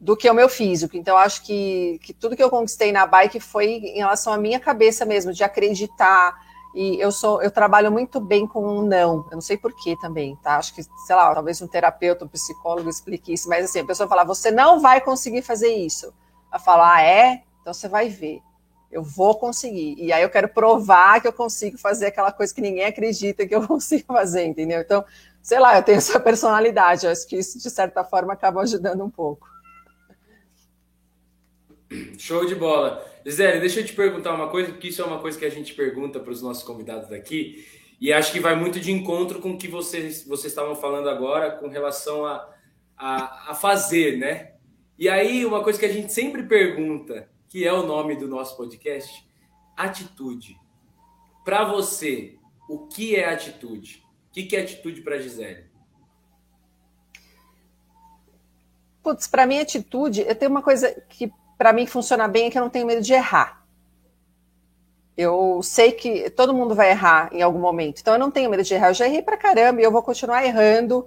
do 0.00 0.16
que 0.16 0.28
o 0.28 0.34
meu 0.34 0.48
físico. 0.48 0.96
Então, 0.96 1.16
acho 1.16 1.42
que, 1.44 1.98
que 2.02 2.14
tudo 2.14 2.34
que 2.34 2.42
eu 2.42 2.50
conquistei 2.50 2.90
na 2.90 3.06
bike 3.06 3.38
foi 3.38 3.66
em 3.66 3.98
relação 3.98 4.32
à 4.32 4.38
minha 4.38 4.58
cabeça 4.58 5.04
mesmo, 5.04 5.32
de 5.32 5.44
acreditar. 5.44 6.34
E 6.74 6.98
eu 6.98 7.12
sou, 7.12 7.42
eu 7.42 7.50
trabalho 7.50 7.92
muito 7.92 8.18
bem 8.18 8.46
com 8.46 8.66
um 8.66 8.82
não. 8.82 9.26
Eu 9.30 9.34
não 9.34 9.40
sei 9.40 9.58
porquê 9.58 9.96
também, 10.00 10.36
tá? 10.36 10.56
Acho 10.56 10.74
que, 10.74 10.82
sei 10.82 11.16
lá, 11.16 11.34
talvez 11.34 11.60
um 11.60 11.68
terapeuta, 11.68 12.24
um 12.24 12.28
psicólogo 12.28 12.88
explique 12.88 13.32
isso, 13.32 13.48
mas 13.48 13.66
assim, 13.66 13.80
a 13.80 13.84
pessoa 13.84 14.08
fala, 14.08 14.24
você 14.24 14.50
não 14.50 14.80
vai 14.80 15.00
conseguir 15.00 15.42
fazer 15.42 15.74
isso. 15.74 16.12
A 16.50 16.58
falar, 16.58 16.96
ah, 16.96 17.02
é? 17.02 17.42
Então 17.60 17.72
você 17.72 17.88
vai 17.88 18.08
ver, 18.08 18.40
eu 18.90 19.02
vou 19.02 19.38
conseguir. 19.38 19.94
E 19.98 20.12
aí 20.12 20.22
eu 20.22 20.30
quero 20.30 20.48
provar 20.48 21.20
que 21.20 21.28
eu 21.28 21.32
consigo 21.32 21.78
fazer 21.78 22.06
aquela 22.06 22.32
coisa 22.32 22.54
que 22.54 22.60
ninguém 22.60 22.84
acredita 22.84 23.46
que 23.46 23.54
eu 23.54 23.64
consigo 23.68 24.04
fazer, 24.06 24.44
entendeu? 24.44 24.80
Então, 24.80 25.04
sei 25.42 25.58
lá, 25.58 25.76
eu 25.76 25.82
tenho 25.82 25.98
essa 25.98 26.18
personalidade, 26.18 27.06
eu 27.06 27.12
acho 27.12 27.26
que 27.26 27.36
isso 27.36 27.58
de 27.58 27.70
certa 27.70 28.04
forma 28.04 28.32
acaba 28.32 28.62
ajudando 28.62 29.04
um 29.04 29.10
pouco. 29.10 29.48
Show 32.18 32.46
de 32.46 32.54
bola. 32.54 33.04
Gisele, 33.24 33.60
deixa 33.60 33.80
eu 33.80 33.84
te 33.84 33.92
perguntar 33.92 34.32
uma 34.32 34.48
coisa, 34.48 34.70
porque 34.70 34.88
isso 34.88 35.02
é 35.02 35.04
uma 35.04 35.18
coisa 35.18 35.38
que 35.38 35.44
a 35.44 35.50
gente 35.50 35.74
pergunta 35.74 36.20
para 36.20 36.32
os 36.32 36.40
nossos 36.40 36.62
convidados 36.62 37.08
daqui, 37.08 37.66
e 38.00 38.12
acho 38.12 38.32
que 38.32 38.40
vai 38.40 38.54
muito 38.54 38.80
de 38.80 38.90
encontro 38.90 39.40
com 39.40 39.50
o 39.50 39.58
que 39.58 39.68
vocês, 39.68 40.24
vocês 40.24 40.52
estavam 40.52 40.74
falando 40.74 41.08
agora 41.08 41.50
com 41.50 41.68
relação 41.68 42.24
a, 42.24 42.48
a, 42.96 43.50
a 43.50 43.54
fazer, 43.54 44.16
né? 44.18 44.52
E 44.98 45.08
aí, 45.08 45.44
uma 45.44 45.62
coisa 45.62 45.78
que 45.78 45.84
a 45.84 45.92
gente 45.92 46.12
sempre 46.12 46.44
pergunta, 46.44 47.28
que 47.50 47.66
é 47.66 47.72
o 47.72 47.84
nome 47.84 48.14
do 48.14 48.28
nosso 48.28 48.56
podcast, 48.56 49.28
atitude. 49.76 50.56
Para 51.44 51.64
você, 51.64 52.38
o 52.68 52.86
que 52.86 53.16
é 53.16 53.28
atitude? 53.28 54.06
O 54.28 54.32
que 54.32 54.54
é 54.54 54.60
atitude 54.60 55.02
para 55.02 55.18
Gisele? 55.18 55.64
Putz, 59.02 59.26
para 59.26 59.46
mim, 59.46 59.58
atitude, 59.58 60.20
eu 60.20 60.36
tenho 60.36 60.52
uma 60.52 60.62
coisa 60.62 60.94
que 61.08 61.32
para 61.58 61.72
mim 61.72 61.86
funciona 61.86 62.28
bem 62.28 62.46
é 62.46 62.50
que 62.50 62.56
eu 62.56 62.62
não 62.62 62.70
tenho 62.70 62.86
medo 62.86 63.02
de 63.02 63.12
errar. 63.12 63.66
Eu 65.16 65.60
sei 65.60 65.90
que 65.90 66.30
todo 66.30 66.54
mundo 66.54 66.72
vai 66.76 66.90
errar 66.90 67.30
em 67.32 67.42
algum 67.42 67.58
momento, 67.58 68.00
então 68.00 68.14
eu 68.14 68.20
não 68.20 68.30
tenho 68.30 68.48
medo 68.48 68.62
de 68.62 68.72
errar. 68.74 68.90
Eu 68.90 68.94
já 68.94 69.06
errei 69.06 69.22
para 69.22 69.36
caramba 69.36 69.80
e 69.80 69.84
eu 69.84 69.90
vou 69.90 70.04
continuar 70.04 70.44
errando. 70.44 71.04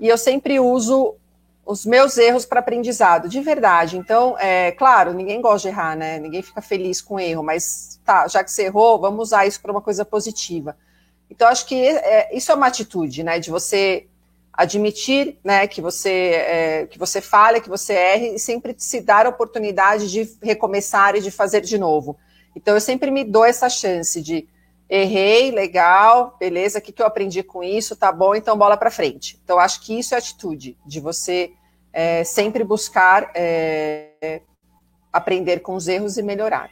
E 0.00 0.08
eu 0.08 0.16
sempre 0.16 0.58
uso 0.58 1.16
os 1.64 1.86
meus 1.86 2.18
erros 2.18 2.44
para 2.44 2.60
aprendizado, 2.60 3.28
de 3.28 3.40
verdade. 3.40 3.96
Então, 3.96 4.36
é 4.38 4.72
claro, 4.72 5.12
ninguém 5.12 5.40
gosta 5.40 5.68
de 5.68 5.74
errar, 5.74 5.96
né? 5.96 6.18
Ninguém 6.18 6.42
fica 6.42 6.60
feliz 6.60 7.00
com 7.00 7.20
erro, 7.20 7.42
mas 7.42 8.00
tá, 8.04 8.26
já 8.26 8.42
que 8.42 8.50
você 8.50 8.64
errou, 8.64 9.00
vamos 9.00 9.28
usar 9.28 9.46
isso 9.46 9.60
para 9.60 9.70
uma 9.70 9.80
coisa 9.80 10.04
positiva. 10.04 10.76
Então, 11.30 11.48
acho 11.48 11.66
que 11.66 11.74
é, 11.74 12.36
isso 12.36 12.50
é 12.50 12.54
uma 12.54 12.66
atitude, 12.66 13.22
né? 13.22 13.38
De 13.38 13.50
você 13.50 14.06
admitir 14.52 15.38
né, 15.42 15.66
que, 15.66 15.80
você, 15.80 16.10
é, 16.10 16.86
que 16.86 16.98
você 16.98 17.22
falha, 17.22 17.60
que 17.60 17.70
você 17.70 17.94
erre, 17.94 18.34
e 18.34 18.38
sempre 18.38 18.74
se 18.76 19.00
dar 19.00 19.24
a 19.24 19.30
oportunidade 19.30 20.10
de 20.10 20.30
recomeçar 20.42 21.16
e 21.16 21.22
de 21.22 21.30
fazer 21.30 21.62
de 21.62 21.78
novo. 21.78 22.18
Então, 22.54 22.74
eu 22.74 22.80
sempre 22.80 23.10
me 23.10 23.24
dou 23.24 23.44
essa 23.44 23.70
chance 23.70 24.20
de 24.20 24.46
errei, 24.94 25.50
legal, 25.50 26.36
beleza, 26.38 26.78
o 26.78 26.82
que, 26.82 26.92
que 26.92 27.00
eu 27.00 27.06
aprendi 27.06 27.42
com 27.42 27.64
isso, 27.64 27.96
tá 27.96 28.12
bom, 28.12 28.34
então 28.34 28.58
bola 28.58 28.76
para 28.76 28.90
frente. 28.90 29.40
Então, 29.42 29.58
acho 29.58 29.80
que 29.80 29.98
isso 29.98 30.14
é 30.14 30.18
atitude, 30.18 30.76
de 30.84 31.00
você 31.00 31.54
é, 31.90 32.22
sempre 32.24 32.62
buscar 32.62 33.30
é, 33.34 34.42
aprender 35.10 35.60
com 35.60 35.74
os 35.74 35.88
erros 35.88 36.18
e 36.18 36.22
melhorar. 36.22 36.70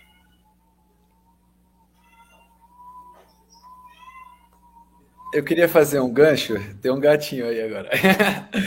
Eu 5.32 5.42
queria 5.42 5.68
fazer 5.68 6.00
um 6.00 6.12
gancho. 6.12 6.56
Tem 6.82 6.90
um 6.90 7.00
gatinho 7.00 7.46
aí 7.46 7.62
agora. 7.62 7.88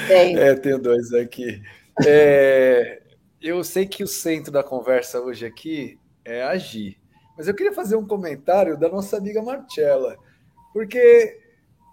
Tem. 0.08 0.36
É, 0.40 0.56
tenho 0.56 0.80
dois 0.80 1.14
aqui. 1.14 1.62
É, 2.08 3.02
eu 3.40 3.64
sei 3.64 3.86
que 3.86 4.04
o 4.04 4.08
centro 4.08 4.52
da 4.52 4.64
conversa 4.64 5.20
hoje 5.20 5.46
aqui 5.46 6.00
é 6.26 6.42
agir. 6.42 7.03
Mas 7.44 7.50
eu 7.50 7.56
queria 7.56 7.74
fazer 7.74 7.98
um 7.98 8.08
comentário 8.08 8.80
da 8.80 8.88
nossa 8.88 9.18
amiga 9.18 9.42
Marcella. 9.42 10.18
Porque 10.72 11.42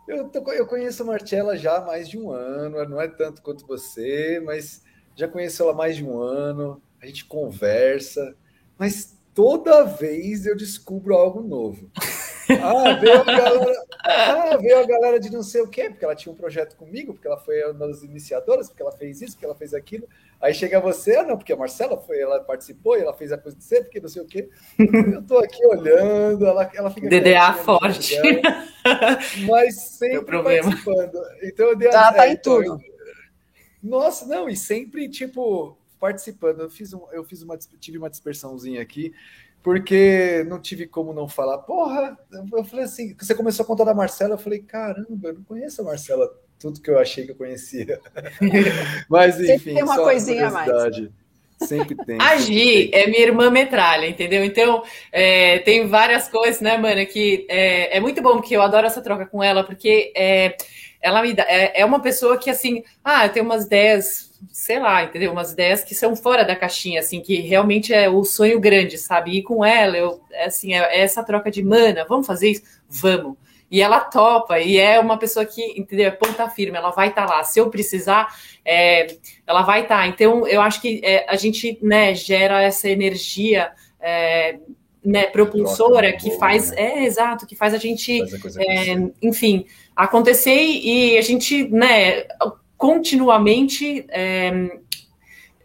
eu, 0.06 0.28
tô, 0.28 0.48
eu 0.52 0.64
conheço 0.64 1.02
a 1.02 1.06
Marcella 1.06 1.56
já 1.56 1.78
há 1.78 1.84
mais 1.84 2.08
de 2.08 2.16
um 2.16 2.30
ano. 2.30 2.88
Não 2.88 3.00
é 3.00 3.08
tanto 3.08 3.42
quanto 3.42 3.66
você, 3.66 4.40
mas 4.44 4.80
já 5.16 5.26
conheço 5.26 5.60
ela 5.64 5.72
há 5.72 5.74
mais 5.74 5.96
de 5.96 6.04
um 6.04 6.20
ano. 6.20 6.80
A 7.02 7.06
gente 7.06 7.24
conversa. 7.24 8.32
Mas 8.78 9.18
toda 9.34 9.82
vez 9.82 10.46
eu 10.46 10.56
descubro 10.56 11.16
algo 11.16 11.42
novo. 11.42 11.90
Ah, 12.62 12.94
veio 12.94 13.20
a 13.20 13.24
galera, 13.24 13.86
ah, 14.04 14.56
veio 14.56 14.78
a 14.78 14.86
galera 14.86 15.20
de 15.20 15.30
não 15.30 15.42
sei 15.42 15.60
o 15.62 15.68
quê, 15.68 15.90
porque 15.90 16.04
ela 16.04 16.14
tinha 16.14 16.32
um 16.32 16.36
projeto 16.36 16.76
comigo, 16.76 17.12
porque 17.12 17.26
ela 17.26 17.36
foi 17.36 17.62
uma 17.70 17.86
das 17.86 18.02
iniciadoras, 18.02 18.68
porque 18.68 18.82
ela 18.82 18.92
fez 18.92 19.20
isso, 19.20 19.32
porque 19.32 19.44
ela 19.44 19.54
fez 19.54 19.74
aquilo. 19.74 20.08
Aí 20.40 20.54
chega 20.54 20.80
você, 20.80 21.16
ah, 21.16 21.22
não, 21.22 21.36
porque 21.36 21.52
a 21.52 21.56
Marcela 21.56 21.98
foi, 21.98 22.18
ela 22.20 22.40
participou 22.40 22.96
e 22.96 23.02
ela 23.02 23.12
fez 23.12 23.30
a 23.30 23.38
coisa 23.38 23.56
de 23.56 23.64
ser, 23.64 23.82
porque 23.82 24.00
não 24.00 24.08
sei 24.08 24.22
o 24.22 24.26
quê. 24.26 24.48
Eu 24.78 25.22
tô 25.22 25.38
aqui 25.38 25.64
olhando, 25.66 26.46
ela, 26.46 26.70
ela 26.74 26.90
fica. 26.90 27.08
DDA 27.08 27.52
forte. 27.54 28.16
mas 29.46 29.74
sempre 29.74 30.42
participando. 30.42 31.20
Então 31.42 31.68
eu 31.68 31.76
dei 31.76 31.88
a, 31.88 31.92
Ela 31.92 32.12
tá 32.12 32.26
é, 32.26 32.30
em 32.30 32.32
então, 32.32 32.56
tudo. 32.56 32.64
Eu, 32.64 32.80
nossa, 33.82 34.26
não, 34.26 34.48
e 34.48 34.56
sempre, 34.56 35.08
tipo, 35.08 35.76
participando. 35.98 36.60
Eu 36.60 36.70
fiz, 36.70 36.92
um, 36.92 37.02
eu 37.12 37.24
fiz 37.24 37.42
uma, 37.42 37.56
tive 37.58 37.98
uma 37.98 38.10
dispersãozinha 38.10 38.80
aqui 38.80 39.12
porque 39.62 40.44
não 40.48 40.60
tive 40.60 40.86
como 40.86 41.12
não 41.12 41.28
falar. 41.28 41.58
Porra, 41.58 42.18
eu 42.52 42.64
falei 42.64 42.84
assim, 42.84 43.14
você 43.18 43.34
começou 43.34 43.64
a 43.64 43.66
contar 43.66 43.84
da 43.84 43.94
Marcela, 43.94 44.34
eu 44.34 44.38
falei, 44.38 44.60
caramba, 44.60 45.28
eu 45.28 45.34
não 45.34 45.42
conheço 45.42 45.82
a 45.82 45.84
Marcela, 45.84 46.30
tudo 46.58 46.80
que 46.80 46.90
eu 46.90 46.98
achei 46.98 47.24
que 47.24 47.32
eu 47.32 47.36
conhecia. 47.36 48.00
Mas 49.08 49.38
enfim, 49.40 49.46
Sempre 49.46 49.74
tem 49.74 49.82
uma 49.82 49.96
coisinha 49.96 50.48
a 50.48 50.50
mais. 50.50 50.70
Sempre 51.62 51.94
tem. 51.94 52.18
A 52.20 52.38
Gi 52.38 52.90
é 52.92 53.06
minha 53.06 53.20
irmã 53.20 53.50
metralha, 53.50 54.06
entendeu? 54.06 54.42
Então, 54.42 54.82
é, 55.12 55.58
tem 55.58 55.86
várias 55.86 56.26
coisas, 56.26 56.60
né, 56.62 56.78
mana, 56.78 57.04
que 57.04 57.46
é, 57.50 57.98
é, 57.98 58.00
muito 58.00 58.22
bom, 58.22 58.36
porque 58.36 58.56
eu 58.56 58.62
adoro 58.62 58.86
essa 58.86 59.02
troca 59.02 59.26
com 59.26 59.42
ela, 59.42 59.62
porque 59.62 60.10
é, 60.16 60.56
ela 61.02 61.20
me 61.20 61.34
dá, 61.34 61.44
é, 61.46 61.82
é 61.82 61.84
uma 61.84 62.00
pessoa 62.00 62.38
que, 62.38 62.48
assim, 62.48 62.82
ah, 63.04 63.28
tem 63.28 63.42
umas 63.42 63.66
ideias 63.66 64.29
sei 64.48 64.78
lá, 64.78 65.02
entendeu? 65.04 65.32
Umas 65.32 65.52
ideias 65.52 65.84
que 65.84 65.94
são 65.94 66.16
fora 66.16 66.44
da 66.44 66.56
caixinha, 66.56 67.00
assim, 67.00 67.20
que 67.20 67.40
realmente 67.40 67.92
é 67.92 68.08
o 68.08 68.24
sonho 68.24 68.58
grande, 68.58 68.98
sabe? 68.98 69.32
E 69.32 69.42
com 69.42 69.64
ela, 69.64 69.96
eu, 69.96 70.20
é 70.30 70.46
assim, 70.46 70.74
é, 70.74 70.78
é 70.78 71.00
essa 71.00 71.22
troca 71.22 71.50
de 71.50 71.62
mana, 71.62 72.04
vamos 72.08 72.26
fazer 72.26 72.50
isso? 72.50 72.62
Vamos. 72.88 73.36
E 73.70 73.80
ela 73.80 74.00
topa, 74.00 74.58
e 74.58 74.78
é 74.78 74.98
uma 74.98 75.16
pessoa 75.16 75.46
que, 75.46 75.62
entendeu? 75.78 76.08
É 76.08 76.10
ponta 76.10 76.48
firme, 76.48 76.76
ela 76.76 76.90
vai 76.90 77.08
estar 77.08 77.26
tá 77.26 77.36
lá. 77.36 77.44
Se 77.44 77.60
eu 77.60 77.70
precisar, 77.70 78.34
é, 78.64 79.16
ela 79.46 79.62
vai 79.62 79.82
estar. 79.82 80.00
Tá. 80.00 80.06
Então, 80.08 80.46
eu 80.48 80.60
acho 80.60 80.80
que 80.80 81.00
é, 81.04 81.24
a 81.28 81.36
gente, 81.36 81.78
né, 81.80 82.14
gera 82.14 82.62
essa 82.62 82.88
energia. 82.88 83.70
É, 84.00 84.58
né, 85.02 85.26
propulsora 85.26 86.12
que 86.12 86.30
faz, 86.32 86.70
né? 86.72 86.76
é 86.78 87.04
exato, 87.04 87.46
que 87.46 87.56
faz 87.56 87.72
a 87.72 87.78
gente, 87.78 88.18
faz 88.38 88.54
a 88.54 88.62
é, 88.62 89.10
enfim, 89.22 89.64
acontecer 89.96 90.54
e 90.54 91.16
a 91.16 91.22
gente, 91.22 91.66
né, 91.68 92.26
continuamente, 92.80 94.06
é, 94.08 94.50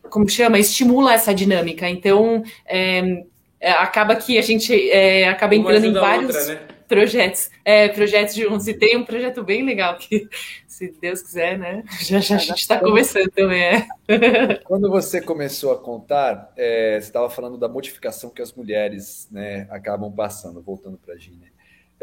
como 0.10 0.28
chama, 0.28 0.60
estimula 0.60 1.14
essa 1.14 1.34
dinâmica. 1.34 1.90
Então, 1.90 2.44
é, 2.66 3.24
é, 3.58 3.72
acaba 3.72 4.18
que 4.18 4.38
a 4.38 4.42
gente 4.42 4.92
é, 4.92 5.26
acaba 5.30 5.56
entrando 5.56 5.86
em 5.86 5.94
vários 5.94 6.36
outra, 6.36 6.56
né? 6.56 6.68
projetos, 6.90 7.50
é, 7.64 7.88
projetos 7.88 8.36
juntos. 8.36 8.68
E 8.68 8.74
tem 8.74 8.98
um 8.98 9.06
projeto 9.06 9.42
bem 9.46 9.64
legal 9.64 9.98
que, 9.98 10.28
se 10.68 10.94
Deus 11.00 11.22
quiser, 11.22 11.58
né? 11.58 11.86
Já, 12.02 12.20
já 12.20 12.36
a 12.36 12.40
gente 12.40 12.60
está 12.60 12.80
começando 12.82 13.32
também. 13.32 13.64
É. 13.64 13.88
Quando 14.66 14.90
você 14.90 15.22
começou 15.22 15.72
a 15.72 15.78
contar, 15.78 16.52
é, 16.58 17.00
você 17.00 17.08
estava 17.08 17.30
falando 17.30 17.58
da 17.58 17.70
modificação 17.70 18.30
que 18.30 18.42
as 18.42 18.52
mulheres 18.52 19.30
né, 19.32 19.68
acabam 19.70 20.12
passando, 20.12 20.62
voltando 20.62 20.98
para 20.98 21.14
a 21.14 21.18
Gina. 21.18 21.55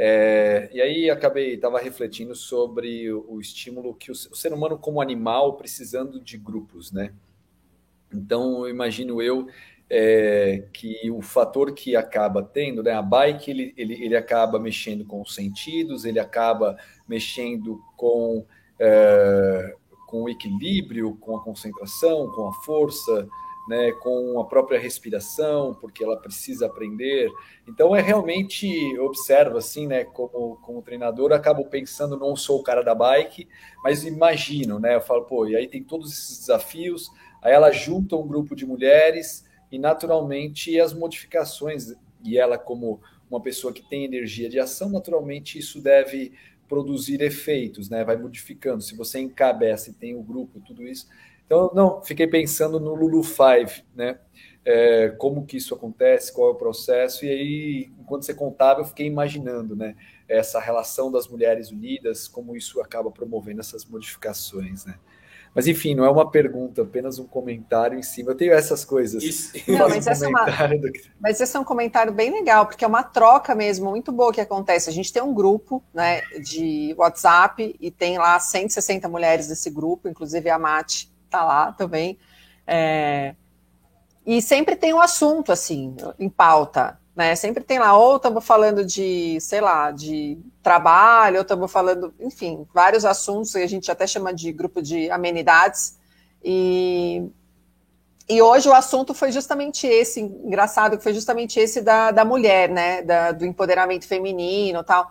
É, 0.05 0.69
e 0.73 0.83
aí 0.83 1.09
acabei, 1.09 1.55
estava 1.55 1.79
refletindo 1.79 2.35
sobre 2.35 3.09
o, 3.13 3.25
o 3.35 3.41
estímulo 3.41 3.95
que 3.95 4.11
o, 4.11 4.15
o, 4.15 4.35
ser 4.35 4.53
humano 4.53 4.77
como 4.77 5.01
animal 5.01 5.53
precisando 5.57 6.19
de 6.19 6.37
grupos, 6.37 6.91
né? 6.91 7.13
Então, 8.13 8.69
imagino 8.69 9.23
eu 9.23 9.47
é, 9.89 10.65
que 10.73 11.09
o 11.09 11.23
fator 11.23 11.73
que 11.73 11.95
acaba 11.95 12.43
tendo, 12.43 12.83
né, 12.83 12.91
a 12.91 13.01
bike, 13.01 13.49
ele, 13.49 13.73
ele, 13.77 14.05
ele 14.05 14.17
acaba 14.17 14.59
mexendo 14.59 15.05
com 15.05 15.23
os 15.23 15.37
sentidos, 15.37 16.05
ele 16.05 16.19
acaba 16.19 16.77
mexendo 17.07 17.81
com, 17.97 18.45
é, 18.81 19.73
com 20.09 20.25
o 20.25 20.29
equilíbrio, 20.29 21.15
com 21.21 21.37
a 21.37 21.45
concentração, 21.45 22.29
com 22.33 22.49
a 22.49 22.53
força, 22.65 23.29
né, 23.69 23.93
com 23.93 24.41
a 24.41 24.45
própria 24.45 24.79
respiração, 24.79 25.75
porque 25.75 26.03
ela 26.03 26.17
precisa 26.17 26.67
aprender. 26.67 27.31
Então 27.67 27.95
é 27.95 28.01
realmente 28.01 28.69
observo 28.99 29.57
assim, 29.57 29.87
né, 29.87 30.05
como 30.05 30.57
como 30.63 30.83
treinador, 30.83 31.33
acabo 31.33 31.65
pensando 31.67 32.19
não 32.19 32.35
sou 32.35 32.61
o 32.61 32.63
cara 32.63 32.83
da 32.83 32.95
bike, 32.95 33.49
mas 33.85 34.05
imagino, 34.05 34.79
né, 34.79 34.97
eu 34.97 35.01
falo, 35.01 35.25
pô, 35.25 35.47
e 35.47 35.57
aí 35.57 35.69
tem 35.69 35.83
todos 35.83 36.13
esses 36.13 36.41
desafios, 36.41 37.11
aí 37.41 37.53
ela 37.53 37.71
junta 37.71 38.17
um 38.17 38.27
grupo 38.27 38.57
de 38.57 38.67
mulheres 38.67 39.45
e 39.71 39.79
naturalmente 39.79 40.79
as 40.79 40.93
modificações 40.93 41.95
e 42.25 42.39
ela 42.39 42.59
como 42.59 43.01
uma 43.31 43.41
pessoa 43.41 43.73
que 43.73 43.83
tem 43.83 44.05
energia 44.05 44.49
de 44.49 44.59
ação, 44.59 44.91
naturalmente 44.91 45.59
isso 45.59 45.81
deve 45.81 46.33
produzir 46.69 47.21
efeitos, 47.21 47.91
né? 47.91 48.03
Vai 48.03 48.17
modificando. 48.17 48.83
Se 48.83 48.97
você 48.97 49.21
encabeça 49.21 49.91
e 49.91 49.93
tem 49.93 50.15
o 50.15 50.23
grupo, 50.23 50.61
tudo 50.61 50.87
isso, 50.87 51.07
então, 51.47 51.71
não, 51.75 52.03
fiquei 52.03 52.27
pensando 52.27 52.81
no 52.81 52.95
Lulu 52.95 53.23
Five, 53.23 53.85
né? 53.95 54.19
É, 54.65 55.09
como 55.19 55.45
que 55.45 55.57
isso 55.57 55.75
acontece, 55.75 56.33
qual 56.33 56.49
é 56.49 56.53
o 56.53 56.57
processo, 56.57 57.25
e 57.25 57.29
aí, 57.29 57.93
enquanto 57.99 58.25
você 58.25 58.33
contava, 58.33 58.81
eu 58.81 58.85
fiquei 58.85 59.07
imaginando, 59.07 59.75
né? 59.75 59.97
Essa 60.29 60.61
relação 60.61 61.11
das 61.11 61.29
mulheres 61.29 61.71
unidas, 61.71 62.29
como 62.29 62.57
isso 62.57 62.81
acaba 62.81 63.11
promovendo 63.11 63.61
essas 63.61 63.85
modificações, 63.85 64.85
né? 64.87 64.95
Mas 65.55 65.67
enfim, 65.67 65.95
não 65.95 66.05
é 66.05 66.11
uma 66.11 66.31
pergunta, 66.31 66.83
apenas 66.83 67.19
um 67.19 67.27
comentário 67.27 67.99
em 67.99 68.03
cima. 68.03 68.31
Eu 68.31 68.35
tenho 68.35 68.55
essas 68.55 68.85
coisas. 68.85 69.23
Isso. 69.23 69.53
Não, 69.69 69.89
mas, 69.89 70.07
essa 70.07 70.25
é 70.25 70.29
uma, 70.29 70.47
mas 71.21 71.41
esse 71.41 71.57
é 71.57 71.61
um 71.61 71.65
comentário 71.65 72.13
bem 72.13 72.31
legal, 72.31 72.67
porque 72.67 72.85
é 72.85 72.89
uma 72.89 73.03
troca 73.03 73.55
mesmo 73.55 73.91
muito 73.91 74.11
boa 74.11 74.33
que 74.33 74.41
acontece. 74.41 74.89
A 74.89 74.93
gente 74.93 75.13
tem 75.13 75.23
um 75.23 75.35
grupo 75.35 75.83
né, 75.93 76.23
de 76.41 76.95
WhatsApp 76.97 77.77
e 77.79 77.91
tem 77.91 78.17
lá 78.17 78.39
160 78.41 79.09
mulheres 79.09 79.49
nesse 79.49 79.69
grupo, 79.69 80.09
inclusive 80.09 80.49
a 80.49 80.59
Mate 80.59 81.12
tá 81.33 81.45
lá 81.45 81.73
também. 81.73 82.19
É, 82.67 83.35
e 84.25 84.41
sempre 84.41 84.77
tem 84.77 84.95
um 84.95 85.01
assunto, 85.01 85.51
assim, 85.51 85.97
em 86.19 86.29
pauta, 86.29 86.99
né? 87.15 87.35
Sempre 87.35 87.63
tem 87.65 87.79
lá, 87.79 87.97
ou 87.97 88.17
estamos 88.17 88.45
falando 88.45 88.85
de, 88.85 89.39
sei 89.41 89.61
lá, 89.61 89.91
de 89.91 90.39
trabalho, 90.63 91.37
ou 91.37 91.43
estamos 91.43 91.71
falando, 91.71 92.15
enfim, 92.21 92.67
vários 92.73 93.05
assuntos, 93.05 93.53
que 93.53 93.59
a 93.59 93.67
gente 93.67 93.91
até 93.91 94.07
chama 94.07 94.33
de 94.33 94.53
grupo 94.53 94.81
de 94.81 95.11
amenidades. 95.11 95.99
E, 96.43 97.29
e 98.29 98.41
hoje 98.41 98.69
o 98.69 98.73
assunto 98.73 99.13
foi 99.13 99.33
justamente 99.33 99.87
esse, 99.87 100.21
engraçado, 100.21 100.97
que 100.97 101.03
foi 101.03 101.15
justamente 101.15 101.59
esse 101.59 101.83
da, 101.83 102.13
da 102.13 102.25
mulher, 102.25 102.69
né? 102.69 103.03
Da, 103.03 103.33
do 103.33 103.45
empoderamento 103.45 104.07
feminino 104.07 104.85
tal. 104.85 105.11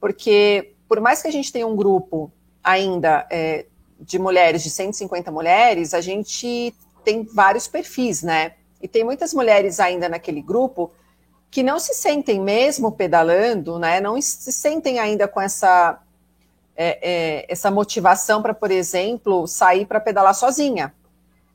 Porque, 0.00 0.74
por 0.88 1.00
mais 1.00 1.20
que 1.20 1.28
a 1.28 1.32
gente 1.32 1.52
tenha 1.52 1.66
um 1.66 1.76
grupo 1.76 2.32
ainda 2.62 3.26
é, 3.30 3.66
de 4.02 4.18
mulheres, 4.18 4.62
de 4.62 4.70
150 4.70 5.30
mulheres, 5.30 5.94
a 5.94 6.00
gente 6.00 6.74
tem 7.04 7.24
vários 7.24 7.68
perfis, 7.68 8.22
né? 8.22 8.52
E 8.80 8.88
tem 8.88 9.04
muitas 9.04 9.32
mulheres 9.32 9.78
ainda 9.78 10.08
naquele 10.08 10.42
grupo 10.42 10.90
que 11.50 11.62
não 11.62 11.78
se 11.78 11.94
sentem 11.94 12.40
mesmo 12.40 12.92
pedalando, 12.92 13.78
né? 13.78 14.00
Não 14.00 14.20
se 14.20 14.52
sentem 14.52 14.98
ainda 14.98 15.28
com 15.28 15.40
essa 15.40 16.00
é, 16.74 16.98
é, 17.02 17.46
essa 17.48 17.70
motivação 17.70 18.42
para, 18.42 18.54
por 18.54 18.70
exemplo, 18.70 19.46
sair 19.46 19.86
para 19.86 20.00
pedalar 20.00 20.34
sozinha, 20.34 20.92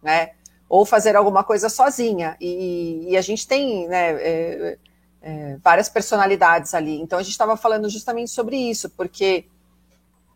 né? 0.02 0.32
Ou 0.70 0.86
fazer 0.86 1.16
alguma 1.16 1.44
coisa 1.44 1.70
sozinha. 1.70 2.38
E, 2.40 3.08
e 3.10 3.18
a 3.18 3.22
gente 3.22 3.48
tem, 3.48 3.88
né? 3.88 4.12
É, 4.12 4.78
é 5.22 5.58
várias 5.64 5.90
personalidades 5.90 6.74
ali. 6.74 7.02
Então 7.02 7.20
a 7.20 7.24
gente 7.24 7.32
estava 7.32 7.58
falando 7.58 7.90
justamente 7.90 8.32
sobre 8.32 8.56
isso, 8.56 8.90
porque 8.92 9.46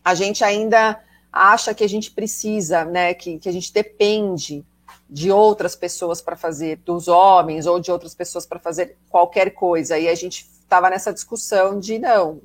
a 0.04 0.15
gente 0.15 0.43
ainda 0.43 1.00
acha 1.32 1.74
que 1.74 1.84
a 1.84 1.89
gente 1.89 2.12
precisa, 2.12 2.84
né, 2.86 3.13
que, 3.13 3.39
que 3.39 3.48
a 3.48 3.52
gente 3.52 3.72
depende 3.72 4.65
de 5.10 5.32
outras 5.32 5.76
pessoas 5.76 6.22
para 6.22 6.36
fazer, 6.36 6.78
dos 6.86 7.08
homens 7.08 7.65
ou 7.65 7.80
de 7.80 7.91
outras 7.91 8.15
pessoas 8.15 8.46
para 8.46 8.60
fazer 8.60 8.98
qualquer 9.10 9.52
coisa. 9.52 9.98
E 9.98 10.08
a 10.08 10.15
gente 10.15 10.46
estava 10.62 10.89
nessa 10.89 11.12
discussão 11.12 11.80
de 11.80 12.00
não, 12.00 12.41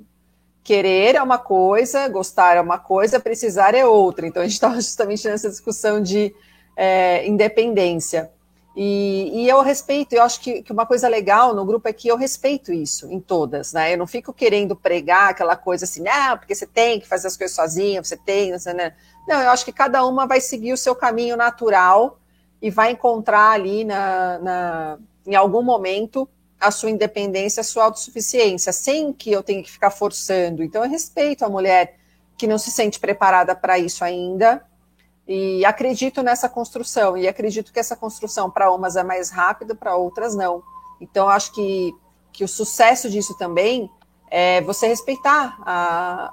querer 0.64 1.14
é 1.14 1.22
uma 1.22 1.38
coisa, 1.38 2.08
gostar 2.08 2.56
é 2.56 2.60
uma 2.60 2.78
coisa, 2.78 3.20
precisar 3.20 3.72
é 3.74 3.86
outra. 3.86 4.26
Então 4.26 4.42
a 4.42 4.44
gente 4.44 4.54
estava 4.54 4.74
justamente 4.82 5.26
nessa 5.28 5.48
discussão 5.48 6.02
de 6.02 6.34
é, 6.76 7.26
independência. 7.26 8.30
E, 8.76 9.30
e, 9.32 9.48
eu 9.48 9.62
respeito, 9.62 10.12
eu 10.12 10.22
acho 10.22 10.38
que, 10.38 10.62
que, 10.62 10.70
uma 10.70 10.84
coisa 10.84 11.08
legal 11.08 11.54
no 11.54 11.64
grupo 11.64 11.88
é 11.88 11.94
que 11.94 12.08
eu 12.08 12.16
respeito 12.16 12.70
isso 12.70 13.10
em 13.10 13.18
todas, 13.18 13.72
né? 13.72 13.94
Eu 13.94 13.96
não 13.96 14.06
fico 14.06 14.34
querendo 14.34 14.76
pregar 14.76 15.30
aquela 15.30 15.56
coisa 15.56 15.86
assim, 15.86 16.02
não, 16.02 16.36
porque 16.36 16.54
você 16.54 16.66
tem 16.66 17.00
que 17.00 17.08
fazer 17.08 17.28
as 17.28 17.38
coisas 17.38 17.56
sozinha, 17.56 18.04
você 18.04 18.18
tem, 18.18 18.52
né? 18.52 18.94
não, 19.26 19.40
eu 19.40 19.50
acho 19.50 19.64
que 19.64 19.72
cada 19.72 20.04
uma 20.04 20.26
vai 20.26 20.42
seguir 20.42 20.74
o 20.74 20.76
seu 20.76 20.94
caminho 20.94 21.38
natural 21.38 22.18
e 22.60 22.70
vai 22.70 22.90
encontrar 22.90 23.52
ali 23.52 23.82
na, 23.82 24.38
na 24.40 24.98
em 25.26 25.34
algum 25.34 25.62
momento 25.62 26.28
a 26.60 26.70
sua 26.70 26.90
independência, 26.90 27.62
a 27.62 27.64
sua 27.64 27.84
autossuficiência, 27.84 28.72
sem 28.72 29.10
que 29.10 29.32
eu 29.32 29.42
tenha 29.42 29.62
que 29.62 29.70
ficar 29.70 29.90
forçando. 29.90 30.62
Então, 30.62 30.84
eu 30.84 30.90
respeito 30.90 31.44
a 31.44 31.48
mulher 31.48 31.96
que 32.36 32.46
não 32.46 32.58
se 32.58 32.70
sente 32.70 33.00
preparada 33.00 33.54
para 33.54 33.78
isso 33.78 34.04
ainda, 34.04 34.62
e 35.28 35.64
acredito 35.64 36.22
nessa 36.22 36.48
construção, 36.48 37.16
e 37.16 37.26
acredito 37.26 37.72
que 37.72 37.80
essa 37.80 37.96
construção 37.96 38.50
para 38.50 38.70
umas 38.72 38.94
é 38.94 39.02
mais 39.02 39.30
rápida, 39.30 39.74
para 39.74 39.96
outras 39.96 40.36
não. 40.36 40.62
Então, 41.00 41.28
acho 41.28 41.52
que, 41.52 41.94
que 42.32 42.44
o 42.44 42.48
sucesso 42.48 43.10
disso 43.10 43.36
também 43.36 43.90
é 44.30 44.60
você 44.60 44.86
respeitar 44.86 45.58
a, 45.62 46.32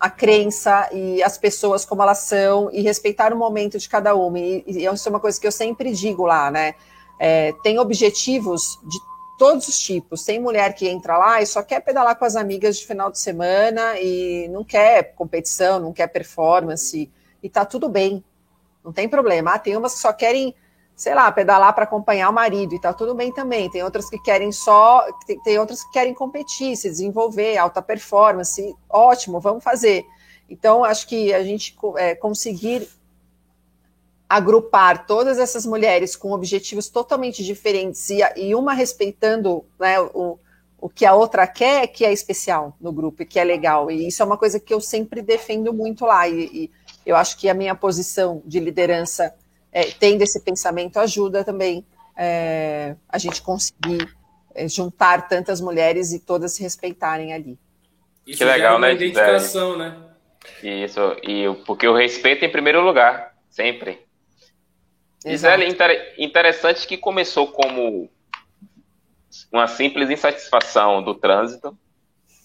a 0.00 0.10
crença 0.10 0.88
e 0.92 1.22
as 1.22 1.36
pessoas 1.36 1.84
como 1.84 2.02
elas 2.02 2.18
são, 2.18 2.70
e 2.72 2.80
respeitar 2.80 3.32
o 3.32 3.36
momento 3.36 3.78
de 3.78 3.88
cada 3.88 4.14
uma. 4.14 4.38
E, 4.38 4.64
e 4.66 4.86
isso 4.86 5.08
é 5.08 5.10
uma 5.10 5.20
coisa 5.20 5.38
que 5.38 5.46
eu 5.46 5.52
sempre 5.52 5.92
digo 5.92 6.24
lá, 6.24 6.50
né? 6.50 6.74
É, 7.18 7.52
tem 7.62 7.78
objetivos 7.78 8.78
de 8.84 8.98
todos 9.38 9.68
os 9.68 9.78
tipos. 9.78 10.24
Tem 10.24 10.40
mulher 10.40 10.74
que 10.74 10.88
entra 10.88 11.18
lá 11.18 11.42
e 11.42 11.46
só 11.46 11.62
quer 11.62 11.80
pedalar 11.80 12.16
com 12.16 12.24
as 12.24 12.36
amigas 12.36 12.78
de 12.78 12.86
final 12.86 13.10
de 13.10 13.18
semana 13.18 13.98
e 14.00 14.48
não 14.48 14.64
quer 14.64 15.14
competição, 15.14 15.78
não 15.78 15.92
quer 15.92 16.06
performance 16.06 17.10
e 17.44 17.50
tá 17.50 17.62
tudo 17.66 17.90
bem, 17.90 18.24
não 18.82 18.90
tem 18.90 19.06
problema. 19.06 19.52
Ah, 19.52 19.58
tem 19.58 19.76
umas 19.76 19.92
que 19.92 20.00
só 20.00 20.14
querem, 20.14 20.54
sei 20.96 21.14
lá, 21.14 21.30
pedalar 21.30 21.74
para 21.74 21.84
acompanhar 21.84 22.30
o 22.30 22.32
marido 22.32 22.74
e 22.74 22.80
tá 22.80 22.90
tudo 22.90 23.14
bem 23.14 23.30
também. 23.30 23.68
Tem 23.68 23.82
outras 23.82 24.08
que 24.08 24.18
querem 24.18 24.50
só, 24.50 25.06
tem, 25.26 25.38
tem 25.42 25.58
outras 25.58 25.84
que 25.84 25.92
querem 25.92 26.14
competir, 26.14 26.74
se 26.74 26.88
desenvolver, 26.88 27.58
alta 27.58 27.82
performance, 27.82 28.74
ótimo, 28.88 29.40
vamos 29.40 29.62
fazer. 29.62 30.06
Então, 30.48 30.82
acho 30.82 31.06
que 31.06 31.34
a 31.34 31.42
gente 31.42 31.76
é, 31.98 32.14
conseguir 32.14 32.88
agrupar 34.26 35.06
todas 35.06 35.38
essas 35.38 35.66
mulheres 35.66 36.16
com 36.16 36.32
objetivos 36.32 36.88
totalmente 36.88 37.44
diferentes 37.44 38.08
e, 38.08 38.20
e 38.36 38.54
uma 38.54 38.72
respeitando 38.72 39.66
né, 39.78 40.00
o, 40.00 40.38
o 40.80 40.88
que 40.88 41.04
a 41.04 41.14
outra 41.14 41.46
quer, 41.46 41.86
que 41.88 42.06
é 42.06 42.12
especial 42.12 42.74
no 42.80 42.90
grupo 42.90 43.22
e 43.22 43.26
que 43.26 43.38
é 43.38 43.44
legal. 43.44 43.90
E 43.90 44.08
isso 44.08 44.22
é 44.22 44.26
uma 44.26 44.38
coisa 44.38 44.58
que 44.58 44.72
eu 44.72 44.80
sempre 44.80 45.20
defendo 45.20 45.72
muito 45.72 46.06
lá. 46.06 46.26
E, 46.26 46.44
e 46.44 46.70
eu 47.04 47.16
acho 47.16 47.38
que 47.38 47.48
a 47.48 47.54
minha 47.54 47.74
posição 47.74 48.42
de 48.44 48.60
liderança, 48.60 49.34
é, 49.72 49.84
tendo 49.84 50.22
esse 50.22 50.40
pensamento, 50.40 50.98
ajuda 50.98 51.44
também 51.44 51.84
é, 52.16 52.96
a 53.08 53.18
gente 53.18 53.42
conseguir 53.42 54.08
é, 54.54 54.68
juntar 54.68 55.28
tantas 55.28 55.60
mulheres 55.60 56.12
e 56.12 56.20
todas 56.20 56.52
se 56.52 56.62
respeitarem 56.62 57.32
ali. 57.32 57.58
Isso 58.26 58.38
que 58.38 58.44
legal, 58.44 58.78
né? 58.78 58.94
Identificação, 58.94 59.76
né? 59.76 59.96
Isso, 60.62 61.00
e 61.22 61.44
porque 61.66 61.86
o 61.86 61.94
respeito 61.94 62.44
em 62.44 62.50
primeiro 62.50 62.80
lugar, 62.80 63.34
sempre. 63.50 64.00
Gisele, 65.24 65.66
inter, 65.66 66.14
interessante 66.18 66.86
que 66.86 66.98
começou 66.98 67.46
como 67.48 68.10
uma 69.50 69.66
simples 69.66 70.10
insatisfação 70.10 71.02
do 71.02 71.14
trânsito, 71.14 71.76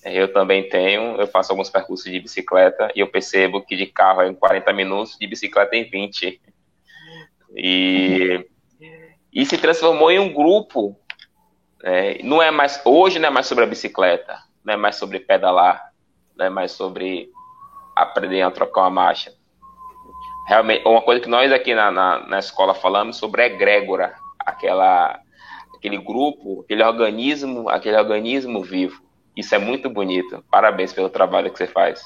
eu 0.03 0.31
também 0.31 0.67
tenho, 0.69 1.19
eu 1.19 1.27
faço 1.27 1.51
alguns 1.51 1.69
percursos 1.69 2.09
de 2.09 2.19
bicicleta 2.19 2.89
e 2.95 3.01
eu 3.01 3.07
percebo 3.07 3.62
que 3.62 3.75
de 3.75 3.85
carro 3.85 4.21
é 4.21 4.29
em 4.29 4.33
40 4.33 4.71
minutos, 4.71 5.17
de 5.19 5.27
bicicleta 5.27 5.75
em 5.75 5.83
20. 5.83 6.41
E, 7.55 8.47
e 9.33 9.45
se 9.45 9.57
transformou 9.57 10.09
em 10.09 10.19
um 10.19 10.31
grupo. 10.31 10.97
É, 11.83 12.21
não 12.23 12.41
é 12.41 12.51
mais 12.51 12.81
hoje 12.83 13.19
não 13.19 13.29
é 13.29 13.31
mais 13.31 13.47
sobre 13.47 13.63
a 13.63 13.67
bicicleta, 13.67 14.38
não 14.65 14.73
é 14.73 14.77
mais 14.77 14.97
sobre 14.97 15.19
pedalar, 15.19 15.93
não 16.35 16.45
é 16.45 16.49
mais 16.49 16.71
sobre 16.71 17.29
aprender 17.95 18.41
a 18.41 18.51
trocar 18.51 18.81
uma 18.81 18.89
marcha. 18.89 19.33
Realmente, 20.47 20.85
uma 20.85 21.01
coisa 21.01 21.21
que 21.21 21.29
nós 21.29 21.51
aqui 21.51 21.75
na, 21.75 21.91
na, 21.91 22.27
na 22.27 22.39
escola 22.39 22.73
falamos 22.73 23.17
sobre 23.17 23.43
é 23.43 23.45
egrégora, 23.45 24.15
aquela, 24.39 25.19
aquele 25.75 25.97
grupo, 25.97 26.62
aquele 26.62 26.83
organismo, 26.83 27.69
aquele 27.69 27.97
organismo 27.97 28.63
vivo 28.63 29.09
isso 29.36 29.54
é 29.56 29.58
muito 29.58 29.89
bonito. 29.89 30.44
Parabéns 30.50 30.94
pelo 30.94 31.10
trabalho 31.10 31.52
que 31.52 31.58
você 31.58 31.68
faz. 31.68 32.04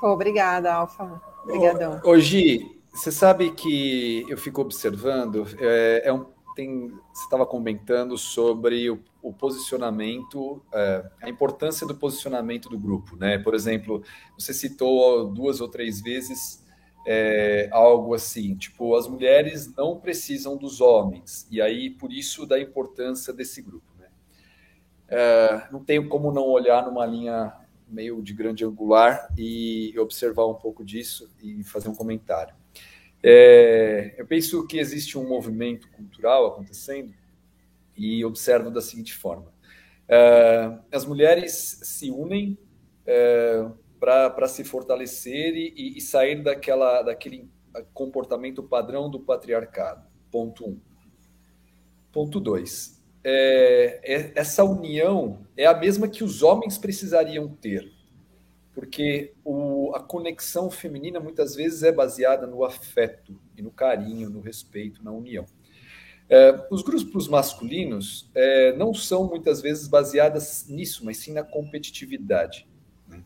Pô, 0.00 0.08
obrigada, 0.08 0.72
Alfa. 0.72 1.20
Obrigadão. 1.44 2.00
Hoje, 2.04 2.76
você 2.92 3.12
sabe 3.12 3.50
que 3.50 4.24
eu 4.28 4.36
fico 4.36 4.60
observando, 4.60 5.46
é, 5.58 6.02
é 6.04 6.12
um, 6.12 6.26
tem, 6.54 6.88
você 7.12 7.24
estava 7.24 7.46
comentando 7.46 8.16
sobre 8.16 8.90
o, 8.90 8.98
o 9.22 9.32
posicionamento, 9.32 10.62
é, 10.72 11.04
a 11.22 11.28
importância 11.28 11.86
do 11.86 11.94
posicionamento 11.94 12.68
do 12.68 12.78
grupo, 12.78 13.16
né? 13.16 13.38
Por 13.38 13.54
exemplo, 13.54 14.02
você 14.36 14.54
citou 14.54 15.28
duas 15.28 15.60
ou 15.60 15.68
três 15.68 16.00
vezes 16.00 16.64
é, 17.06 17.68
algo 17.70 18.14
assim, 18.14 18.56
tipo, 18.56 18.96
as 18.96 19.06
mulheres 19.06 19.72
não 19.76 20.00
precisam 20.00 20.56
dos 20.56 20.80
homens, 20.80 21.46
e 21.50 21.62
aí 21.62 21.88
por 21.90 22.12
isso 22.12 22.44
da 22.44 22.58
importância 22.58 23.32
desse 23.32 23.62
grupo. 23.62 23.86
É, 25.08 25.68
não 25.70 25.84
tenho 25.84 26.08
como 26.08 26.32
não 26.32 26.44
olhar 26.44 26.84
numa 26.84 27.06
linha 27.06 27.52
meio 27.88 28.20
de 28.22 28.34
grande 28.34 28.64
angular 28.64 29.28
e 29.38 29.96
observar 29.98 30.46
um 30.46 30.54
pouco 30.54 30.84
disso 30.84 31.30
e 31.42 31.62
fazer 31.62 31.88
um 31.88 31.94
comentário. 31.94 32.54
É, 33.22 34.14
eu 34.18 34.26
penso 34.26 34.66
que 34.66 34.78
existe 34.78 35.16
um 35.16 35.28
movimento 35.28 35.88
cultural 35.90 36.46
acontecendo 36.46 37.14
e 37.96 38.24
observo 38.24 38.70
da 38.70 38.80
seguinte 38.80 39.14
forma: 39.14 39.52
é, 40.08 40.78
as 40.92 41.04
mulheres 41.04 41.80
se 41.82 42.10
unem 42.10 42.58
é, 43.06 43.68
para 44.00 44.48
se 44.48 44.64
fortalecer 44.64 45.54
e, 45.54 45.96
e, 45.96 46.00
sair 46.00 46.42
daquela, 46.42 47.02
daquele 47.02 47.48
comportamento 47.94 48.62
padrão 48.62 49.08
do 49.08 49.20
patriarcado. 49.20 50.06
Ponto 50.30 50.68
um. 50.68 50.80
Ponto 52.12 52.40
dois 52.40 52.95
é, 53.28 53.98
é, 54.04 54.32
essa 54.36 54.62
união 54.62 55.44
é 55.56 55.66
a 55.66 55.74
mesma 55.74 56.06
que 56.06 56.22
os 56.22 56.44
homens 56.44 56.78
precisariam 56.78 57.48
ter, 57.48 57.92
porque 58.72 59.32
o, 59.44 59.90
a 59.96 60.00
conexão 60.00 60.70
feminina 60.70 61.18
muitas 61.18 61.56
vezes 61.56 61.82
é 61.82 61.90
baseada 61.90 62.46
no 62.46 62.62
afeto 62.62 63.36
e 63.56 63.62
no 63.62 63.72
carinho, 63.72 64.30
no 64.30 64.40
respeito, 64.40 65.02
na 65.02 65.10
união. 65.10 65.44
É, 66.28 66.68
os 66.70 66.82
grupos 66.82 67.26
masculinos 67.26 68.30
é, 68.32 68.72
não 68.76 68.94
são 68.94 69.26
muitas 69.26 69.60
vezes 69.60 69.88
baseadas 69.88 70.66
nisso, 70.68 71.04
mas 71.04 71.16
sim 71.16 71.32
na 71.32 71.42
competitividade. 71.42 72.68
Né? 73.08 73.24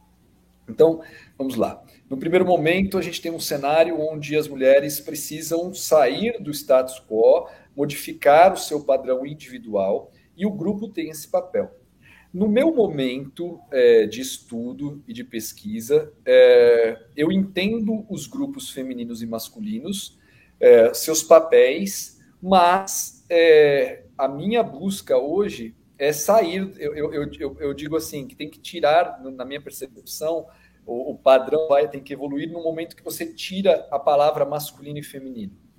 Então, 0.66 1.02
vamos 1.36 1.56
lá. 1.56 1.84
No 2.08 2.16
primeiro 2.16 2.46
momento, 2.46 2.96
a 2.96 3.02
gente 3.02 3.20
tem 3.20 3.30
um 3.30 3.40
cenário 3.40 4.00
onde 4.00 4.34
as 4.34 4.48
mulheres 4.48 4.98
precisam 4.98 5.74
sair 5.74 6.42
do 6.42 6.50
status 6.50 7.02
quo 7.06 7.50
modificar 7.80 8.52
o 8.52 8.58
seu 8.58 8.84
padrão 8.84 9.24
individual 9.24 10.12
e 10.36 10.44
o 10.44 10.50
grupo 10.50 10.86
tem 10.88 11.08
esse 11.08 11.26
papel. 11.26 11.74
No 12.32 12.46
meu 12.46 12.74
momento 12.74 13.58
é, 13.72 14.06
de 14.06 14.20
estudo 14.20 15.02
e 15.08 15.14
de 15.14 15.24
pesquisa, 15.24 16.12
é, 16.26 17.06
eu 17.16 17.32
entendo 17.32 18.04
os 18.08 18.26
grupos 18.26 18.70
femininos 18.70 19.22
e 19.22 19.26
masculinos, 19.26 20.18
é, 20.60 20.92
seus 20.92 21.22
papéis, 21.22 22.20
mas 22.40 23.24
é, 23.30 24.04
a 24.16 24.28
minha 24.28 24.62
busca 24.62 25.16
hoje 25.16 25.74
é 25.98 26.12
sair. 26.12 26.72
Eu, 26.78 26.94
eu, 26.94 27.32
eu, 27.32 27.56
eu, 27.58 27.74
digo 27.74 27.96
assim 27.96 28.28
que 28.28 28.36
tem 28.36 28.50
que 28.50 28.60
tirar, 28.60 29.22
na 29.22 29.44
minha 29.44 29.60
percepção, 29.60 30.46
o, 30.84 31.12
o 31.12 31.18
padrão 31.18 31.66
vai 31.66 31.88
tem 31.88 32.02
que 32.02 32.12
evoluir 32.12 32.52
no 32.52 32.62
momento 32.62 32.94
que 32.94 33.02
você 33.02 33.24
tira 33.32 33.88
a 33.90 33.98
palavra 33.98 34.44
masculino 34.44 34.98
e 34.98 35.02
feminino 35.02 35.69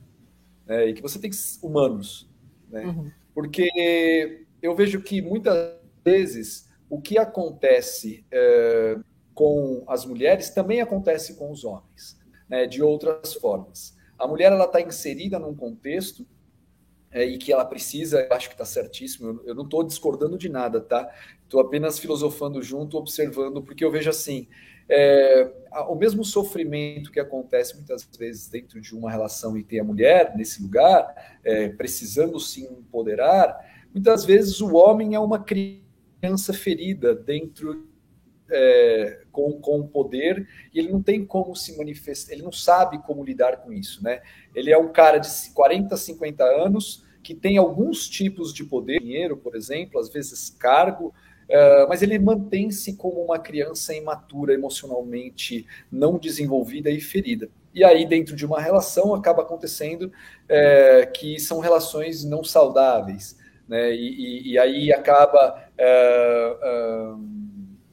né, 0.71 0.87
e 0.87 0.93
que 0.93 1.01
você 1.01 1.19
tem 1.19 1.29
que 1.29 1.35
ser 1.35 1.65
humanos, 1.65 2.29
né? 2.69 2.85
Uhum. 2.85 3.11
Porque 3.35 4.45
eu 4.61 4.73
vejo 4.73 5.01
que 5.01 5.21
muitas 5.21 5.77
vezes 6.01 6.69
o 6.89 7.01
que 7.01 7.17
acontece 7.17 8.25
é, 8.31 8.97
com 9.33 9.83
as 9.85 10.05
mulheres 10.05 10.49
também 10.49 10.79
acontece 10.79 11.35
com 11.35 11.51
os 11.51 11.65
homens, 11.65 12.17
né, 12.47 12.65
de 12.65 12.81
outras 12.81 13.33
formas. 13.33 13.97
A 14.17 14.25
mulher 14.25 14.53
ela 14.53 14.63
está 14.63 14.79
inserida 14.79 15.37
num 15.37 15.53
contexto 15.53 16.25
é, 17.11 17.25
e 17.25 17.37
que 17.37 17.51
ela 17.51 17.65
precisa, 17.65 18.25
acho 18.31 18.47
que 18.47 18.53
está 18.53 18.63
certíssimo, 18.63 19.27
eu, 19.27 19.47
eu 19.47 19.55
não 19.55 19.65
estou 19.65 19.83
discordando 19.83 20.37
de 20.37 20.47
nada, 20.47 20.79
tá? 20.79 21.13
Estou 21.43 21.59
apenas 21.59 21.99
filosofando 21.99 22.63
junto, 22.63 22.97
observando, 22.97 23.61
porque 23.61 23.83
eu 23.83 23.91
vejo 23.91 24.09
assim, 24.09 24.47
é, 24.87 25.51
o 25.87 25.95
mesmo 25.95 26.23
sofrimento 26.23 27.11
que 27.11 27.19
acontece 27.19 27.75
muitas 27.75 28.03
vezes 28.17 28.49
dentro 28.49 28.81
de 28.81 28.95
uma 28.95 29.09
relação 29.09 29.57
e 29.57 29.63
tem 29.63 29.79
a 29.79 29.83
mulher 29.83 30.35
nesse 30.35 30.61
lugar, 30.61 31.39
é, 31.43 31.69
precisando 31.69 32.39
se 32.39 32.63
empoderar, 32.63 33.57
muitas 33.93 34.25
vezes 34.25 34.59
o 34.59 34.75
homem 34.75 35.15
é 35.15 35.19
uma 35.19 35.39
criança 35.39 36.53
ferida 36.53 37.15
dentro 37.15 37.87
é, 38.49 39.21
com, 39.31 39.53
com 39.53 39.79
o 39.79 39.87
poder 39.87 40.45
e 40.73 40.79
ele 40.79 40.91
não 40.91 41.01
tem 41.01 41.25
como 41.25 41.55
se 41.55 41.77
manifestar, 41.77 42.33
ele 42.33 42.43
não 42.43 42.51
sabe 42.51 43.01
como 43.03 43.23
lidar 43.23 43.57
com 43.57 43.71
isso, 43.71 44.03
né? 44.03 44.21
Ele 44.53 44.71
é 44.71 44.77
um 44.77 44.91
cara 44.91 45.17
de 45.17 45.29
40, 45.53 45.95
50 45.95 46.43
anos 46.43 47.05
que 47.23 47.33
tem 47.33 47.57
alguns 47.57 48.09
tipos 48.09 48.53
de 48.53 48.65
poder, 48.65 48.99
dinheiro, 48.99 49.37
por 49.37 49.55
exemplo, 49.55 49.99
às 49.99 50.09
vezes 50.09 50.49
cargo, 50.49 51.13
Uh, 51.51 51.89
mas 51.89 52.01
ele 52.01 52.17
mantém-se 52.17 52.95
como 52.95 53.21
uma 53.21 53.37
criança 53.37 53.93
imatura, 53.93 54.53
emocionalmente 54.53 55.67
não 55.91 56.17
desenvolvida 56.17 56.89
e 56.89 57.01
ferida. 57.01 57.49
E 57.73 57.83
aí, 57.83 58.05
dentro 58.05 58.35
de 58.35 58.45
uma 58.45 58.61
relação, 58.61 59.13
acaba 59.13 59.41
acontecendo 59.41 60.11
é, 60.47 61.05
que 61.05 61.39
são 61.39 61.59
relações 61.59 62.23
não 62.23 62.43
saudáveis. 62.43 63.37
Né? 63.67 63.93
E, 63.93 63.97
e, 63.97 64.51
e 64.51 64.59
aí 64.59 64.93
acaba 64.93 65.61
é, 65.77 66.57
é, 66.61 67.13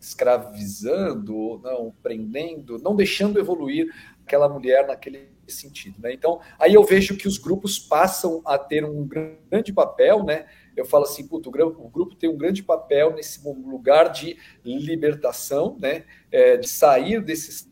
escravizando, 0.00 1.60
não 1.62 1.92
prendendo, 2.02 2.78
não 2.78 2.96
deixando 2.96 3.38
evoluir 3.38 3.92
aquela 4.24 4.48
mulher 4.48 4.86
naquele 4.86 5.28
sentido. 5.46 5.96
Né? 6.00 6.12
Então, 6.12 6.40
aí 6.58 6.74
eu 6.74 6.84
vejo 6.84 7.16
que 7.16 7.28
os 7.28 7.38
grupos 7.38 7.78
passam 7.78 8.42
a 8.44 8.58
ter 8.58 8.84
um 8.84 9.06
grande 9.06 9.72
papel, 9.72 10.24
né? 10.24 10.46
Eu 10.80 10.84
falo 10.84 11.04
assim, 11.04 11.26
puto, 11.26 11.48
o 11.48 11.88
grupo 11.88 12.14
tem 12.14 12.28
um 12.28 12.36
grande 12.36 12.62
papel 12.62 13.14
nesse 13.14 13.40
lugar 13.44 14.12
de 14.12 14.36
libertação, 14.64 15.76
né, 15.80 16.04
é, 16.30 16.56
de 16.56 16.68
sair 16.68 17.22
desses 17.22 17.68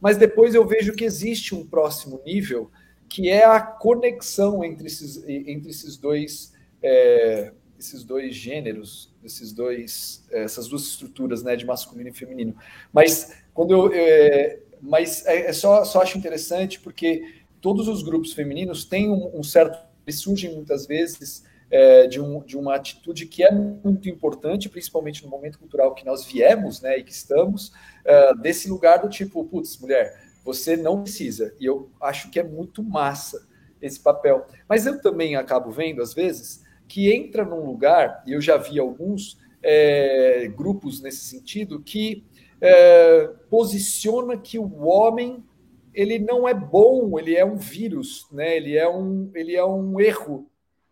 mas 0.00 0.16
depois 0.16 0.54
eu 0.54 0.66
vejo 0.66 0.94
que 0.94 1.04
existe 1.04 1.54
um 1.54 1.66
próximo 1.66 2.20
nível 2.24 2.70
que 3.08 3.28
é 3.28 3.44
a 3.44 3.60
conexão 3.60 4.64
entre 4.64 4.86
esses, 4.86 5.22
entre 5.28 5.70
esses 5.70 5.96
dois 5.96 6.52
é, 6.82 7.52
esses 7.78 8.04
dois 8.04 8.34
gêneros, 8.34 9.12
esses 9.24 9.52
dois 9.52 10.24
essas 10.30 10.68
duas 10.68 10.82
estruturas, 10.82 11.42
né, 11.42 11.56
de 11.56 11.66
masculino 11.66 12.08
e 12.08 12.12
feminino. 12.12 12.56
Mas 12.92 13.42
quando 13.52 13.72
eu 13.72 13.90
é, 13.92 14.60
mas 14.80 15.26
é, 15.26 15.48
é, 15.48 15.52
só 15.52 15.84
só 15.84 16.00
acho 16.00 16.16
interessante 16.16 16.80
porque 16.80 17.42
todos 17.60 17.88
os 17.88 18.02
grupos 18.02 18.32
femininos 18.32 18.84
têm 18.84 19.10
um, 19.10 19.38
um 19.38 19.42
certo 19.42 19.90
surgem 20.12 20.54
muitas 20.54 20.86
vezes 20.86 21.44
é, 21.70 22.06
de, 22.06 22.20
um, 22.20 22.42
de 22.42 22.56
uma 22.56 22.74
atitude 22.74 23.26
que 23.26 23.44
é 23.44 23.50
muito 23.50 24.08
importante, 24.08 24.68
principalmente 24.68 25.22
no 25.22 25.30
momento 25.30 25.58
cultural 25.58 25.94
que 25.94 26.04
nós 26.04 26.24
viemos 26.24 26.80
né, 26.80 26.98
e 26.98 27.04
que 27.04 27.12
estamos, 27.12 27.72
é, 28.04 28.34
desse 28.34 28.68
lugar 28.68 28.98
do 28.98 29.08
tipo, 29.08 29.44
putz, 29.44 29.78
mulher, 29.78 30.20
você 30.44 30.76
não 30.76 31.02
precisa. 31.02 31.54
E 31.60 31.64
eu 31.64 31.90
acho 32.00 32.30
que 32.30 32.40
é 32.40 32.42
muito 32.42 32.82
massa 32.82 33.46
esse 33.80 34.00
papel. 34.00 34.46
Mas 34.68 34.86
eu 34.86 35.00
também 35.00 35.36
acabo 35.36 35.70
vendo, 35.70 36.02
às 36.02 36.12
vezes, 36.12 36.62
que 36.88 37.12
entra 37.12 37.44
num 37.44 37.64
lugar, 37.64 38.22
e 38.26 38.32
eu 38.32 38.40
já 38.40 38.56
vi 38.56 38.78
alguns 38.78 39.38
é, 39.62 40.48
grupos 40.48 41.00
nesse 41.00 41.24
sentido, 41.24 41.80
que 41.80 42.24
é, 42.60 43.30
posiciona 43.48 44.36
que 44.36 44.58
o 44.58 44.84
homem 44.84 45.44
ele 45.92 46.18
não 46.18 46.48
é 46.48 46.54
bom, 46.54 47.18
ele 47.18 47.36
é 47.36 47.44
um 47.44 47.56
vírus, 47.56 48.26
né? 48.30 48.56
ele, 48.56 48.76
é 48.76 48.88
um, 48.88 49.30
ele 49.34 49.56
é 49.56 49.64
um 49.64 50.00
erro 50.00 50.49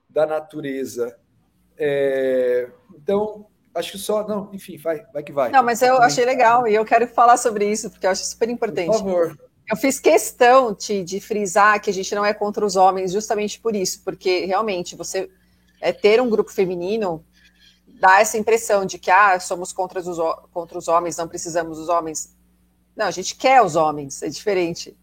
da 0.08 0.26
natureza. 0.26 1.16
É, 1.76 2.68
então, 2.94 3.46
acho 3.74 3.92
que 3.92 3.98
só. 3.98 4.26
Não, 4.26 4.50
enfim, 4.52 4.76
vai, 4.78 5.04
vai 5.12 5.22
que 5.22 5.32
vai. 5.32 5.50
Não, 5.50 5.62
mas 5.62 5.82
eu 5.82 5.98
achei 5.98 6.24
legal 6.24 6.66
e 6.66 6.74
eu 6.74 6.84
quero 6.84 7.06
falar 7.06 7.36
sobre 7.36 7.70
isso, 7.70 7.90
porque 7.90 8.06
eu 8.06 8.10
acho 8.10 8.24
super 8.24 8.48
importante. 8.48 8.86
Por 8.86 8.98
favor. 8.98 9.38
Eu 9.70 9.76
fiz 9.76 10.00
questão 10.00 10.72
de, 10.72 11.04
de 11.04 11.20
frisar 11.20 11.80
que 11.80 11.90
a 11.90 11.92
gente 11.92 12.14
não 12.14 12.24
é 12.24 12.32
contra 12.32 12.64
os 12.64 12.74
homens, 12.74 13.12
justamente 13.12 13.60
por 13.60 13.76
isso, 13.76 14.02
porque 14.02 14.46
realmente 14.46 14.96
você 14.96 15.30
é, 15.78 15.92
ter 15.92 16.22
um 16.22 16.30
grupo 16.30 16.50
feminino 16.50 17.22
dá 17.86 18.20
essa 18.20 18.38
impressão 18.38 18.86
de 18.86 18.98
que 18.98 19.10
ah, 19.10 19.38
somos 19.38 19.72
contra 19.72 20.00
os, 20.00 20.18
contra 20.52 20.78
os 20.78 20.88
homens, 20.88 21.16
não 21.16 21.28
precisamos 21.28 21.78
dos 21.78 21.88
homens. 21.88 22.34
Não, 22.96 23.06
a 23.06 23.10
gente 23.10 23.36
quer 23.36 23.60
os 23.62 23.76
homens, 23.76 24.22
é 24.22 24.28
diferente. 24.28 24.96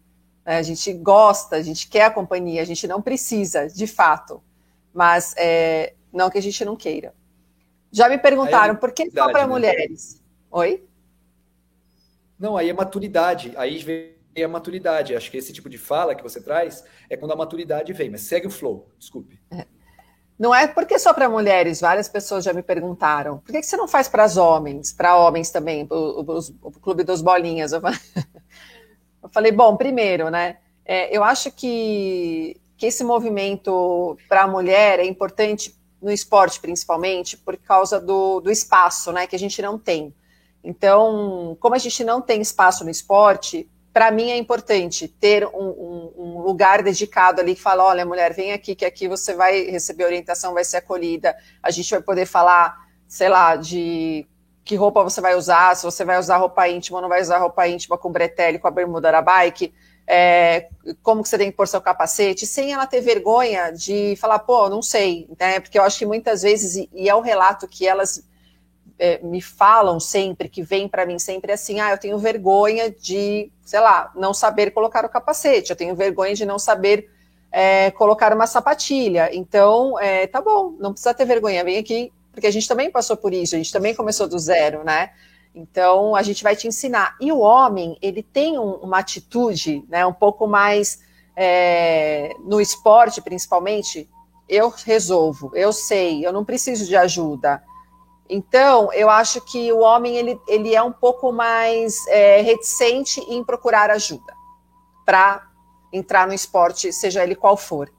Né? 0.44 0.56
A 0.56 0.62
gente 0.62 0.92
gosta, 0.94 1.56
a 1.56 1.62
gente 1.62 1.88
quer 1.88 2.06
a 2.06 2.10
companhia, 2.10 2.60
a 2.60 2.64
gente 2.64 2.88
não 2.88 3.00
precisa, 3.00 3.68
de 3.68 3.86
fato 3.86 4.42
mas 4.96 5.34
é, 5.36 5.92
não 6.10 6.30
que 6.30 6.38
a 6.38 6.42
gente 6.42 6.64
não 6.64 6.74
queira. 6.74 7.14
Já 7.92 8.08
me 8.08 8.16
perguntaram 8.16 8.74
é 8.74 8.76
por 8.76 8.92
que 8.92 9.10
só 9.10 9.30
para 9.30 9.42
né? 9.42 9.46
mulheres? 9.46 10.22
Oi? 10.50 10.82
Não, 12.38 12.56
aí 12.56 12.70
é 12.70 12.72
maturidade. 12.72 13.52
Aí 13.56 13.78
vem 13.78 14.16
a 14.42 14.48
maturidade. 14.48 15.14
Acho 15.14 15.30
que 15.30 15.36
esse 15.36 15.52
tipo 15.52 15.68
de 15.68 15.76
fala 15.76 16.14
que 16.14 16.22
você 16.22 16.40
traz 16.40 16.82
é 17.10 17.16
quando 17.16 17.32
a 17.32 17.36
maturidade 17.36 17.92
vem. 17.92 18.08
Mas 18.08 18.22
segue 18.22 18.46
o 18.46 18.50
flow, 18.50 18.90
desculpe. 18.98 19.38
É. 19.50 19.66
Não 20.38 20.54
é 20.54 20.66
porque 20.66 20.98
só 20.98 21.14
para 21.14 21.28
mulheres, 21.28 21.80
várias 21.80 22.08
pessoas 22.08 22.44
já 22.44 22.52
me 22.52 22.62
perguntaram. 22.62 23.38
Por 23.38 23.52
que, 23.52 23.60
que 23.60 23.66
você 23.66 23.76
não 23.76 23.88
faz 23.88 24.08
para 24.08 24.24
os 24.24 24.36
homens? 24.36 24.92
Para 24.92 25.16
homens 25.16 25.50
também, 25.50 25.86
o, 25.90 26.20
o, 26.20 26.38
o, 26.62 26.72
Clube 26.72 27.04
dos 27.04 27.22
Bolinhas. 27.22 27.72
Eu 29.22 29.28
falei, 29.30 29.50
bom, 29.50 29.76
primeiro, 29.76 30.30
né? 30.30 30.58
É, 30.84 31.14
eu 31.16 31.24
acho 31.24 31.50
que 31.50 32.60
que 32.76 32.86
esse 32.86 33.02
movimento 33.02 34.16
para 34.28 34.42
a 34.42 34.46
mulher 34.46 34.98
é 34.98 35.04
importante 35.04 35.74
no 36.00 36.10
esporte, 36.10 36.60
principalmente, 36.60 37.36
por 37.36 37.56
causa 37.56 38.00
do, 38.00 38.40
do 38.40 38.50
espaço, 38.50 39.12
né, 39.12 39.26
que 39.26 39.34
a 39.34 39.38
gente 39.38 39.60
não 39.62 39.78
tem. 39.78 40.14
Então, 40.62 41.56
como 41.60 41.74
a 41.74 41.78
gente 41.78 42.04
não 42.04 42.20
tem 42.20 42.40
espaço 42.40 42.84
no 42.84 42.90
esporte, 42.90 43.70
para 43.92 44.10
mim 44.10 44.30
é 44.30 44.36
importante 44.36 45.08
ter 45.08 45.46
um, 45.46 45.50
um, 45.54 46.12
um, 46.16 46.40
lugar 46.42 46.82
dedicado 46.82 47.40
ali 47.40 47.54
que 47.54 47.62
fala: 47.62 47.84
olha, 47.84 48.04
mulher, 48.04 48.34
vem 48.34 48.52
aqui, 48.52 48.74
que 48.74 48.84
aqui 48.84 49.08
você 49.08 49.32
vai 49.32 49.62
receber 49.70 50.04
orientação, 50.04 50.52
vai 50.52 50.64
ser 50.64 50.78
acolhida. 50.78 51.34
A 51.62 51.70
gente 51.70 51.90
vai 51.90 52.02
poder 52.02 52.26
falar, 52.26 52.76
sei 53.08 53.28
lá, 53.28 53.56
de 53.56 54.26
que 54.64 54.74
roupa 54.74 55.02
você 55.04 55.20
vai 55.20 55.36
usar, 55.36 55.76
se 55.76 55.84
você 55.84 56.04
vai 56.04 56.18
usar 56.18 56.36
roupa 56.36 56.68
íntima 56.68 56.98
ou 56.98 57.02
não 57.02 57.08
vai 57.08 57.22
usar 57.22 57.38
roupa 57.38 57.66
íntima 57.68 57.96
com 57.96 58.10
bretelle, 58.10 58.58
com 58.58 58.66
a 58.66 58.70
bermuda 58.70 59.12
da 59.12 59.22
bike 59.22 59.72
é, 60.06 60.68
como 61.02 61.22
que 61.22 61.28
você 61.28 61.36
tem 61.36 61.50
que 61.50 61.56
pôr 61.56 61.66
seu 61.66 61.80
capacete, 61.80 62.46
sem 62.46 62.72
ela 62.72 62.86
ter 62.86 63.00
vergonha 63.00 63.72
de 63.72 64.14
falar, 64.16 64.38
pô, 64.38 64.68
não 64.68 64.80
sei, 64.80 65.28
né? 65.38 65.58
Porque 65.58 65.78
eu 65.78 65.82
acho 65.82 65.98
que 65.98 66.06
muitas 66.06 66.42
vezes, 66.42 66.88
e 66.92 67.08
é 67.08 67.14
o 67.14 67.20
relato 67.20 67.66
que 67.66 67.86
elas 67.86 68.24
é, 68.98 69.18
me 69.22 69.42
falam 69.42 69.98
sempre, 69.98 70.48
que 70.48 70.62
vem 70.62 70.88
para 70.88 71.04
mim 71.04 71.18
sempre 71.18 71.52
assim, 71.52 71.80
ah, 71.80 71.90
eu 71.90 71.98
tenho 71.98 72.18
vergonha 72.18 72.90
de, 72.90 73.50
sei 73.62 73.80
lá, 73.80 74.12
não 74.14 74.32
saber 74.32 74.70
colocar 74.70 75.04
o 75.04 75.08
capacete, 75.08 75.70
eu 75.70 75.76
tenho 75.76 75.94
vergonha 75.96 76.34
de 76.34 76.46
não 76.46 76.58
saber 76.58 77.10
é, 77.50 77.90
colocar 77.90 78.32
uma 78.32 78.46
sapatilha. 78.46 79.30
Então, 79.32 79.98
é, 79.98 80.26
tá 80.26 80.40
bom, 80.40 80.76
não 80.78 80.92
precisa 80.92 81.14
ter 81.14 81.24
vergonha, 81.24 81.64
vem 81.64 81.78
aqui, 81.78 82.12
porque 82.30 82.46
a 82.46 82.50
gente 82.50 82.68
também 82.68 82.90
passou 82.90 83.16
por 83.16 83.32
isso, 83.34 83.54
a 83.54 83.58
gente 83.58 83.72
também 83.72 83.94
começou 83.94 84.28
do 84.28 84.38
zero, 84.38 84.84
né? 84.84 85.10
Então, 85.56 86.14
a 86.14 86.22
gente 86.22 86.42
vai 86.42 86.54
te 86.54 86.68
ensinar. 86.68 87.16
E 87.18 87.32
o 87.32 87.38
homem, 87.38 87.96
ele 88.02 88.22
tem 88.22 88.58
um, 88.58 88.74
uma 88.74 88.98
atitude, 88.98 89.82
né, 89.88 90.04
um 90.04 90.12
pouco 90.12 90.46
mais 90.46 91.00
é, 91.34 92.36
no 92.40 92.60
esporte, 92.60 93.22
principalmente. 93.22 94.06
Eu 94.46 94.68
resolvo, 94.84 95.50
eu 95.54 95.72
sei, 95.72 96.24
eu 96.24 96.30
não 96.30 96.44
preciso 96.44 96.84
de 96.84 96.94
ajuda. 96.94 97.62
Então, 98.28 98.92
eu 98.92 99.08
acho 99.08 99.40
que 99.40 99.72
o 99.72 99.78
homem 99.78 100.16
ele, 100.16 100.38
ele 100.46 100.74
é 100.74 100.82
um 100.82 100.92
pouco 100.92 101.32
mais 101.32 102.06
é, 102.08 102.42
reticente 102.42 103.18
em 103.20 103.42
procurar 103.42 103.90
ajuda 103.90 104.34
para 105.06 105.48
entrar 105.90 106.26
no 106.26 106.34
esporte, 106.34 106.92
seja 106.92 107.24
ele 107.24 107.34
qual 107.34 107.56
for. 107.56 107.90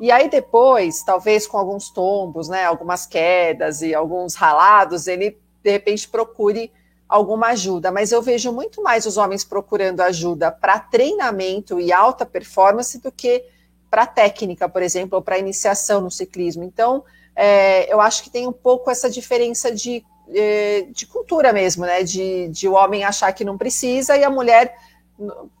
E 0.00 0.10
aí 0.10 0.28
depois, 0.28 1.04
talvez 1.04 1.46
com 1.46 1.56
alguns 1.56 1.88
tombos, 1.88 2.48
né, 2.48 2.64
algumas 2.64 3.06
quedas 3.06 3.80
e 3.80 3.94
alguns 3.94 4.34
ralados, 4.34 5.06
ele 5.06 5.38
de 5.62 5.70
repente 5.70 6.08
procure 6.08 6.72
alguma 7.08 7.48
ajuda, 7.48 7.92
mas 7.92 8.10
eu 8.10 8.20
vejo 8.20 8.52
muito 8.52 8.82
mais 8.82 9.06
os 9.06 9.16
homens 9.16 9.44
procurando 9.44 10.00
ajuda 10.00 10.50
para 10.50 10.78
treinamento 10.78 11.80
e 11.80 11.92
alta 11.92 12.26
performance 12.26 13.00
do 13.00 13.12
que 13.12 13.44
para 13.90 14.06
técnica, 14.06 14.68
por 14.68 14.82
exemplo, 14.82 15.16
ou 15.16 15.22
para 15.22 15.38
iniciação 15.38 16.00
no 16.00 16.10
ciclismo. 16.10 16.64
Então, 16.64 17.04
é, 17.34 17.92
eu 17.92 18.00
acho 18.00 18.24
que 18.24 18.30
tem 18.30 18.46
um 18.46 18.52
pouco 18.52 18.90
essa 18.90 19.08
diferença 19.08 19.72
de, 19.72 20.04
é, 20.30 20.86
de 20.90 21.06
cultura 21.06 21.52
mesmo, 21.52 21.84
né? 21.84 22.02
De, 22.02 22.48
de 22.48 22.68
o 22.68 22.72
homem 22.72 23.04
achar 23.04 23.32
que 23.32 23.44
não 23.44 23.56
precisa 23.56 24.16
e 24.16 24.24
a 24.24 24.30
mulher, 24.30 24.76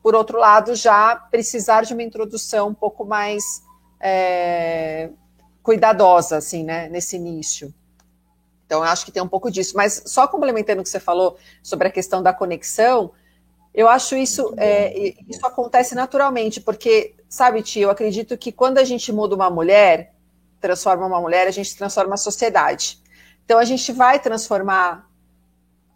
por 0.02 0.14
outro 0.14 0.38
lado, 0.38 0.74
já 0.74 1.14
precisar 1.14 1.82
de 1.82 1.92
uma 1.92 2.02
introdução 2.02 2.68
um 2.68 2.74
pouco 2.74 3.04
mais 3.04 3.62
é, 4.00 5.10
cuidadosa, 5.62 6.38
assim, 6.38 6.64
né? 6.64 6.88
Nesse 6.88 7.16
início. 7.16 7.72
Então, 8.66 8.80
eu 8.80 8.84
acho 8.84 9.04
que 9.04 9.12
tem 9.12 9.22
um 9.22 9.28
pouco 9.28 9.50
disso. 9.50 9.76
Mas 9.76 10.02
só 10.06 10.26
complementando 10.26 10.80
o 10.80 10.84
que 10.84 10.90
você 10.90 11.00
falou 11.00 11.38
sobre 11.62 11.88
a 11.88 11.90
questão 11.90 12.22
da 12.22 12.32
conexão, 12.32 13.12
eu 13.72 13.88
acho 13.88 14.16
isso, 14.16 14.52
é, 14.56 15.14
isso 15.28 15.46
acontece 15.46 15.94
naturalmente, 15.94 16.60
porque, 16.60 17.14
sabe, 17.28 17.62
Tia, 17.62 17.84
eu 17.84 17.90
acredito 17.90 18.36
que 18.36 18.50
quando 18.50 18.78
a 18.78 18.84
gente 18.84 19.12
muda 19.12 19.34
uma 19.34 19.50
mulher, 19.50 20.14
transforma 20.60 21.06
uma 21.06 21.20
mulher, 21.20 21.46
a 21.46 21.50
gente 21.50 21.76
transforma 21.76 22.14
a 22.14 22.18
sociedade. 22.18 23.00
Então, 23.44 23.58
a 23.58 23.64
gente 23.64 23.92
vai 23.92 24.18
transformar 24.18 25.06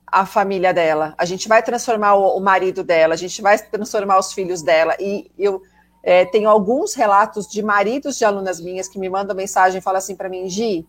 a 0.07 0.27
família 0.27 0.75
dela, 0.75 1.15
a 1.17 1.25
gente 1.25 1.49
vai 1.49 1.63
transformar 1.63 2.15
o, 2.15 2.37
o 2.37 2.41
marido 2.41 2.83
dela, 2.83 3.15
a 3.15 3.17
gente 3.17 3.41
vai 3.41 3.59
transformar 3.59 4.19
os 4.19 4.33
filhos 4.33 4.61
dela. 4.61 4.97
E 5.01 5.31
eu 5.39 5.63
é, 6.03 6.25
tenho 6.25 6.49
alguns 6.49 6.95
relatos 6.95 7.47
de 7.47 7.63
maridos 7.63 8.19
de 8.19 8.25
alunas 8.25 8.61
minhas 8.61 8.89
que 8.89 8.99
me 8.99 9.09
mandam 9.09 9.37
mensagem 9.37 9.79
e 9.79 9.83
falam 9.83 9.99
assim 9.99 10.17
para 10.17 10.29
mim, 10.29 10.49
Gi, 10.49 10.87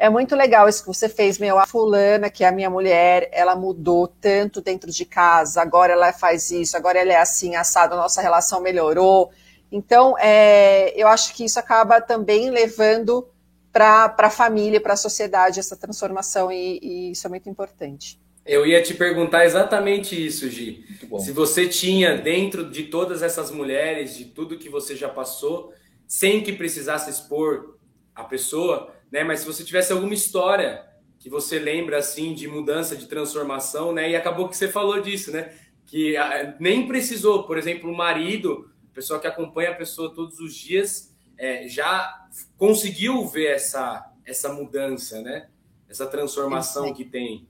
é 0.00 0.08
muito 0.08 0.34
legal 0.34 0.66
isso 0.66 0.80
que 0.80 0.88
você 0.88 1.10
fez, 1.10 1.38
meu. 1.38 1.58
A 1.58 1.66
fulana, 1.66 2.30
que 2.30 2.42
é 2.42 2.48
a 2.48 2.52
minha 2.52 2.70
mulher, 2.70 3.28
ela 3.30 3.54
mudou 3.54 4.08
tanto 4.08 4.62
dentro 4.62 4.90
de 4.90 5.04
casa, 5.04 5.60
agora 5.60 5.92
ela 5.92 6.10
faz 6.10 6.50
isso, 6.50 6.74
agora 6.74 6.98
ela 6.98 7.12
é 7.12 7.18
assim, 7.18 7.54
assado, 7.54 7.92
a 7.92 7.98
nossa 7.98 8.22
relação 8.22 8.62
melhorou. 8.62 9.30
Então, 9.70 10.16
é, 10.18 10.98
eu 10.98 11.06
acho 11.06 11.34
que 11.34 11.44
isso 11.44 11.58
acaba 11.58 12.00
também 12.00 12.48
levando 12.48 13.28
para 13.70 14.14
a 14.16 14.30
família, 14.30 14.80
para 14.80 14.94
a 14.94 14.96
sociedade, 14.96 15.60
essa 15.60 15.76
transformação, 15.76 16.50
e, 16.50 16.80
e 16.82 17.10
isso 17.10 17.26
é 17.26 17.30
muito 17.30 17.50
importante. 17.50 18.18
Eu 18.46 18.64
ia 18.66 18.82
te 18.82 18.94
perguntar 18.94 19.44
exatamente 19.44 20.16
isso, 20.16 20.48
Gi. 20.48 20.82
Se 21.18 21.30
você 21.30 21.68
tinha 21.68 22.16
dentro 22.16 22.70
de 22.70 22.84
todas 22.84 23.22
essas 23.22 23.50
mulheres, 23.50 24.16
de 24.16 24.24
tudo 24.24 24.58
que 24.58 24.70
você 24.70 24.96
já 24.96 25.10
passou, 25.10 25.74
sem 26.08 26.42
que 26.42 26.54
precisasse 26.54 27.10
expor 27.10 27.76
a 28.14 28.24
pessoa, 28.24 28.94
né? 29.10 29.24
Mas 29.24 29.40
se 29.40 29.46
você 29.46 29.64
tivesse 29.64 29.92
alguma 29.92 30.14
história 30.14 30.84
que 31.18 31.28
você 31.28 31.58
lembra 31.58 31.98
assim 31.98 32.34
de 32.34 32.48
mudança, 32.48 32.96
de 32.96 33.06
transformação, 33.06 33.92
né? 33.92 34.10
E 34.10 34.16
acabou 34.16 34.48
que 34.48 34.56
você 34.56 34.68
falou 34.68 35.00
disso, 35.00 35.30
né? 35.30 35.52
Que 35.86 36.16
ah, 36.16 36.56
nem 36.58 36.86
precisou, 36.86 37.44
por 37.44 37.58
exemplo, 37.58 37.90
o 37.90 37.96
marido, 37.96 38.70
a 38.90 38.94
pessoa 38.94 39.20
que 39.20 39.26
acompanha 39.26 39.70
a 39.70 39.74
pessoa 39.74 40.14
todos 40.14 40.38
os 40.38 40.54
dias, 40.54 41.14
é, 41.36 41.68
já 41.68 42.26
conseguiu 42.56 43.26
ver 43.26 43.54
essa 43.54 44.06
essa 44.24 44.52
mudança, 44.52 45.20
né? 45.20 45.48
Essa 45.88 46.06
transformação 46.06 46.94
que 46.94 47.04
tem. 47.04 47.46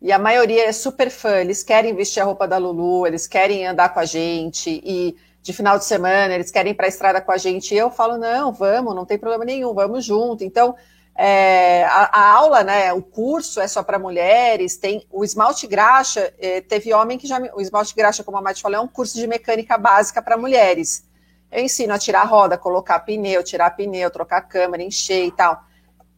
E 0.00 0.12
a 0.12 0.18
maioria 0.18 0.64
é 0.64 0.72
super 0.72 1.10
fã, 1.10 1.40
eles 1.40 1.62
querem 1.62 1.94
vestir 1.94 2.20
a 2.20 2.24
roupa 2.24 2.48
da 2.48 2.56
Lulu, 2.56 3.06
eles 3.06 3.26
querem 3.26 3.66
andar 3.66 3.90
com 3.90 4.00
a 4.00 4.04
gente, 4.06 4.80
e 4.82 5.14
de 5.42 5.52
final 5.52 5.78
de 5.78 5.84
semana 5.84 6.34
eles 6.34 6.50
querem 6.50 6.72
ir 6.72 6.74
para 6.74 6.86
a 6.86 6.88
estrada 6.88 7.20
com 7.20 7.32
a 7.32 7.38
gente. 7.38 7.74
E 7.74 7.78
eu 7.78 7.90
falo, 7.90 8.18
não, 8.18 8.52
vamos, 8.52 8.94
não 8.94 9.04
tem 9.04 9.18
problema 9.18 9.44
nenhum, 9.44 9.74
vamos 9.74 10.04
junto. 10.04 10.44
Então, 10.44 10.74
é, 11.14 11.84
a, 11.84 12.08
a, 12.18 12.32
aula, 12.32 12.62
né, 12.62 12.92
o 12.92 13.02
curso 13.02 13.60
é 13.60 13.68
só 13.68 13.82
para 13.82 13.98
mulheres, 13.98 14.76
tem 14.76 15.06
o 15.10 15.24
esmalte 15.24 15.66
graxa, 15.66 16.32
é, 16.38 16.60
teve 16.60 16.92
homem 16.92 17.18
que 17.18 17.26
já. 17.26 17.38
O 17.54 17.60
esmalte 17.60 17.94
graxa, 17.94 18.24
como 18.24 18.38
a 18.38 18.42
Mati 18.42 18.62
falou, 18.62 18.78
é 18.78 18.80
um 18.80 18.88
curso 18.88 19.16
de 19.16 19.26
mecânica 19.26 19.76
básica 19.76 20.22
para 20.22 20.36
mulheres. 20.36 21.04
Eu 21.50 21.62
ensino 21.64 21.92
a 21.92 21.98
tirar 21.98 22.24
roda, 22.24 22.56
colocar 22.56 23.00
pneu, 23.00 23.42
tirar 23.42 23.70
pneu, 23.70 24.10
trocar 24.10 24.42
câmera, 24.42 24.82
encher 24.82 25.24
e 25.24 25.32
tal. 25.32 25.64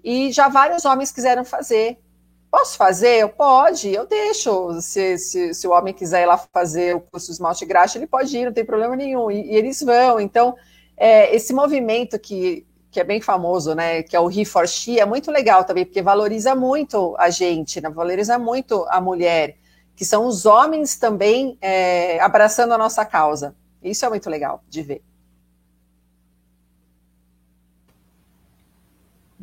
E 0.05 0.31
já 0.31 0.49
vários 0.49 0.85
homens 0.85 1.11
quiseram 1.11 1.45
fazer. 1.45 1.99
Posso 2.53 2.77
fazer? 2.77 3.23
Eu 3.23 3.31
pode, 3.31 3.89
eu 3.91 4.07
deixo. 4.07 4.79
Se, 4.83 5.17
se, 5.17 5.55
se, 5.55 5.67
o 5.67 5.71
homem 5.71 5.95
quiser 5.95 6.25
ir 6.25 6.27
lá 6.27 6.37
fazer 6.37 6.95
o 6.95 7.01
curso 7.01 7.29
de 7.29 7.33
esmalte 7.33 7.65
graxa, 7.65 7.97
ele 7.97 8.07
pode 8.07 8.37
ir, 8.37 8.45
não 8.45 8.53
tem 8.53 8.63
problema 8.63 8.95
nenhum. 8.95 9.31
E, 9.31 9.53
e 9.53 9.57
eles 9.57 9.81
vão. 9.83 10.21
Então, 10.21 10.55
é, 10.95 11.35
esse 11.35 11.55
movimento 11.55 12.19
que, 12.19 12.67
que 12.91 13.01
é 13.01 13.05
bem 13.05 13.23
famoso, 13.23 13.75
né? 13.75 14.03
Que 14.03 14.15
é 14.15 14.21
o 14.21 14.31
He 14.31 14.45
for 14.45 14.69
She, 14.69 15.01
é 15.01 15.07
muito 15.07 15.31
legal 15.31 15.65
também, 15.65 15.87
porque 15.87 16.03
valoriza 16.03 16.55
muito 16.55 17.17
a 17.19 17.31
gente, 17.31 17.81
né, 17.81 17.89
valoriza 17.89 18.39
muito 18.39 18.85
a 18.91 19.01
mulher, 19.01 19.57
que 19.97 20.05
são 20.05 20.27
os 20.27 20.45
homens 20.45 20.97
também 20.97 21.57
é, 21.59 22.21
abraçando 22.21 22.75
a 22.75 22.79
nossa 22.79 23.03
causa. 23.03 23.57
Isso 23.83 24.05
é 24.05 24.11
muito 24.11 24.29
legal 24.29 24.63
de 24.69 24.83
ver. 24.83 25.03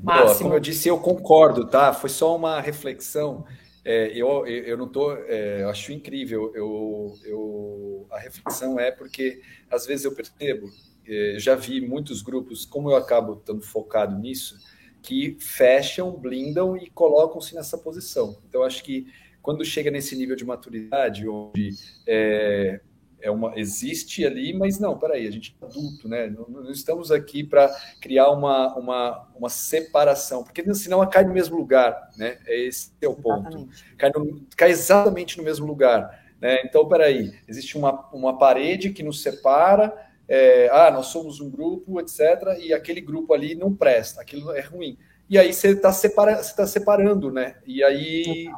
Boa, 0.03 0.37
como 0.37 0.53
eu 0.53 0.59
disse, 0.59 0.87
eu 0.87 0.97
concordo, 0.97 1.67
tá? 1.67 1.93
Foi 1.93 2.09
só 2.09 2.35
uma 2.35 2.61
reflexão. 2.61 3.45
É, 3.83 4.11
eu, 4.15 4.45
eu, 4.47 4.63
eu, 4.65 4.77
não 4.77 4.87
tô, 4.87 5.13
é, 5.13 5.63
eu 5.63 5.69
acho 5.69 5.91
incrível. 5.91 6.51
Eu, 6.55 7.13
eu, 7.25 8.07
a 8.11 8.19
reflexão 8.19 8.79
é 8.79 8.91
porque 8.91 9.41
às 9.69 9.85
vezes 9.85 10.05
eu 10.05 10.13
percebo, 10.13 10.67
é, 11.07 11.35
já 11.37 11.55
vi 11.55 11.81
muitos 11.81 12.21
grupos, 12.21 12.65
como 12.65 12.89
eu 12.89 12.95
acabo 12.95 13.33
estando 13.33 13.61
focado 13.61 14.17
nisso, 14.17 14.57
que 15.01 15.37
fecham, 15.39 16.11
blindam 16.11 16.77
e 16.77 16.89
colocam-se 16.89 17.55
nessa 17.55 17.77
posição. 17.77 18.37
Então, 18.47 18.63
acho 18.63 18.83
que 18.83 19.07
quando 19.41 19.65
chega 19.65 19.89
nesse 19.89 20.15
nível 20.15 20.35
de 20.35 20.45
maturidade, 20.45 21.27
onde 21.27 21.71
é, 22.05 22.81
é 23.21 23.29
uma 23.29 23.57
existe 23.59 24.25
ali, 24.25 24.53
mas 24.53 24.79
não, 24.79 24.97
peraí, 24.97 25.27
a 25.27 25.31
gente 25.31 25.55
é 25.61 25.65
adulto, 25.65 26.07
né? 26.07 26.27
Não, 26.27 26.47
não 26.47 26.71
estamos 26.71 27.11
aqui 27.11 27.43
para 27.43 27.69
criar 27.99 28.29
uma, 28.31 28.75
uma, 28.75 29.27
uma 29.35 29.49
separação, 29.49 30.43
porque 30.43 30.73
senão 30.73 31.07
cai 31.09 31.25
no 31.25 31.33
mesmo 31.33 31.57
lugar, 31.57 32.09
né? 32.17 32.37
Esse 32.47 32.91
é 33.01 33.07
o 33.07 33.15
ponto. 33.15 33.67
Cai, 33.97 34.11
no, 34.15 34.41
cai 34.55 34.69
exatamente 34.69 35.37
no 35.37 35.43
mesmo 35.43 35.65
lugar. 35.65 36.27
Né? 36.39 36.61
Então, 36.63 36.87
peraí, 36.87 37.33
existe 37.47 37.77
uma, 37.77 38.07
uma 38.13 38.37
parede 38.37 38.91
que 38.91 39.03
nos 39.03 39.21
separa, 39.21 39.93
é, 40.27 40.69
ah, 40.71 40.91
nós 40.91 41.07
somos 41.07 41.41
um 41.41 41.49
grupo, 41.49 41.99
etc., 41.99 42.57
e 42.59 42.73
aquele 42.73 43.01
grupo 43.01 43.33
ali 43.33 43.55
não 43.55 43.75
presta, 43.75 44.21
aquilo 44.21 44.51
é 44.51 44.61
ruim. 44.61 44.97
E 45.29 45.37
aí 45.37 45.53
você 45.53 45.69
está 45.69 45.91
separa, 45.91 46.41
tá 46.55 46.65
separando, 46.65 47.31
né? 47.31 47.55
E 47.65 47.83
aí 47.83 48.49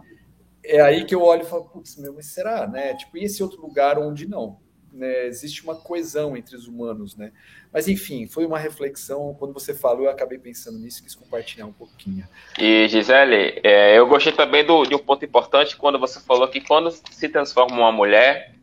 é 0.64 0.82
aí 0.82 1.06
que 1.06 1.16
eu 1.16 1.22
olho 1.22 1.44
e 1.44 1.46
falo, 1.46 1.66
putz, 1.66 1.98
meu, 1.98 2.14
mas 2.14 2.28
será, 2.28 2.68
né? 2.68 2.94
Tipo, 2.96 3.18
e 3.18 3.24
esse 3.24 3.42
outro 3.42 3.62
lugar 3.62 3.98
onde 3.98 4.28
não? 4.28 4.60
Né? 4.92 5.26
Existe 5.26 5.64
uma 5.64 5.76
coesão 5.76 6.36
entre 6.36 6.56
os 6.56 6.68
humanos, 6.68 7.16
né? 7.16 7.32
Mas 7.72 7.88
enfim, 7.88 8.28
foi 8.28 8.46
uma 8.46 8.60
reflexão. 8.60 9.34
Quando 9.40 9.54
você 9.54 9.74
falou, 9.74 10.06
eu 10.06 10.12
acabei 10.12 10.38
pensando 10.38 10.78
nisso, 10.78 11.02
quis 11.02 11.16
compartilhar 11.16 11.66
um 11.66 11.74
pouquinho. 11.74 12.28
E 12.60 12.88
Gisele, 12.90 13.62
é, 13.64 13.98
eu 13.98 14.06
gostei 14.08 14.34
também 14.34 14.66
do, 14.66 14.84
de 14.84 14.94
um 14.94 15.00
ponto 15.00 15.24
importante 15.24 15.78
quando 15.78 15.98
você 15.98 16.20
falou 16.20 16.48
que 16.48 16.60
quando 16.60 16.92
se 16.92 17.30
transforma 17.30 17.76
uma 17.76 17.92
mulher, 17.92 18.56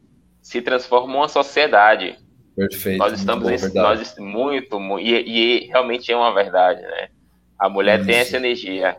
se 0.42 0.61
transforma 0.61 1.14
uma 1.14 1.28
sociedade. 1.28 2.18
Perfeito. 2.55 2.99
Nós 2.99 3.12
estamos 3.12 3.49
muito, 3.49 3.72
bom, 3.72 3.80
nós, 3.80 4.18
muito, 4.18 4.80
muito 4.80 5.07
e, 5.07 5.62
e, 5.62 5.66
realmente 5.68 6.11
é 6.12 6.16
uma 6.16 6.34
verdade, 6.34 6.82
né? 6.82 7.09
A 7.59 7.68
mulher 7.68 8.01
Isso. 8.01 8.07
tem 8.07 8.16
essa 8.16 8.36
energia. 8.36 8.96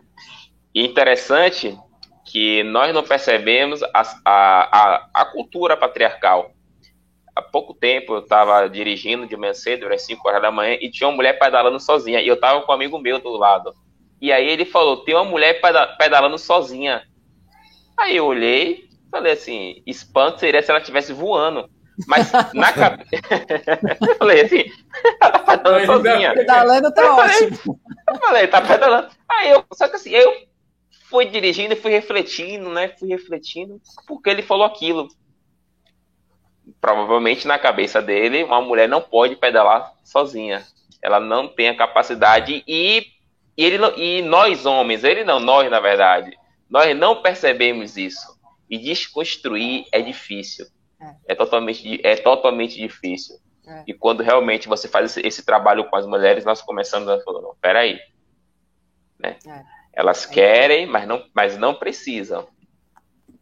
E 0.74 0.84
interessante 0.84 1.78
que 2.24 2.62
nós 2.64 2.94
não 2.94 3.02
percebemos 3.02 3.82
a, 3.82 4.02
a, 4.24 5.08
a, 5.14 5.24
cultura 5.26 5.76
patriarcal. 5.76 6.52
Há 7.34 7.42
pouco 7.42 7.74
tempo 7.74 8.14
eu 8.14 8.18
estava 8.20 8.68
dirigindo 8.68 9.26
de 9.26 9.36
manhã 9.36 9.54
cedo, 9.54 9.86
às 9.88 10.02
5 10.02 10.28
horas 10.28 10.42
da 10.42 10.50
manhã, 10.50 10.76
e 10.80 10.90
tinha 10.90 11.08
uma 11.08 11.16
mulher 11.16 11.38
pedalando 11.38 11.80
sozinha, 11.80 12.20
e 12.20 12.28
eu 12.28 12.34
estava 12.34 12.60
com 12.62 12.72
um 12.72 12.74
amigo 12.74 12.98
meu 12.98 13.18
do 13.18 13.30
lado. 13.30 13.72
E 14.20 14.32
aí 14.32 14.48
ele 14.48 14.64
falou: 14.64 14.98
tem 14.98 15.14
uma 15.14 15.24
mulher 15.24 15.60
pedalando 15.98 16.36
sozinha. 16.36 17.02
Aí 17.98 18.16
eu 18.16 18.26
olhei, 18.26 18.84
falei 19.10 19.32
assim: 19.32 19.82
espanto 19.86 20.40
seria 20.40 20.62
se 20.62 20.70
ela 20.70 20.80
estivesse 20.80 21.12
voando. 21.12 21.68
Mas 22.06 22.30
na 22.52 22.72
cabeça. 22.72 23.10
eu 24.08 24.16
falei 24.16 24.42
assim: 24.42 24.64
ela 25.20 25.32
tá 25.32 25.56
pedalando 25.56 25.86
sozinha. 25.86 26.34
Pedalando 26.34 26.92
tá 26.92 27.16
ótimo. 27.16 27.80
Eu 28.08 28.14
falei: 28.16 28.46
tá 28.46 28.60
pedalando. 28.60 29.08
Aí 29.28 29.50
eu, 29.50 29.64
só 29.72 29.88
que 29.88 29.96
assim, 29.96 30.10
eu 30.10 30.49
fui 31.10 31.26
dirigindo 31.26 31.74
e 31.74 31.76
fui 31.76 31.90
refletindo, 31.90 32.70
né? 32.70 32.88
Fui 32.88 33.08
refletindo, 33.08 33.80
porque 34.06 34.30
ele 34.30 34.42
falou 34.42 34.64
aquilo. 34.64 35.08
Provavelmente 36.80 37.48
na 37.48 37.58
cabeça 37.58 38.00
dele, 38.00 38.44
uma 38.44 38.62
mulher 38.62 38.88
não 38.88 39.02
pode 39.02 39.34
pedalar 39.34 39.92
sozinha. 40.04 40.64
Ela 41.02 41.18
não 41.18 41.48
tem 41.48 41.68
a 41.68 41.76
capacidade 41.76 42.62
e, 42.66 43.06
e 43.56 43.64
ele 43.64 43.78
e 43.96 44.22
nós 44.22 44.64
homens, 44.64 45.02
ele 45.02 45.24
não, 45.24 45.40
nós 45.40 45.68
na 45.68 45.80
verdade, 45.80 46.38
nós 46.68 46.96
não 46.96 47.20
percebemos 47.20 47.96
isso. 47.96 48.38
E 48.68 48.78
desconstruir 48.78 49.86
é 49.90 50.00
difícil. 50.00 50.66
É, 51.00 51.32
é 51.32 51.34
totalmente, 51.34 52.00
é 52.04 52.14
totalmente 52.16 52.78
difícil. 52.78 53.36
É. 53.66 53.84
E 53.88 53.92
quando 53.92 54.22
realmente 54.22 54.68
você 54.68 54.86
faz 54.86 55.10
esse, 55.10 55.26
esse, 55.26 55.44
trabalho 55.44 55.88
com 55.90 55.96
as 55.96 56.06
mulheres, 56.06 56.44
nós 56.44 56.62
começamos 56.62 57.08
a 57.08 57.20
falar, 57.22 57.40
não, 57.40 57.56
peraí. 57.60 57.98
Né? 59.18 59.36
É. 59.44 59.79
Elas 59.92 60.24
querem, 60.26 60.86
mas 60.86 61.06
não, 61.06 61.24
mas 61.34 61.58
não 61.58 61.74
precisam. 61.74 62.46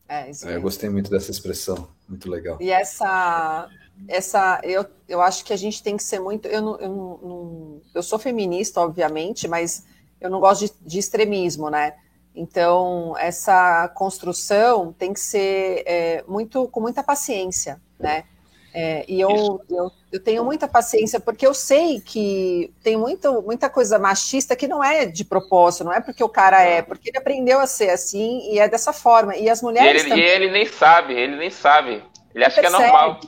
É, 0.09 0.31
isso 0.31 0.49
é, 0.49 0.57
eu 0.57 0.63
gostei 0.63 0.89
muito 0.89 1.11
dessa 1.11 1.31
expressão, 1.31 1.89
muito 2.09 2.31
legal. 2.31 2.57
E 2.61 2.71
essa, 2.71 3.69
essa 4.09 4.61
eu, 4.65 4.87
eu 5.07 5.21
acho 5.21 5.45
que 5.45 5.53
a 5.53 5.57
gente 5.57 5.83
tem 5.83 5.97
que 5.97 6.03
ser 6.03 6.19
muito. 6.19 6.49
Eu, 6.49 6.63
não, 6.63 6.77
eu, 6.79 6.89
não, 6.89 7.83
eu 7.95 8.03
sou 8.03 8.19
feminista, 8.19 8.81
obviamente, 8.81 9.47
mas 9.47 9.85
eu 10.21 10.31
não 10.31 10.41
gosto 10.41 10.67
de, 10.67 10.73
de 10.81 10.99
extremismo, 10.99 11.69
né? 11.69 11.95
Então, 12.35 13.15
essa 13.19 13.89
construção 13.89 14.93
tem 14.93 15.13
que 15.13 15.21
ser 15.21 15.83
é, 15.85 16.25
muito 16.27 16.69
com 16.69 16.81
muita 16.81 17.03
paciência, 17.03 17.81
né? 17.99 18.19
É, 18.19 18.25
e 19.09 19.21
eu, 19.21 19.61
eu, 19.69 19.91
eu, 20.13 20.21
tenho 20.21 20.45
muita 20.45 20.69
paciência, 20.69 21.19
porque 21.19 21.47
eu 21.47 21.55
sei 21.55 22.01
que 22.01 22.73
tem 22.83 22.97
muito, 22.97 23.43
muita 23.43 23.69
coisa 23.69 23.99
machista 23.99 24.55
que 24.55 24.69
não 24.69 24.83
é 24.85 25.07
de 25.07 25.25
propósito, 25.25 25.85
não 25.85 25.93
é 25.93 26.01
porque 26.01 26.23
o 26.23 26.29
cara 26.29 26.63
é, 26.63 26.83
porque 26.83 27.09
ele 27.09 27.19
aprendeu 27.19 27.61
a 27.61 27.67
ser 27.67 27.91
assim 27.91 28.53
e 28.53 28.59
é 28.59 28.69
dessa 28.69 28.93
forma. 28.93 29.37
E 29.37 29.49
as 29.49 29.63
mulheres. 29.63 30.03
E 30.03 30.07
ele, 30.07 30.09
também... 30.11 30.25
e 30.25 30.29
ele 30.29 30.51
nem 30.51 30.67
sabe, 30.67 31.15
ele 31.15 31.37
nem 31.37 31.51
sabe. 31.51 32.03
Ele 32.35 32.45
acha 32.45 32.61
percebe. 32.61 32.77
que 32.77 32.83
é 32.83 32.91
normal. 32.91 33.21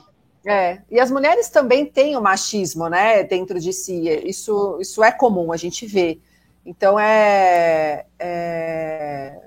É, 0.45 0.81
e 0.89 0.99
as 0.99 1.11
mulheres 1.11 1.49
também 1.49 1.85
têm 1.85 2.15
o 2.15 2.21
machismo, 2.21 2.87
né, 2.87 3.23
dentro 3.23 3.59
de 3.59 3.73
si. 3.73 4.07
Isso, 4.25 4.77
isso 4.79 5.03
é 5.03 5.11
comum, 5.11 5.51
a 5.51 5.57
gente 5.57 5.85
vê. 5.85 6.19
Então 6.65 6.99
é, 6.99 8.05
é 8.19 9.41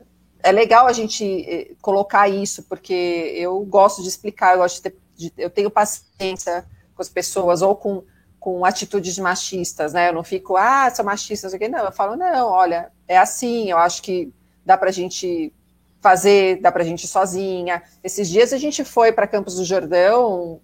é 0.45 0.53
legal 0.53 0.87
a 0.87 0.93
gente 0.93 1.25
eh, 1.25 1.71
colocar 1.81 2.29
isso, 2.29 2.65
porque 2.65 3.33
eu 3.35 3.59
gosto 3.61 4.03
de 4.03 4.09
explicar, 4.09 4.53
eu 4.53 4.59
gosto 4.59 4.77
de, 4.77 4.83
ter, 4.83 4.97
de 5.17 5.33
eu 5.37 5.51
tenho 5.51 5.71
paciência 5.71 6.65
com 6.95 7.03
as 7.03 7.09
pessoas, 7.09 7.63
ou 7.63 7.75
com, 7.75 8.03
com 8.39 8.65
atitudes 8.65 9.19
machistas, 9.19 9.93
né? 9.93 10.09
Eu 10.09 10.13
não 10.13 10.25
fico, 10.25 10.57
ah, 10.57 10.91
sou 10.95 11.05
machista, 11.05 11.49
não, 11.49 11.69
não, 11.69 11.85
eu 11.87 11.93
falo, 11.93 12.17
não, 12.17 12.49
olha, 12.49 12.93
é 13.09 13.17
assim, 13.17 13.71
eu 13.71 13.79
acho 13.79 14.03
que 14.03 14.33
dá 14.65 14.77
para 14.77 14.91
a 14.91 14.93
gente 14.93 15.53
fazer, 16.01 16.61
dá 16.61 16.71
para 16.71 16.83
a 16.83 16.87
gente 16.87 17.05
ir 17.05 17.09
sozinha. 17.09 17.83
Esses 18.03 18.29
dias 18.29 18.53
a 18.53 18.59
gente 18.59 18.85
foi 18.85 19.13
para 19.13 19.27
Campos 19.27 19.57
do 19.57 19.65
Jordão, 19.65 20.61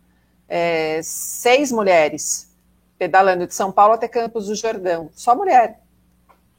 é, 0.48 1.00
seis 1.02 1.72
mulheres, 1.72 2.54
pedalando 2.98 3.46
de 3.46 3.54
São 3.54 3.72
Paulo 3.72 3.94
até 3.94 4.06
Campos 4.06 4.46
do 4.46 4.54
Jordão, 4.54 5.08
só 5.14 5.34
mulher, 5.34 5.80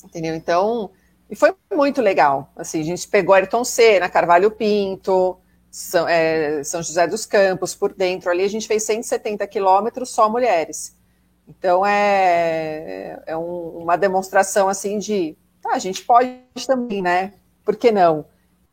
entendeu? 0.04 0.34
Então, 0.34 0.90
e 1.30 1.36
foi 1.36 1.56
muito 1.72 2.02
legal. 2.02 2.52
Assim, 2.56 2.82
a 2.82 2.84
gente 2.84 3.08
pegou 3.08 3.34
Ayrton 3.34 3.64
Senna, 3.64 4.10
Carvalho 4.10 4.52
Pinto, 4.52 5.38
São, 5.72 6.08
é, 6.08 6.64
São 6.66 6.84
José 6.84 7.08
dos 7.08 7.26
Campos, 7.26 7.74
por 7.74 7.94
dentro 7.94 8.30
ali, 8.30 8.44
a 8.44 8.50
gente 8.50 8.68
fez 8.68 8.84
170 8.84 9.48
quilômetros 9.48 10.10
só 10.10 10.30
mulheres. 10.30 10.96
Então 11.48 11.86
é, 11.86 13.22
é 13.26 13.38
um, 13.38 13.80
uma 13.80 13.98
demonstração 13.98 14.70
assim 14.70 15.00
de 15.00 15.36
tá, 15.62 15.72
a 15.72 15.80
gente 15.80 16.04
pode 16.04 16.38
também, 16.68 17.02
né? 17.02 17.34
Por 17.64 17.76
que 17.76 17.92
não? 17.92 18.26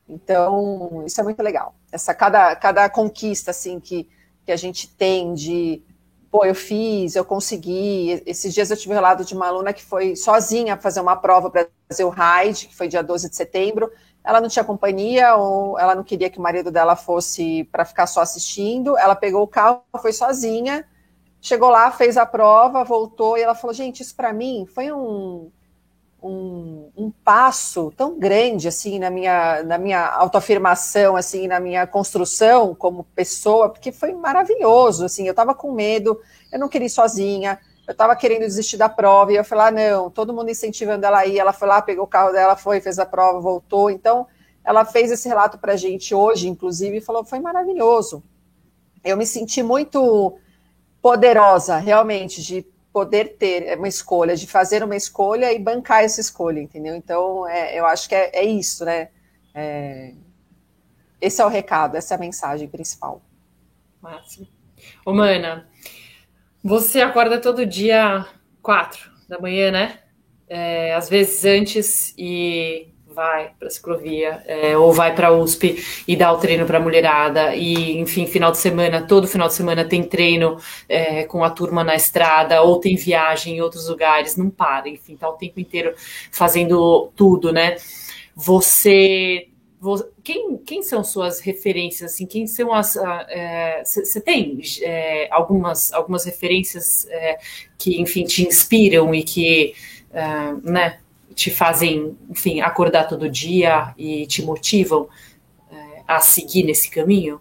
Então, 0.08 1.04
isso 1.06 1.20
é 1.20 1.24
muito 1.24 1.42
legal. 1.42 1.74
Essa 1.92 2.14
cada, 2.14 2.56
cada 2.56 2.88
conquista 2.88 3.50
assim 3.50 3.78
que, 3.78 4.08
que 4.44 4.50
a 4.50 4.56
gente 4.56 4.88
tem 4.88 5.34
de 5.34 5.82
pô, 6.30 6.44
eu 6.44 6.54
fiz, 6.54 7.14
eu 7.14 7.24
consegui. 7.24 8.22
Esses 8.26 8.52
dias 8.52 8.70
eu 8.70 8.76
tive 8.76 8.92
um 8.92 8.96
relato 8.96 9.24
de 9.24 9.34
uma 9.34 9.46
aluna 9.46 9.72
que 9.72 9.82
foi 9.84 10.16
sozinha 10.16 10.76
fazer 10.76 11.00
uma 11.00 11.16
prova 11.16 11.50
para 11.50 11.66
fazer 11.88 12.04
o 12.04 12.08
RAID, 12.08 12.68
que 12.68 12.76
foi 12.76 12.88
dia 12.88 13.02
12 13.02 13.30
de 13.30 13.36
setembro. 13.36 13.90
Ela 14.28 14.42
não 14.42 14.48
tinha 14.48 14.62
companhia, 14.62 15.36
ou 15.36 15.78
ela 15.78 15.94
não 15.94 16.04
queria 16.04 16.28
que 16.28 16.38
o 16.38 16.42
marido 16.42 16.70
dela 16.70 16.94
fosse 16.94 17.64
para 17.72 17.86
ficar 17.86 18.06
só 18.06 18.20
assistindo. 18.20 18.94
Ela 18.98 19.16
pegou 19.16 19.42
o 19.42 19.48
carro, 19.48 19.82
foi 20.02 20.12
sozinha, 20.12 20.84
chegou 21.40 21.70
lá, 21.70 21.90
fez 21.90 22.18
a 22.18 22.26
prova, 22.26 22.84
voltou 22.84 23.38
e 23.38 23.40
ela 23.40 23.54
falou: 23.54 23.72
Gente, 23.72 24.02
isso 24.02 24.14
para 24.14 24.30
mim 24.30 24.66
foi 24.66 24.92
um, 24.92 25.50
um, 26.22 26.90
um, 26.94 27.10
passo 27.24 27.90
tão 27.96 28.18
grande 28.18 28.68
assim 28.68 28.98
na 28.98 29.08
minha, 29.08 29.62
na 29.62 29.78
minha 29.78 30.06
autoafirmação, 30.06 31.16
assim, 31.16 31.48
na 31.48 31.58
minha 31.58 31.86
construção 31.86 32.74
como 32.74 33.04
pessoa, 33.14 33.70
porque 33.70 33.90
foi 33.90 34.12
maravilhoso. 34.12 35.06
Assim, 35.06 35.26
eu 35.26 35.30
estava 35.30 35.54
com 35.54 35.72
medo, 35.72 36.20
eu 36.52 36.58
não 36.58 36.68
queria 36.68 36.84
ir 36.84 36.90
sozinha, 36.90 37.58
eu 37.88 37.92
estava 37.92 38.14
querendo 38.14 38.40
desistir 38.40 38.76
da 38.76 38.86
prova, 38.86 39.32
e 39.32 39.36
eu 39.36 39.44
falei, 39.44 39.68
ah, 39.68 39.70
não, 39.70 40.10
todo 40.10 40.34
mundo 40.34 40.50
incentivando 40.50 41.06
ela 41.06 41.20
a 41.20 41.26
ir, 41.26 41.38
ela 41.38 41.54
foi 41.54 41.66
lá, 41.66 41.80
pegou 41.80 42.04
o 42.04 42.06
carro 42.06 42.32
dela, 42.32 42.54
foi, 42.54 42.82
fez 42.82 42.98
a 42.98 43.06
prova, 43.06 43.40
voltou. 43.40 43.88
Então, 43.88 44.26
ela 44.62 44.84
fez 44.84 45.10
esse 45.10 45.26
relato 45.26 45.56
para 45.56 45.72
a 45.72 45.76
gente 45.76 46.14
hoje, 46.14 46.48
inclusive, 46.48 46.98
e 46.98 47.00
falou, 47.00 47.24
foi 47.24 47.40
maravilhoso. 47.40 48.22
Eu 49.02 49.16
me 49.16 49.24
senti 49.24 49.62
muito 49.62 50.38
poderosa, 51.00 51.78
realmente, 51.78 52.42
de 52.42 52.66
poder 52.92 53.38
ter 53.38 53.78
uma 53.78 53.88
escolha, 53.88 54.36
de 54.36 54.46
fazer 54.46 54.84
uma 54.84 54.94
escolha 54.94 55.50
e 55.50 55.58
bancar 55.58 56.04
essa 56.04 56.20
escolha, 56.20 56.60
entendeu? 56.60 56.94
Então, 56.94 57.48
é, 57.48 57.78
eu 57.78 57.86
acho 57.86 58.06
que 58.06 58.14
é, 58.14 58.30
é 58.34 58.44
isso, 58.44 58.84
né? 58.84 59.08
É, 59.54 60.12
esse 61.22 61.40
é 61.40 61.46
o 61.46 61.48
recado, 61.48 61.96
essa 61.96 62.12
é 62.12 62.16
a 62.16 62.20
mensagem 62.20 62.68
principal. 62.68 63.22
Máximo. 64.02 64.46
Ô, 65.06 65.14
Mana, 65.14 65.66
você 66.68 67.00
acorda 67.00 67.40
todo 67.40 67.64
dia 67.64 68.26
quatro 68.60 69.10
da 69.26 69.40
manhã, 69.40 69.70
né? 69.70 69.98
É, 70.46 70.94
às 70.94 71.08
vezes 71.08 71.44
antes 71.44 72.14
e 72.16 72.88
vai 73.06 73.50
para 73.58 73.66
a 73.66 73.70
ciclovia, 73.70 74.42
é, 74.46 74.76
ou 74.76 74.92
vai 74.92 75.14
para 75.14 75.28
a 75.28 75.32
USP 75.32 75.82
e 76.06 76.14
dá 76.14 76.30
o 76.30 76.38
treino 76.38 76.66
para 76.66 76.78
a 76.78 76.80
mulherada, 76.80 77.54
e 77.56 77.98
enfim, 77.98 78.26
final 78.26 78.52
de 78.52 78.58
semana, 78.58 79.02
todo 79.02 79.26
final 79.26 79.48
de 79.48 79.54
semana 79.54 79.84
tem 79.84 80.04
treino 80.04 80.58
é, 80.88 81.24
com 81.24 81.42
a 81.42 81.50
turma 81.50 81.82
na 81.82 81.96
estrada, 81.96 82.62
ou 82.62 82.78
tem 82.78 82.94
viagem 82.94 83.56
em 83.56 83.60
outros 83.60 83.88
lugares, 83.88 84.36
não 84.36 84.48
para, 84.48 84.88
enfim, 84.88 85.16
tá 85.16 85.28
o 85.28 85.32
tempo 85.32 85.58
inteiro 85.58 85.94
fazendo 86.30 87.10
tudo, 87.16 87.52
né? 87.52 87.76
Você 88.36 89.48
quem, 90.24 90.56
quem 90.58 90.82
são 90.82 91.04
suas 91.04 91.40
referências? 91.40 92.12
Assim, 92.12 92.26
quem 92.26 92.46
são 92.46 92.72
as. 92.72 92.94
Você 93.84 94.18
é, 94.18 94.20
tem 94.20 94.60
é, 94.82 95.28
algumas, 95.30 95.92
algumas 95.92 96.24
referências 96.24 97.06
é, 97.08 97.38
que, 97.78 98.00
enfim, 98.00 98.24
te 98.24 98.46
inspiram 98.46 99.14
e 99.14 99.22
que 99.22 99.74
é, 100.10 100.52
né, 100.64 100.98
te 101.34 101.50
fazem, 101.50 102.16
enfim, 102.28 102.60
acordar 102.60 103.06
todo 103.06 103.30
dia 103.30 103.94
e 103.96 104.26
te 104.26 104.42
motivam 104.42 105.08
é, 105.70 106.02
a 106.08 106.18
seguir 106.18 106.64
nesse 106.64 106.90
caminho? 106.90 107.40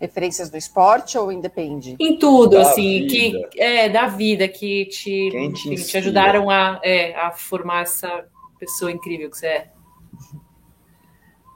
Referências 0.00 0.48
do 0.48 0.56
esporte 0.56 1.18
ou 1.18 1.30
independe? 1.30 1.96
Em 1.98 2.18
tudo, 2.18 2.56
da 2.56 2.62
assim, 2.62 3.06
vida. 3.06 3.48
que 3.50 3.60
é 3.60 3.88
da 3.88 4.06
vida 4.06 4.48
que 4.48 4.86
te, 4.86 5.30
te, 5.30 5.36
enfim, 5.36 5.74
te, 5.74 5.96
ajudaram 5.96 6.48
a, 6.48 6.80
é, 6.82 7.14
a 7.14 7.32
formar 7.32 7.82
essa 7.82 8.26
pessoa 8.58 8.90
incrível 8.90 9.30
que 9.30 9.38
você 9.38 9.46
é. 9.46 9.75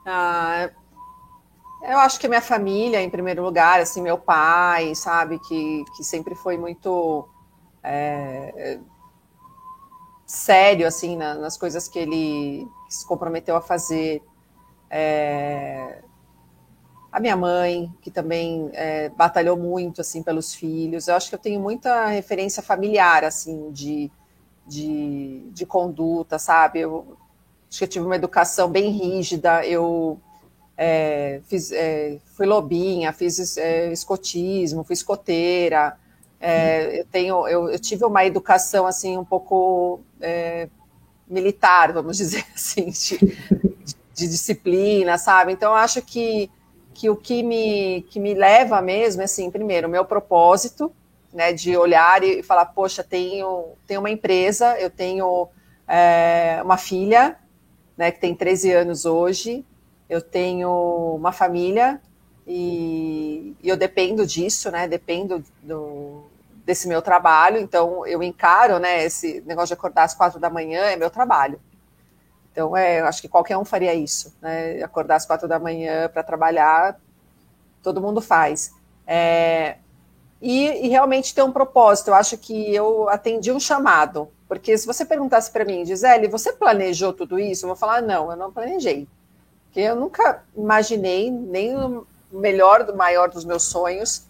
Ah, 0.05 0.69
eu 1.83 1.97
acho 1.99 2.19
que 2.19 2.27
minha 2.27 2.41
família, 2.41 3.01
em 3.01 3.09
primeiro 3.09 3.43
lugar, 3.43 3.79
assim, 3.79 4.01
meu 4.01 4.17
pai, 4.17 4.93
sabe, 4.95 5.39
que, 5.39 5.83
que 5.95 6.03
sempre 6.03 6.35
foi 6.35 6.57
muito 6.57 7.27
é, 7.83 8.79
sério 10.25 10.87
assim 10.87 11.17
na, 11.17 11.35
nas 11.35 11.57
coisas 11.57 11.87
que 11.87 11.99
ele 11.99 12.67
se 12.89 13.05
comprometeu 13.05 13.55
a 13.55 13.61
fazer. 13.61 14.21
É, 14.89 16.01
a 17.11 17.19
minha 17.19 17.35
mãe, 17.35 17.93
que 18.01 18.09
também 18.09 18.69
é, 18.73 19.09
batalhou 19.09 19.57
muito 19.57 19.99
assim 19.99 20.23
pelos 20.23 20.53
filhos. 20.53 21.07
Eu 21.07 21.15
acho 21.15 21.29
que 21.29 21.35
eu 21.35 21.39
tenho 21.39 21.59
muita 21.59 22.05
referência 22.05 22.63
familiar 22.63 23.25
assim 23.25 23.69
de, 23.71 24.09
de, 24.65 25.49
de 25.51 25.65
conduta, 25.65 26.39
sabe? 26.39 26.79
Eu 26.79 27.17
acho 27.71 27.79
que 27.79 27.83
eu 27.85 27.87
tive 27.87 28.05
uma 28.05 28.17
educação 28.17 28.69
bem 28.69 28.91
rígida. 28.91 29.65
Eu 29.65 30.19
é, 30.77 31.39
fiz, 31.47 31.71
é, 31.71 32.17
fui 32.35 32.45
lobinha, 32.45 33.13
fiz 33.13 33.57
é, 33.57 33.93
escotismo, 33.93 34.83
fui 34.83 34.93
escoteira. 34.93 35.97
É, 36.39 36.99
eu 36.99 37.05
tenho, 37.05 37.47
eu, 37.47 37.69
eu, 37.69 37.79
tive 37.79 38.03
uma 38.03 38.25
educação 38.25 38.85
assim 38.85 39.15
um 39.15 39.23
pouco 39.23 40.01
é, 40.19 40.67
militar, 41.27 41.93
vamos 41.93 42.17
dizer 42.17 42.43
assim, 42.53 42.89
de, 42.89 43.17
de, 44.13 44.27
disciplina, 44.27 45.17
sabe? 45.17 45.53
Então, 45.53 45.73
acho 45.73 46.01
que, 46.01 46.49
que 46.95 47.09
o 47.09 47.15
que 47.15 47.43
me, 47.43 48.01
que 48.09 48.19
me 48.19 48.33
leva 48.33 48.81
mesmo, 48.81 49.21
é, 49.21 49.25
assim, 49.25 49.49
primeiro, 49.51 49.87
o 49.87 49.91
meu 49.91 50.03
propósito, 50.03 50.91
né, 51.31 51.53
de 51.53 51.77
olhar 51.77 52.23
e 52.23 52.43
falar, 52.43 52.65
poxa, 52.65 53.03
tenho, 53.03 53.69
tenho 53.87 53.99
uma 53.99 54.09
empresa, 54.09 54.77
eu 54.79 54.89
tenho 54.89 55.47
é, 55.87 56.59
uma 56.63 56.75
filha, 56.75 57.37
né, 57.97 58.11
que 58.11 58.19
tem 58.19 58.35
13 58.35 58.71
anos 58.71 59.05
hoje, 59.05 59.65
eu 60.09 60.21
tenho 60.21 60.69
uma 61.15 61.31
família 61.31 62.01
e, 62.45 63.55
e 63.61 63.69
eu 63.69 63.77
dependo 63.77 64.25
disso, 64.25 64.69
né, 64.71 64.87
dependo 64.87 65.43
do, 65.61 66.23
desse 66.65 66.87
meu 66.87 67.01
trabalho, 67.01 67.57
então 67.57 68.05
eu 68.05 68.21
encaro, 68.21 68.79
né, 68.79 69.03
esse 69.03 69.41
negócio 69.45 69.67
de 69.67 69.73
acordar 69.73 70.03
às 70.03 70.13
quatro 70.13 70.39
da 70.39 70.49
manhã 70.49 70.81
é 70.81 70.95
meu 70.95 71.09
trabalho. 71.09 71.59
Então, 72.51 72.75
é, 72.75 72.99
acho 72.99 73.21
que 73.21 73.29
qualquer 73.29 73.57
um 73.57 73.63
faria 73.63 73.93
isso, 73.93 74.35
né, 74.41 74.83
acordar 74.83 75.15
às 75.15 75.25
quatro 75.25 75.47
da 75.47 75.59
manhã 75.59 76.09
para 76.09 76.23
trabalhar, 76.23 76.99
todo 77.81 78.01
mundo 78.01 78.21
faz. 78.21 78.73
É, 79.07 79.77
e, 80.41 80.85
e, 80.85 80.89
realmente 80.89 81.33
ter 81.35 81.43
um 81.43 81.51
propósito, 81.51 82.09
eu 82.09 82.15
acho 82.15 82.37
que 82.37 82.73
eu 82.73 83.07
atendi 83.09 83.51
um 83.51 83.59
chamado, 83.59 84.29
porque 84.51 84.77
se 84.77 84.85
você 84.85 85.05
perguntasse 85.05 85.49
para 85.49 85.63
mim, 85.63 85.85
Gisele, 85.85 86.27
você 86.27 86.51
planejou 86.51 87.13
tudo 87.13 87.39
isso? 87.39 87.63
Eu 87.63 87.69
vou 87.69 87.75
falar, 87.77 88.01
não, 88.01 88.29
eu 88.29 88.35
não 88.35 88.51
planejei, 88.51 89.07
porque 89.63 89.79
eu 89.79 89.95
nunca 89.95 90.43
imaginei, 90.53 91.31
nem 91.31 91.73
o 91.73 92.05
melhor 92.29 92.83
do 92.83 92.93
maior 92.93 93.29
dos 93.29 93.45
meus 93.45 93.63
sonhos, 93.63 94.25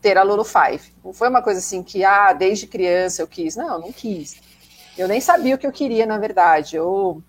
ter 0.00 0.16
a 0.16 0.22
Lulu 0.22 0.44
Five. 0.44 0.94
Não 1.04 1.12
foi 1.12 1.28
uma 1.28 1.42
coisa 1.42 1.58
assim 1.58 1.82
que, 1.82 2.04
ah, 2.04 2.32
desde 2.32 2.68
criança 2.68 3.20
eu 3.20 3.26
quis. 3.26 3.56
Não, 3.56 3.80
não 3.80 3.90
quis. 3.90 4.36
Eu 4.96 5.08
nem 5.08 5.20
sabia 5.20 5.56
o 5.56 5.58
que 5.58 5.66
eu 5.66 5.72
queria, 5.72 6.06
na 6.06 6.18
verdade. 6.18 6.76
Eu 6.76 7.20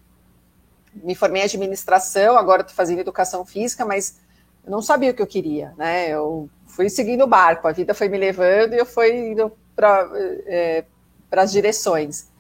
me 0.94 1.16
formei 1.16 1.42
em 1.42 1.46
administração, 1.46 2.38
agora 2.38 2.62
estou 2.62 2.76
fazendo 2.76 3.00
educação 3.00 3.44
física, 3.44 3.84
mas 3.84 4.20
eu 4.64 4.70
não 4.70 4.84
sabia 4.84 5.10
o 5.10 5.14
que 5.16 5.22
eu 5.24 5.28
queria, 5.28 5.74
né? 5.80 6.10
Eu 6.10 6.48
fui 6.68 6.92
seguindo 6.92 7.24
o 7.24 7.28
barco, 7.28 7.68
a 7.68 7.72
vida 7.72 7.96
foi 7.96 8.08
me 8.08 8.20
levando 8.20 8.74
e 8.74 8.78
eu 8.78 8.86
fui 8.86 9.32
indo 9.32 9.52
para 9.76 10.08
é, 10.46 10.86
as 11.32 11.52
direções. 11.52 12.35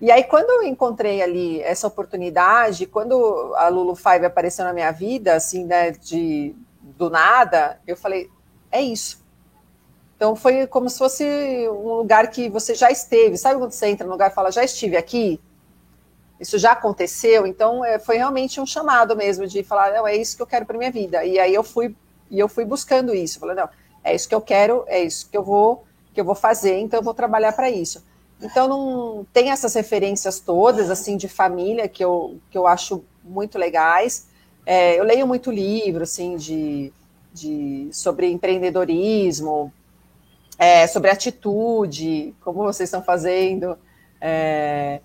E 0.00 0.10
aí, 0.10 0.24
quando 0.24 0.48
eu 0.50 0.62
encontrei 0.62 1.20
ali 1.20 1.60
essa 1.60 1.86
oportunidade, 1.86 2.86
quando 2.86 3.54
a 3.56 3.68
Lulu 3.68 3.94
Five 3.94 4.24
apareceu 4.24 4.64
na 4.64 4.72
minha 4.72 4.90
vida, 4.90 5.34
assim, 5.34 5.64
né, 5.64 5.90
de, 5.90 6.54
do 6.80 7.10
nada, 7.10 7.78
eu 7.86 7.96
falei, 7.96 8.30
é 8.72 8.80
isso. 8.80 9.22
Então 10.16 10.34
foi 10.34 10.66
como 10.66 10.88
se 10.88 10.98
fosse 10.98 11.24
um 11.68 11.96
lugar 11.96 12.28
que 12.30 12.48
você 12.48 12.74
já 12.74 12.90
esteve. 12.90 13.36
Sabe 13.36 13.58
quando 13.58 13.72
você 13.72 13.86
entra 13.88 14.06
no 14.06 14.12
lugar 14.12 14.30
e 14.30 14.34
fala, 14.34 14.50
já 14.50 14.64
estive 14.64 14.96
aqui? 14.96 15.40
isso 16.40 16.58
já 16.58 16.72
aconteceu, 16.72 17.46
então 17.46 17.84
é, 17.84 17.98
foi 17.98 18.16
realmente 18.16 18.60
um 18.60 18.66
chamado 18.66 19.14
mesmo 19.14 19.46
de 19.46 19.62
falar, 19.62 19.92
não, 19.92 20.08
é 20.08 20.16
isso 20.16 20.34
que 20.34 20.42
eu 20.42 20.46
quero 20.46 20.64
para 20.64 20.78
minha 20.78 20.90
vida. 20.90 21.22
E 21.22 21.38
aí 21.38 21.54
eu 21.54 21.62
fui 21.62 21.94
e 22.30 22.38
eu 22.38 22.48
fui 22.48 22.64
buscando 22.64 23.14
isso, 23.14 23.38
falei, 23.38 23.56
não, 23.56 23.68
é 24.02 24.14
isso 24.14 24.26
que 24.26 24.34
eu 24.34 24.40
quero, 24.40 24.84
é 24.86 25.00
isso 25.00 25.28
que 25.28 25.36
eu 25.36 25.44
vou 25.44 25.84
que 26.12 26.20
eu 26.20 26.24
vou 26.24 26.34
fazer, 26.34 26.76
então 26.78 26.98
eu 26.98 27.04
vou 27.04 27.14
trabalhar 27.14 27.52
para 27.52 27.70
isso. 27.70 28.04
Então 28.42 28.68
não 28.68 29.26
tem 29.32 29.50
essas 29.50 29.74
referências 29.74 30.40
todas 30.40 30.90
assim 30.90 31.16
de 31.16 31.28
família 31.28 31.88
que 31.88 32.02
eu, 32.02 32.38
que 32.50 32.56
eu 32.56 32.66
acho 32.66 33.04
muito 33.22 33.58
legais. 33.58 34.28
É, 34.64 34.98
eu 34.98 35.04
leio 35.04 35.26
muito 35.26 35.50
livro 35.50 36.02
assim 36.02 36.36
de, 36.36 36.92
de 37.32 37.88
sobre 37.92 38.30
empreendedorismo, 38.30 39.72
é, 40.58 40.86
sobre 40.86 41.10
atitude, 41.10 42.34
como 42.40 42.62
vocês 42.62 42.88
estão 42.88 43.02
fazendo. 43.02 43.78
É, 44.20 45.00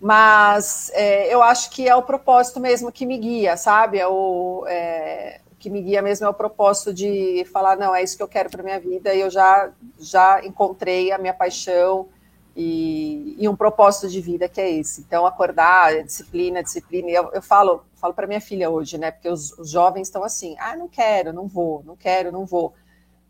mas 0.00 0.90
é, 0.94 1.32
eu 1.32 1.42
acho 1.42 1.70
que 1.70 1.88
é 1.88 1.94
o 1.94 2.02
propósito 2.02 2.60
mesmo 2.60 2.92
que 2.92 3.06
me 3.06 3.18
guia, 3.18 3.56
sabe? 3.56 3.98
É 3.98 4.06
o, 4.06 4.64
é, 4.66 5.40
que 5.58 5.70
me 5.70 5.80
guia 5.80 6.02
mesmo 6.02 6.26
é 6.26 6.28
o 6.28 6.34
propósito 6.34 6.92
de 6.92 7.46
falar, 7.52 7.76
não, 7.76 7.94
é 7.94 8.02
isso 8.02 8.16
que 8.16 8.22
eu 8.22 8.28
quero 8.28 8.50
para 8.50 8.62
minha 8.62 8.78
vida, 8.78 9.14
e 9.14 9.20
eu 9.20 9.30
já, 9.30 9.70
já 9.98 10.44
encontrei 10.44 11.10
a 11.10 11.18
minha 11.18 11.34
paixão 11.34 12.08
e, 12.56 13.36
e 13.38 13.46
um 13.46 13.54
propósito 13.54 14.08
de 14.08 14.18
vida 14.18 14.48
que 14.48 14.58
é 14.58 14.70
esse. 14.70 15.02
Então, 15.02 15.26
acordar, 15.26 16.02
disciplina, 16.02 16.62
disciplina. 16.62 17.10
Eu, 17.10 17.30
eu 17.34 17.42
falo, 17.42 17.84
falo 17.96 18.14
para 18.14 18.26
minha 18.26 18.40
filha 18.40 18.70
hoje, 18.70 18.96
né? 18.96 19.10
Porque 19.10 19.28
os, 19.28 19.52
os 19.58 19.68
jovens 19.68 20.08
estão 20.08 20.24
assim, 20.24 20.56
ah, 20.58 20.74
não 20.74 20.88
quero, 20.88 21.34
não 21.34 21.46
vou, 21.46 21.82
não 21.84 21.94
quero, 21.94 22.32
não 22.32 22.46
vou. 22.46 22.72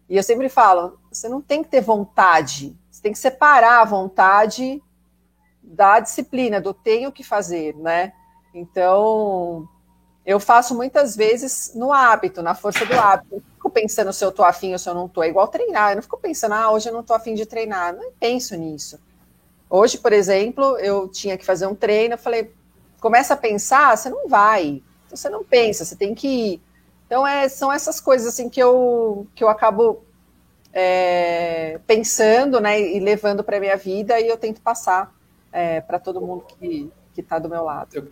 E 0.08 0.16
eu 0.16 0.22
sempre 0.22 0.48
falo, 0.48 1.00
você 1.10 1.28
não 1.28 1.42
tem 1.42 1.64
que 1.64 1.68
ter 1.68 1.80
vontade, 1.80 2.76
você 2.88 3.02
tem 3.02 3.10
que 3.10 3.18
separar 3.18 3.80
a 3.80 3.84
vontade 3.84 4.80
da 5.60 5.98
disciplina, 5.98 6.60
do 6.60 6.72
tenho 6.72 7.10
que 7.10 7.24
fazer, 7.24 7.74
né? 7.74 8.12
Então, 8.54 9.68
eu 10.24 10.38
faço 10.38 10.72
muitas 10.72 11.16
vezes 11.16 11.72
no 11.74 11.92
hábito, 11.92 12.42
na 12.42 12.54
força 12.54 12.86
do 12.86 12.94
hábito. 12.94 13.34
Eu 13.34 13.40
não 13.40 13.54
fico 13.54 13.70
pensando 13.70 14.12
se 14.12 14.24
eu 14.24 14.30
tô 14.30 14.44
afim 14.44 14.72
ou 14.72 14.78
se 14.78 14.88
eu 14.88 14.94
não 14.94 15.08
tô. 15.08 15.24
É 15.24 15.28
igual 15.28 15.48
treinar. 15.48 15.90
Eu 15.90 15.96
não 15.96 16.02
fico 16.02 16.16
pensando, 16.16 16.52
ah, 16.54 16.70
hoje 16.70 16.88
eu 16.88 16.92
não 16.92 17.02
tô 17.02 17.12
afim 17.12 17.34
de 17.34 17.44
treinar. 17.44 17.92
Não 17.94 18.12
penso 18.12 18.56
nisso. 18.56 19.00
Hoje, 19.68 19.98
por 19.98 20.12
exemplo, 20.12 20.78
eu 20.78 21.08
tinha 21.08 21.36
que 21.36 21.44
fazer 21.44 21.66
um 21.66 21.74
treino. 21.74 22.14
Eu 22.14 22.18
falei, 22.18 22.52
começa 23.00 23.34
a 23.34 23.36
pensar, 23.36 23.96
você 23.96 24.08
não 24.08 24.28
vai. 24.28 24.82
Então, 25.06 25.16
você 25.16 25.28
não 25.28 25.44
pensa, 25.44 25.84
você 25.84 25.96
tem 25.96 26.14
que 26.14 26.28
ir. 26.28 26.62
Então, 27.06 27.26
é, 27.26 27.48
são 27.48 27.72
essas 27.72 28.00
coisas 28.00 28.26
assim 28.26 28.48
que 28.48 28.60
eu, 28.60 29.26
que 29.34 29.44
eu 29.44 29.48
acabo 29.48 30.04
é, 30.72 31.80
pensando 31.86 32.60
né, 32.60 32.80
e 32.80 33.00
levando 33.00 33.42
para 33.42 33.56
a 33.56 33.60
minha 33.60 33.76
vida 33.76 34.20
e 34.20 34.28
eu 34.28 34.36
tento 34.36 34.60
passar 34.60 35.14
é, 35.52 35.80
para 35.80 35.98
todo 35.98 36.20
mundo 36.20 36.44
que 36.58 36.90
está 37.16 37.38
do 37.38 37.48
meu 37.48 37.64
lado. 37.64 37.88
Eu, 37.94 38.06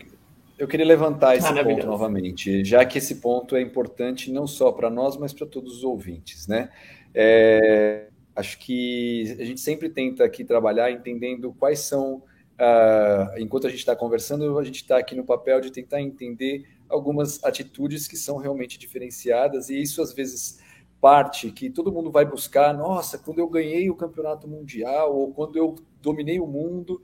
eu 0.59 0.69
queria 0.69 0.87
levantar 0.87 1.37
esse 1.37 1.53
ponto 1.53 1.87
novamente, 1.87 2.65
já 2.65 2.85
que 2.85 2.99
esse 2.99 3.17
ponto 3.17 3.57
é 3.57 3.61
importante 3.61 4.33
não 4.33 4.47
só 4.47 4.73
para 4.73 4.89
nós, 4.89 5.17
mas 5.17 5.33
para 5.33 5.47
todos 5.47 5.79
os 5.79 5.85
ouvintes, 5.85 6.47
né? 6.47 6.71
É, 7.15 8.07
acho 8.35 8.59
que 8.59 9.37
a 9.39 9.45
gente 9.45 9.61
sempre 9.61 9.89
tenta 9.89 10.25
aqui 10.25 10.45
trabalhar 10.45 10.91
entendendo 10.91 11.55
quais 11.59 11.81
são, 11.81 12.17
uh, 12.17 13.39
enquanto 13.39 13.67
a 13.67 13.71
gente 13.71 13.81
está 13.81 13.95
conversando, 13.95 14.59
a 14.59 14.65
gente 14.65 14.77
está 14.77 14.99
aqui 14.99 15.15
no 15.15 15.25
papel 15.25 15.61
de 15.61 15.71
tentar 15.71 16.01
entender 16.01 16.67
algumas 16.89 17.43
atitudes 17.45 18.07
que 18.07 18.17
são 18.17 18.37
realmente 18.37 18.79
diferenciadas, 18.79 19.71
e 19.71 19.81
isso 19.81 20.03
às 20.03 20.13
vezes 20.13 20.61
parte 21.01 21.51
que 21.51 21.69
todo 21.69 21.93
mundo 21.93 22.11
vai 22.11 22.25
buscar, 22.25 22.73
nossa, 22.73 23.19
quando 23.19 23.39
eu 23.39 23.49
ganhei 23.49 23.91
o 23.91 23.95
campeonato 23.95 24.49
mundial, 24.49 25.15
ou 25.15 25.33
quando 25.33 25.57
eu 25.57 25.75
dominei 26.01 26.41
o 26.41 26.47
mundo, 26.47 27.03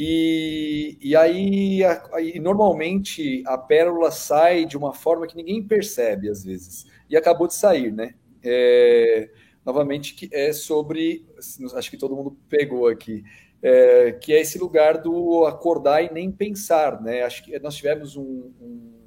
e, 0.00 0.96
e 1.00 1.16
aí, 1.16 1.80
aí, 2.12 2.38
normalmente, 2.38 3.42
a 3.46 3.58
pérola 3.58 4.10
sai 4.10 4.64
de 4.64 4.76
uma 4.76 4.92
forma 4.92 5.26
que 5.26 5.34
ninguém 5.34 5.62
percebe, 5.62 6.28
às 6.28 6.44
vezes. 6.44 6.86
E 7.10 7.16
acabou 7.16 7.48
de 7.48 7.54
sair, 7.54 7.92
né? 7.92 8.14
É, 8.44 9.28
novamente, 9.68 10.14
que 10.14 10.30
é 10.32 10.50
sobre. 10.50 11.26
Acho 11.74 11.90
que 11.90 11.98
todo 11.98 12.16
mundo 12.16 12.36
pegou 12.48 12.88
aqui. 12.88 13.22
É, 13.60 14.12
que 14.12 14.32
é 14.32 14.40
esse 14.40 14.56
lugar 14.56 14.98
do 14.98 15.44
acordar 15.44 16.02
e 16.02 16.12
nem 16.12 16.30
pensar, 16.30 17.02
né? 17.02 17.22
Acho 17.22 17.44
que 17.44 17.58
nós 17.58 17.74
tivemos 17.74 18.16
um, 18.16 18.52
um 18.60 18.98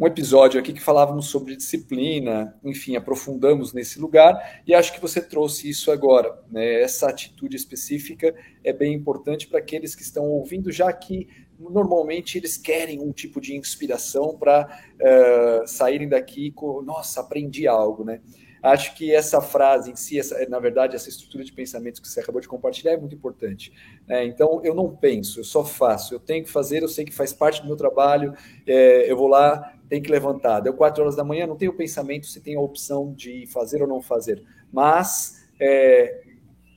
um 0.00 0.06
episódio 0.06 0.58
aqui 0.58 0.72
que 0.72 0.80
falávamos 0.80 1.26
sobre 1.26 1.54
disciplina, 1.54 2.58
enfim, 2.64 2.96
aprofundamos 2.96 3.74
nesse 3.74 4.00
lugar 4.00 4.62
e 4.66 4.74
acho 4.74 4.94
que 4.94 5.00
você 5.00 5.20
trouxe 5.20 5.68
isso 5.68 5.90
agora. 5.90 6.42
Né? 6.50 6.80
Essa 6.80 7.10
atitude 7.10 7.54
específica 7.54 8.34
é 8.64 8.72
bem 8.72 8.94
importante 8.94 9.46
para 9.46 9.58
aqueles 9.58 9.94
que 9.94 10.00
estão 10.00 10.24
ouvindo, 10.24 10.72
já 10.72 10.90
que 10.90 11.28
normalmente 11.58 12.38
eles 12.38 12.56
querem 12.56 12.98
um 12.98 13.12
tipo 13.12 13.42
de 13.42 13.54
inspiração 13.54 14.38
para 14.38 14.82
uh, 14.94 15.68
saírem 15.68 16.08
daqui 16.08 16.50
com, 16.50 16.80
nossa, 16.80 17.20
aprendi 17.20 17.68
algo, 17.68 18.02
né? 18.02 18.22
Acho 18.62 18.94
que 18.94 19.14
essa 19.14 19.40
frase 19.40 19.90
em 19.90 19.96
si, 19.96 20.18
essa, 20.18 20.46
na 20.48 20.58
verdade, 20.58 20.94
essa 20.94 21.08
estrutura 21.08 21.42
de 21.42 21.52
pensamentos 21.52 21.98
que 21.98 22.06
você 22.06 22.20
acabou 22.20 22.40
de 22.40 22.48
compartilhar 22.48 22.92
é 22.92 22.96
muito 22.96 23.14
importante. 23.14 23.72
Né? 24.06 24.24
Então, 24.26 24.60
eu 24.62 24.74
não 24.74 24.94
penso, 24.94 25.40
eu 25.40 25.44
só 25.44 25.64
faço. 25.64 26.14
Eu 26.14 26.20
tenho 26.20 26.44
que 26.44 26.50
fazer, 26.50 26.82
eu 26.82 26.88
sei 26.88 27.04
que 27.04 27.14
faz 27.14 27.32
parte 27.32 27.62
do 27.62 27.66
meu 27.66 27.76
trabalho, 27.76 28.34
é, 28.66 29.10
eu 29.10 29.16
vou 29.16 29.28
lá, 29.28 29.74
tem 29.88 30.02
que 30.02 30.10
levantar. 30.10 30.60
Deu 30.60 30.74
quatro 30.74 31.02
horas 31.02 31.16
da 31.16 31.24
manhã, 31.24 31.46
não 31.46 31.56
tem 31.56 31.68
o 31.68 31.76
pensamento 31.76 32.26
se 32.26 32.40
tem 32.40 32.54
a 32.54 32.60
opção 32.60 33.14
de 33.14 33.46
fazer 33.46 33.80
ou 33.80 33.88
não 33.88 34.02
fazer. 34.02 34.42
Mas 34.70 35.48
é, 35.58 36.22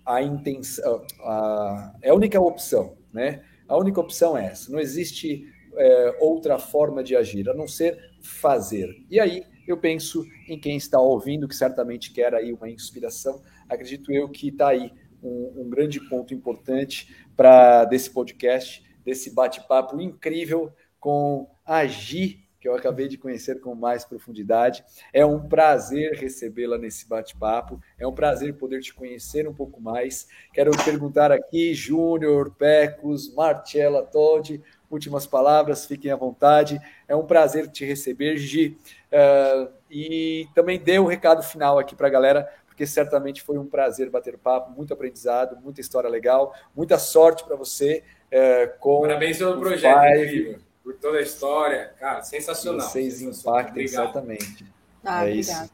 a 0.06 0.22
intenção, 0.22 1.06
a, 1.22 1.96
é 2.02 2.10
a 2.10 2.16
única 2.16 2.40
opção, 2.40 2.98
né? 3.12 3.44
A 3.68 3.78
única 3.78 4.00
opção 4.00 4.38
é 4.38 4.46
essa. 4.46 4.72
Não 4.72 4.80
existe 4.80 5.46
é, 5.76 6.18
outra 6.20 6.58
forma 6.60 7.04
de 7.04 7.16
agir, 7.16 7.50
a 7.50 7.54
não 7.54 7.68
ser 7.68 7.98
fazer. 8.22 8.90
E 9.10 9.20
aí 9.20 9.46
eu 9.68 9.78
penso 9.78 10.26
em 10.48 10.60
quem 10.60 10.76
está 10.76 11.00
ouvindo, 11.00 11.48
que 11.48 11.56
certamente 11.56 12.12
quer 12.12 12.34
aí 12.34 12.54
uma 12.54 12.70
inspiração. 12.70 13.42
Acredito 13.70 14.12
eu 14.12 14.30
que 14.30 14.50
está 14.50 14.70
aí 14.70 14.92
um, 15.22 15.64
um 15.64 15.70
grande 15.70 16.00
ponto 16.10 16.34
importante 16.34 17.16
para 17.36 17.86
desse 17.86 18.10
podcast, 18.10 18.84
desse 19.04 19.34
bate-papo 19.34 20.00
incrível 20.02 20.72
com 21.00 21.50
a 21.66 21.86
Gi 21.86 22.44
que 22.64 22.70
eu 22.70 22.76
acabei 22.76 23.10
de 23.10 23.18
conhecer 23.18 23.60
com 23.60 23.76
mais 23.76 24.06
profundidade. 24.06 24.86
É 25.12 25.26
um 25.26 25.50
prazer 25.50 26.14
recebê-la 26.14 26.78
nesse 26.78 27.06
bate-papo, 27.06 27.78
é 28.00 28.08
um 28.08 28.14
prazer 28.14 28.56
poder 28.56 28.80
te 28.80 28.94
conhecer 28.94 29.46
um 29.46 29.54
pouco 29.54 29.82
mais. 29.82 30.30
Quero 30.54 30.72
perguntar 30.86 31.30
aqui, 31.30 31.74
Júnior, 31.74 32.56
Pecos, 32.56 33.36
Marcela, 33.36 34.02
Todd, 34.06 34.64
últimas 34.94 35.26
palavras, 35.26 35.86
fiquem 35.86 36.12
à 36.12 36.16
vontade. 36.16 36.80
É 37.08 37.16
um 37.16 37.26
prazer 37.26 37.68
te 37.68 37.86
receber, 37.86 38.38
Gi. 38.38 38.78
Uh, 39.12 39.70
e 39.90 40.48
também 40.56 40.80
dê 40.80 41.00
o 41.00 41.04
um 41.04 41.08
recado 41.08 41.44
final 41.44 41.78
aqui 41.78 41.96
para 41.96 42.08
a 42.08 42.12
galera, 42.12 42.50
porque 42.66 42.86
certamente 42.88 43.42
foi 43.42 43.58
um 43.58 43.66
prazer 43.66 44.10
bater 44.10 44.38
papo, 44.38 44.72
muito 44.72 44.94
aprendizado, 44.94 45.58
muita 45.62 45.82
história 45.82 46.10
legal, 46.10 46.56
muita 46.76 46.98
sorte 46.98 47.44
para 47.44 47.56
você. 47.56 48.04
Uh, 48.32 48.80
com 48.80 49.02
Parabéns 49.02 49.38
pelo 49.38 49.60
projeto, 49.60 50.16
incrível 50.16 50.60
por 50.84 50.94
toda 50.96 51.20
a 51.20 51.22
história. 51.22 51.94
Cara, 52.00 52.22
sensacional. 52.22 52.82
Vocês 52.82 53.16
sensacional. 53.16 53.60
impactam 53.62 53.82
exatamente. 53.82 54.66
Ah, 55.04 55.28
é 55.28 55.32
isso. 55.32 55.72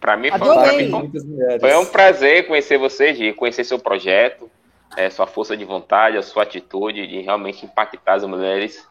Para 0.00 0.16
mim, 0.16 0.30
foi, 0.30 0.38
pra 0.38 0.72
mim 0.74 0.90
foi, 1.60 1.76
um 1.76 1.86
prazer 1.86 2.46
conhecer 2.46 2.78
você, 2.78 3.12
de 3.12 3.32
conhecer 3.32 3.64
seu 3.64 3.80
projeto, 3.80 4.48
é, 4.98 5.08
sua 5.08 5.28
força 5.28 5.56
de 5.56 5.64
vontade, 5.64 6.16
a 6.16 6.22
sua 6.22 6.42
atitude 6.42 7.06
de 7.06 7.20
realmente 7.20 7.64
impactar 7.64 8.14
as 8.14 8.24
mulheres. 8.24 8.84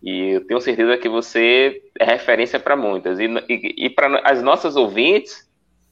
E 0.00 0.30
eu 0.30 0.46
tenho 0.46 0.60
certeza 0.60 0.96
que 0.96 1.08
você 1.08 1.82
é 1.98 2.04
referência 2.04 2.60
para 2.60 2.76
muitas. 2.76 3.18
E, 3.18 3.24
e, 3.48 3.86
e 3.86 3.90
para 3.90 4.20
as 4.20 4.40
nossas 4.40 4.76
ouvintes, 4.76 5.50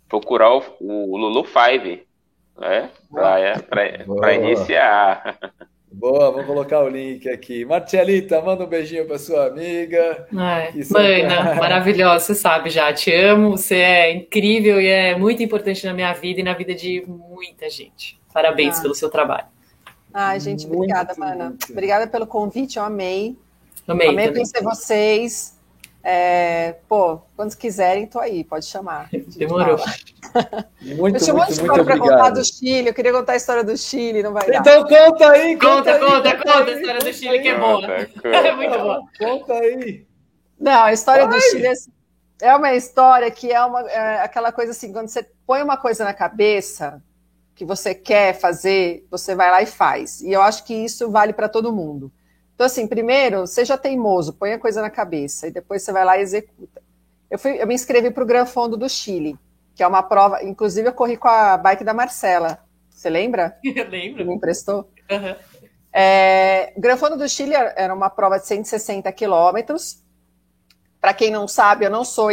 procurar 0.08 0.54
o, 0.54 0.62
o 0.80 1.16
Lulu 1.16 1.44
Five, 1.44 2.04
né? 2.56 2.90
Para 3.10 4.34
iniciar. 4.34 5.38
Boa, 5.92 6.30
vou 6.30 6.44
colocar 6.44 6.84
o 6.84 6.88
link 6.88 7.28
aqui. 7.28 7.64
Marcelita, 7.64 8.40
manda 8.40 8.62
um 8.62 8.68
beijinho 8.68 9.04
para 9.06 9.18
sua 9.18 9.48
amiga. 9.48 10.28
Ai, 10.36 10.72
Mana, 10.88 11.54
maravilhosa, 11.56 12.26
você 12.26 12.34
sabe 12.36 12.70
já, 12.70 12.92
te 12.92 13.12
amo, 13.12 13.56
você 13.56 13.74
é 13.74 14.12
incrível 14.12 14.80
e 14.80 14.86
é 14.86 15.18
muito 15.18 15.42
importante 15.42 15.84
na 15.84 15.92
minha 15.92 16.12
vida 16.12 16.38
e 16.38 16.44
na 16.44 16.54
vida 16.54 16.72
de 16.72 17.04
muita 17.08 17.68
gente. 17.68 18.19
Parabéns 18.32 18.78
ah. 18.78 18.82
pelo 18.82 18.94
seu 18.94 19.10
trabalho. 19.10 19.46
Ai, 20.12 20.40
gente, 20.40 20.66
muito, 20.66 20.78
obrigada, 20.78 21.14
Mana. 21.16 21.44
Muito. 21.50 21.70
Obrigada 21.70 22.06
pelo 22.06 22.26
convite, 22.26 22.78
eu 22.78 22.84
amei. 22.84 23.38
Amei, 23.86 24.08
amei 24.08 24.32
conhecer 24.32 24.62
vocês. 24.62 25.58
É, 26.02 26.76
pô, 26.88 27.20
quando 27.36 27.54
quiserem, 27.56 28.06
tô 28.06 28.18
aí, 28.18 28.42
pode 28.42 28.64
chamar. 28.64 29.08
Demorou. 29.36 29.78
Muito, 30.80 31.16
eu 31.16 31.20
tinha 31.20 31.34
um 31.34 31.38
monte 31.38 31.48
de 31.48 31.52
história 31.54 31.84
para 31.84 31.98
contar 31.98 32.30
do 32.30 32.44
Chile, 32.44 32.88
eu 32.88 32.94
queria 32.94 33.12
contar 33.12 33.32
a 33.32 33.36
história 33.36 33.64
do 33.64 33.76
Chile, 33.76 34.22
não 34.22 34.32
vai 34.32 34.48
dar. 34.48 34.60
Então 34.60 34.82
conta 34.84 35.30
aí, 35.30 35.56
conta, 35.56 35.98
conta, 35.98 35.98
conta, 35.98 36.28
aí, 36.28 36.36
conta, 36.36 36.52
conta, 36.52 36.70
a 36.70 36.74
história 36.74 37.00
do 37.00 37.12
Chile 37.12 37.40
que 37.40 37.48
é 37.48 37.58
boa. 37.58 37.80
É 38.24 38.52
muito 38.54 38.78
boa. 38.78 39.02
Conta 39.18 39.54
aí. 39.54 40.06
Não, 40.58 40.84
a 40.84 40.92
história 40.92 41.24
Ai. 41.24 41.28
do 41.28 41.40
Chile 41.40 41.66
é, 41.66 41.74
é 42.42 42.56
uma 42.56 42.74
história 42.74 43.30
que 43.30 43.52
é, 43.52 43.60
uma, 43.62 43.80
é 43.90 44.22
aquela 44.22 44.52
coisa 44.52 44.70
assim, 44.70 44.92
quando 44.92 45.08
você 45.08 45.26
põe 45.46 45.62
uma 45.62 45.76
coisa 45.76 46.04
na 46.04 46.14
cabeça 46.14 47.02
que 47.60 47.64
você 47.66 47.94
quer 47.94 48.32
fazer, 48.40 49.06
você 49.10 49.34
vai 49.34 49.50
lá 49.50 49.60
e 49.60 49.66
faz. 49.66 50.22
E 50.22 50.32
eu 50.32 50.40
acho 50.40 50.64
que 50.64 50.72
isso 50.72 51.10
vale 51.10 51.34
para 51.34 51.46
todo 51.46 51.70
mundo. 51.70 52.10
Então, 52.54 52.64
assim, 52.64 52.86
primeiro, 52.86 53.46
seja 53.46 53.76
teimoso, 53.76 54.32
põe 54.32 54.54
a 54.54 54.58
coisa 54.58 54.80
na 54.80 54.88
cabeça, 54.88 55.46
e 55.46 55.50
depois 55.50 55.82
você 55.82 55.92
vai 55.92 56.02
lá 56.02 56.16
e 56.16 56.22
executa. 56.22 56.80
Eu, 57.30 57.38
fui, 57.38 57.60
eu 57.60 57.66
me 57.66 57.74
inscrevi 57.74 58.10
para 58.10 58.22
o 58.22 58.26
Gran 58.26 58.46
Fondo 58.46 58.78
do 58.78 58.88
Chile, 58.88 59.36
que 59.74 59.82
é 59.82 59.86
uma 59.86 60.02
prova, 60.02 60.42
inclusive 60.42 60.88
eu 60.88 60.94
corri 60.94 61.18
com 61.18 61.28
a 61.28 61.58
bike 61.58 61.84
da 61.84 61.92
Marcela. 61.92 62.64
Você 62.88 63.10
lembra? 63.10 63.58
Eu 63.62 63.88
lembro. 63.90 64.24
me 64.24 64.34
emprestou? 64.34 64.90
Uhum. 65.10 65.36
É, 65.92 66.72
o 66.74 66.80
Gran 66.80 66.96
Fondo 66.96 67.18
do 67.18 67.28
Chile 67.28 67.52
era 67.54 67.92
uma 67.92 68.08
prova 68.08 68.38
de 68.38 68.46
160 68.46 69.12
quilômetros. 69.12 70.02
Para 70.98 71.12
quem 71.12 71.30
não 71.30 71.46
sabe, 71.46 71.84
eu 71.84 71.90
não 71.90 72.06
sou 72.06 72.30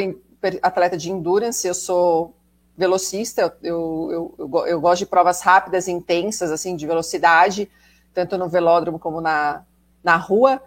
atleta 0.61 0.95
de 0.95 1.11
endurance, 1.11 1.67
eu 1.67 1.73
sou 1.73 2.36
velocista, 2.77 3.57
eu, 3.63 4.09
eu, 4.11 4.35
eu, 4.37 4.67
eu, 4.67 4.79
gosto 4.79 4.99
de 4.99 5.05
provas 5.07 5.41
rápidas 5.41 5.87
intensas, 5.87 6.51
assim, 6.51 6.75
de 6.75 6.85
velocidade, 6.85 7.69
tanto 8.13 8.37
no 8.37 8.47
velódromo 8.47 8.99
como 8.99 9.19
na, 9.19 9.63
na 10.03 10.15
rua. 10.15 10.61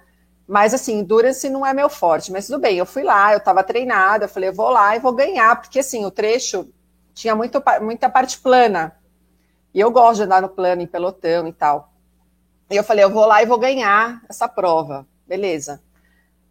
Mas, 0.47 0.75
assim, 0.75 0.99
endurance 0.99 1.49
não 1.49 1.65
é 1.65 1.73
meu 1.73 1.89
forte. 1.89 2.33
Mas 2.33 2.49
tudo 2.49 2.59
bem, 2.59 2.77
eu 2.77 2.85
fui 2.85 3.05
lá, 3.05 3.33
eu 3.33 3.39
estava 3.39 3.63
treinada, 3.63 4.25
eu 4.25 4.29
falei, 4.29 4.49
eu 4.49 4.55
vou 4.55 4.71
lá 4.71 4.97
e 4.97 4.99
vou 4.99 5.13
ganhar, 5.13 5.61
porque, 5.61 5.79
assim, 5.79 6.05
o 6.05 6.11
trecho 6.11 6.69
tinha 7.15 7.37
muito, 7.37 7.63
muita 7.81 8.11
parte 8.11 8.41
plana. 8.41 8.97
E 9.73 9.79
eu 9.79 9.93
gosto 9.93 10.17
de 10.17 10.23
andar 10.25 10.43
no 10.43 10.49
plano, 10.49 10.83
em 10.83 10.87
pelotão 10.89 11.47
e 11.47 11.53
tal. 11.53 11.93
E 12.69 12.75
eu 12.75 12.83
falei, 12.83 13.05
eu 13.05 13.11
vou 13.11 13.25
lá 13.25 13.41
e 13.41 13.47
vou 13.47 13.59
ganhar 13.59 14.21
essa 14.29 14.49
prova. 14.49 15.07
Beleza. 15.29 15.81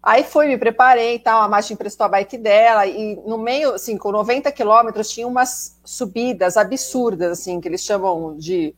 Aí 0.01 0.23
fui, 0.23 0.47
me 0.47 0.57
preparei 0.57 1.15
e 1.15 1.19
tal, 1.19 1.41
a 1.41 1.47
Márcia 1.47 1.73
emprestou 1.73 2.05
a 2.05 2.09
bike 2.09 2.37
dela, 2.37 2.87
e 2.87 3.17
no 3.25 3.37
meio, 3.37 3.73
assim, 3.73 3.97
com 3.97 4.11
90 4.11 4.49
quilômetros, 4.51 5.09
tinha 5.09 5.27
umas 5.27 5.77
subidas 5.83 6.55
absurdas, 6.55 7.39
assim, 7.39 7.59
que 7.59 7.67
eles 7.67 7.81
chamam 7.81 8.37
de 8.37 8.73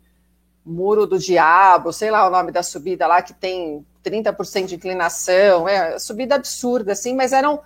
muro 0.65 1.05
do 1.05 1.19
diabo, 1.19 1.93
sei 1.93 2.09
lá 2.09 2.27
o 2.27 2.31
nome 2.31 2.51
da 2.51 2.63
subida 2.63 3.05
lá, 3.05 3.21
que 3.21 3.33
tem 3.33 3.85
30% 4.03 4.65
de 4.65 4.75
inclinação, 4.75 5.67
é 5.67 5.99
subida 5.99 6.35
absurda, 6.35 6.93
assim, 6.93 7.15
mas 7.15 7.33
eram 7.33 7.61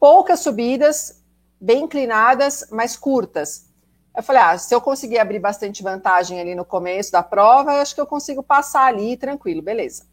poucas 0.00 0.40
subidas, 0.40 1.22
bem 1.60 1.84
inclinadas, 1.84 2.66
mas 2.70 2.96
curtas. 2.96 3.66
Eu 4.16 4.22
falei, 4.22 4.42
ah, 4.42 4.56
se 4.56 4.74
eu 4.74 4.80
conseguir 4.80 5.18
abrir 5.18 5.40
bastante 5.40 5.82
vantagem 5.82 6.40
ali 6.40 6.54
no 6.54 6.64
começo 6.64 7.12
da 7.12 7.22
prova, 7.22 7.72
eu 7.72 7.82
acho 7.82 7.94
que 7.94 8.00
eu 8.00 8.06
consigo 8.06 8.42
passar 8.42 8.86
ali 8.86 9.16
tranquilo, 9.16 9.60
beleza. 9.60 10.06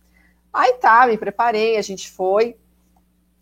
Aí 0.52 0.74
tá, 0.74 1.08
me 1.08 1.18
preparei, 1.18 1.78
a 1.78 1.82
gente 1.82 2.10
foi. 2.10 2.58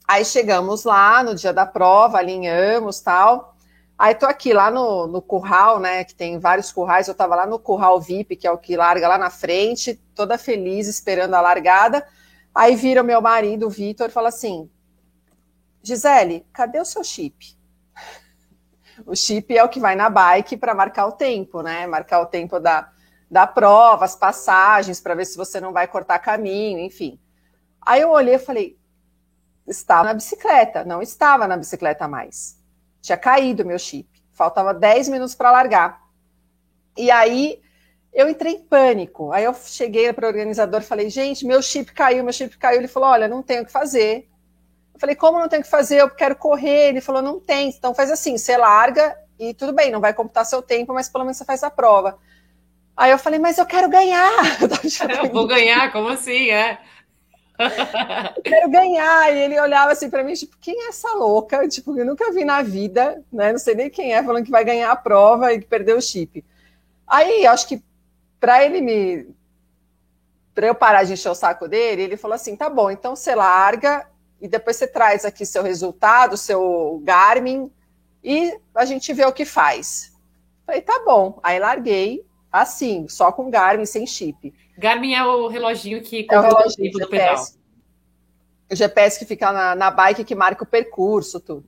Aí 0.10 0.26
chegamos 0.26 0.86
lá 0.86 1.22
no 1.22 1.36
dia 1.36 1.54
da 1.54 1.68
prova, 1.68 2.18
alinhamos 2.18 3.00
tal. 3.00 3.56
Aí 3.96 4.16
tô 4.16 4.26
aqui 4.26 4.52
lá 4.52 4.72
no, 4.72 5.06
no 5.06 5.22
curral, 5.22 5.80
né? 5.80 6.04
Que 6.04 6.16
tem 6.16 6.40
vários 6.40 6.72
currais. 6.72 7.08
Eu 7.08 7.14
tava 7.14 7.36
lá 7.36 7.46
no 7.46 7.60
curral 7.60 8.02
VIP, 8.02 8.36
que 8.36 8.48
é 8.48 8.52
o 8.52 8.58
que 8.58 8.76
larga 8.76 9.08
lá 9.08 9.20
na 9.20 9.30
frente, 9.30 10.02
toda 10.16 10.36
feliz, 10.36 10.88
esperando 10.88 11.36
a 11.36 11.42
largada. 11.42 12.08
Aí 12.56 12.76
vira 12.76 13.04
o 13.04 13.06
meu 13.06 13.22
marido, 13.22 13.68
o 13.68 13.70
Vitor, 13.70 14.10
e 14.10 14.12
fala 14.12 14.30
assim: 14.30 14.68
Gisele, 15.84 16.44
cadê 16.52 16.80
o 16.80 16.86
seu 16.86 17.04
chip? 17.04 17.56
O 19.06 19.16
chip 19.16 19.56
é 19.56 19.64
o 19.64 19.70
que 19.70 19.80
vai 19.80 19.96
na 19.96 20.10
bike 20.10 20.58
para 20.58 20.74
marcar 20.74 21.06
o 21.06 21.12
tempo, 21.12 21.62
né? 21.62 21.86
Marcar 21.86 22.20
o 22.20 22.26
tempo 22.26 22.60
da, 22.60 22.92
da 23.30 23.46
prova, 23.46 24.06
as 24.06 24.16
passagens, 24.16 25.00
para 25.00 25.14
ver 25.14 25.26
se 25.26 25.38
você 25.38 25.62
não 25.62 25.72
vai 25.72 25.88
cortar 25.88 26.18
caminho, 26.18 26.80
enfim. 26.80 27.20
Aí 27.80 28.02
eu 28.02 28.10
olhei 28.10 28.36
e 28.36 28.40
falei: 28.40 28.79
estava 29.70 30.06
na 30.06 30.14
bicicleta. 30.14 30.84
Não 30.84 31.02
estava 31.02 31.48
na 31.48 31.56
bicicleta 31.56 32.08
mais. 32.08 32.58
Tinha 33.02 33.18
caído 33.18 33.66
meu 33.66 33.80
chip. 33.80 34.10
Faltava 34.34 34.74
10 34.74 35.10
minutos 35.10 35.36
para 35.36 35.52
largar. 35.52 36.02
E 36.98 37.12
aí 37.12 37.62
eu 38.14 38.28
entrei 38.28 38.54
em 38.54 38.62
pânico. 38.62 39.32
Aí 39.32 39.44
eu 39.44 39.54
cheguei 39.54 40.12
para 40.12 40.26
o 40.26 40.30
organizador 40.30 40.82
e 40.82 40.86
falei: 40.86 41.10
gente, 41.10 41.46
meu 41.46 41.62
chip 41.62 41.94
caiu, 41.94 42.24
meu 42.24 42.34
chip 42.34 42.58
caiu. 42.58 42.80
Ele 42.80 42.88
falou: 42.88 43.10
olha, 43.10 43.28
não 43.28 43.42
tenho 43.42 43.64
o 43.64 43.66
que 43.66 43.72
fazer. 43.72 44.28
Eu 44.94 45.00
falei: 45.00 45.16
como 45.16 45.40
não 45.40 45.48
tenho 45.48 45.62
o 45.62 45.64
que 45.64 45.70
fazer? 45.70 46.02
Eu 46.02 46.10
quero 46.10 46.36
correr. 46.36 46.90
Ele 46.90 47.02
falou: 47.02 47.22
não 47.22 47.40
tem. 47.40 47.70
Então 47.70 47.94
faz 47.94 48.12
assim: 48.12 48.38
você 48.38 48.58
larga 48.58 49.16
e 49.38 49.54
tudo 49.54 49.72
bem, 49.72 49.92
não 49.92 50.02
vai 50.02 50.14
computar 50.14 50.46
seu 50.46 50.62
tempo, 50.62 50.94
mas 50.94 51.08
pelo 51.08 51.24
menos 51.24 51.38
você 51.38 51.46
faz 51.46 51.64
a 51.64 51.70
prova. 51.70 52.18
Aí 52.98 53.12
eu 53.12 53.20
falei: 53.20 53.40
mas 53.40 53.58
eu 53.58 53.66
quero 53.66 53.88
ganhar. 53.88 54.32
Eu 55.24 55.30
vou 55.32 55.48
ganhar, 55.48 55.92
como 55.92 56.10
assim? 56.10 56.50
É 56.50 56.80
quero 58.44 58.70
ganhar. 58.70 59.34
E 59.34 59.40
ele 59.40 59.60
olhava 59.60 59.92
assim 59.92 60.10
para 60.10 60.24
mim, 60.24 60.34
tipo, 60.34 60.58
quem 60.60 60.86
é 60.86 60.90
essa 60.90 61.14
louca? 61.14 61.68
Tipo, 61.68 61.98
eu 61.98 62.06
nunca 62.06 62.32
vi 62.32 62.46
na 62.46 62.62
vida, 62.62 63.24
né? 63.32 63.52
Não 63.52 63.60
sei 63.60 63.76
nem 63.76 63.90
quem 63.90 64.14
é, 64.14 64.24
falando 64.24 64.46
que 64.46 64.52
vai 64.52 64.64
ganhar 64.64 64.92
a 64.92 64.96
prova 64.96 65.54
e 65.54 65.60
que 65.60 65.68
perdeu 65.68 65.98
o 65.98 66.02
chip. 66.02 66.44
Aí, 67.08 67.46
acho 67.46 67.68
que 67.68 67.84
para 68.40 68.64
ele 68.64 68.82
me. 68.82 69.36
Para 70.54 70.68
eu 70.68 70.76
parar 70.76 71.04
de 71.04 71.14
encher 71.14 71.30
o 71.30 71.36
saco 71.36 71.68
dele, 71.68 72.04
ele 72.04 72.18
falou 72.18 72.36
assim: 72.36 72.56
tá 72.56 72.70
bom, 72.70 72.90
então 72.90 73.16
você 73.16 73.36
larga 73.36 74.08
e 74.42 74.48
depois 74.48 74.78
você 74.78 74.88
traz 74.88 75.26
aqui 75.26 75.46
seu 75.46 75.62
resultado, 75.62 76.38
seu 76.38 77.02
Garmin, 77.04 77.72
e 78.24 78.58
a 78.74 78.86
gente 78.86 79.14
vê 79.14 79.26
o 79.26 79.34
que 79.34 79.46
faz. 79.46 80.14
Falei, 80.66 80.82
tá 80.82 81.02
bom. 81.06 81.40
Aí 81.44 81.60
larguei, 81.60 82.26
assim, 82.52 83.08
só 83.08 83.32
com 83.32 83.50
Garmin, 83.50 83.86
sem 83.86 84.06
chip. 84.06 84.54
Garmin 84.80 85.14
é 85.14 85.26
o 85.26 85.48
reloginho 85.48 86.02
que 86.02 86.26
é 86.32 86.40
o 86.40 86.42
reloginho 86.42 86.92
do 86.94 87.08
pedal. 87.10 87.44
O 88.72 88.76
GPS 88.76 89.20
que 89.20 89.26
fica 89.26 89.52
na, 89.52 89.76
na 89.76 89.92
bike 89.92 90.24
que 90.24 90.34
marca 90.34 90.64
o 90.64 90.68
percurso, 90.68 91.40
tudo. 91.40 91.66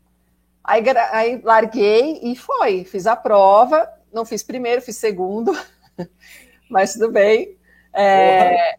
Aí, 0.63 0.81
aí 1.11 1.41
larguei 1.43 2.21
e 2.23 2.35
foi. 2.37 2.85
Fiz 2.85 3.05
a 3.07 3.15
prova, 3.15 3.89
não 4.13 4.23
fiz 4.23 4.41
primeiro, 4.41 4.81
fiz 4.81 4.95
segundo, 4.95 5.51
mas 6.69 6.93
tudo 6.93 7.11
bem. 7.11 7.57
É... 7.93 8.75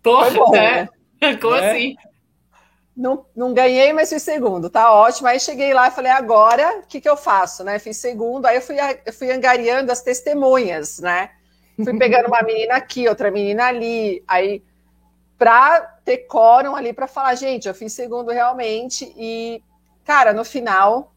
Porra, 0.00 0.26
foi 0.26 0.38
bom, 0.38 0.50
né? 0.52 0.88
né? 1.20 1.36
Como 1.42 1.56
é? 1.56 1.70
assim? 1.70 1.96
Não, 2.96 3.26
não 3.34 3.52
ganhei, 3.52 3.92
mas 3.92 4.10
fiz 4.10 4.22
segundo, 4.22 4.70
tá 4.70 4.92
ótimo. 4.92 5.26
Aí 5.26 5.40
cheguei 5.40 5.74
lá 5.74 5.88
e 5.88 5.90
falei, 5.90 6.12
agora 6.12 6.78
o 6.78 6.86
que, 6.86 7.00
que 7.00 7.08
eu 7.08 7.16
faço? 7.16 7.64
Né? 7.64 7.80
Fiz 7.80 7.96
segundo, 7.96 8.46
aí 8.46 8.56
eu 8.56 8.62
fui, 8.62 8.76
eu 9.04 9.12
fui 9.12 9.32
angariando 9.32 9.90
as 9.90 10.00
testemunhas, 10.00 11.00
né? 11.00 11.30
Fui 11.82 11.98
pegando 11.98 12.28
uma 12.28 12.42
menina 12.42 12.76
aqui, 12.76 13.08
outra 13.08 13.30
menina 13.30 13.66
ali, 13.66 14.22
aí 14.28 14.62
para 15.36 15.80
ter 16.04 16.18
quórum 16.28 16.76
ali 16.76 16.92
para 16.92 17.06
falar, 17.06 17.34
gente, 17.34 17.66
eu 17.66 17.74
fiz 17.74 17.92
segundo 17.92 18.30
realmente 18.30 19.12
e 19.16 19.62
cara, 20.04 20.32
no 20.32 20.44
final 20.44 21.12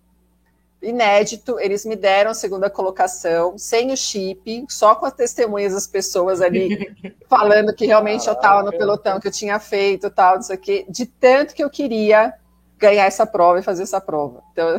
inédito, 0.82 1.60
eles 1.60 1.86
me 1.86 1.96
deram 1.96 2.32
a 2.32 2.36
segunda 2.36 2.70
colocação, 2.70 3.58
sem 3.58 3.92
o 3.92 3.98
chip, 3.98 4.66
só 4.70 4.96
com 4.96 5.06
as 5.06 5.14
testemunhas 5.14 5.74
das 5.74 5.88
pessoas 5.88 6.40
ali 6.40 6.96
falando 7.28 7.74
que 7.74 7.86
realmente 7.86 8.26
Caraca. 8.26 8.32
eu 8.32 8.42
estava 8.42 8.64
no 8.64 8.78
pelotão 8.78 9.20
que 9.20 9.28
eu 9.28 9.32
tinha 9.32 9.60
feito, 9.60 10.10
tal, 10.10 10.36
não 10.36 10.42
sei 10.44 10.56
o 10.56 10.60
quê, 10.60 10.86
de 10.88 11.06
tanto 11.06 11.56
que 11.56 11.64
eu 11.64 11.70
queria 11.70 12.34
ganhar 12.78 13.06
essa 13.06 13.26
prova 13.26 13.60
e 13.60 13.64
fazer 13.64 13.84
essa 13.84 14.00
prova. 14.00 14.44
Então, 14.52 14.78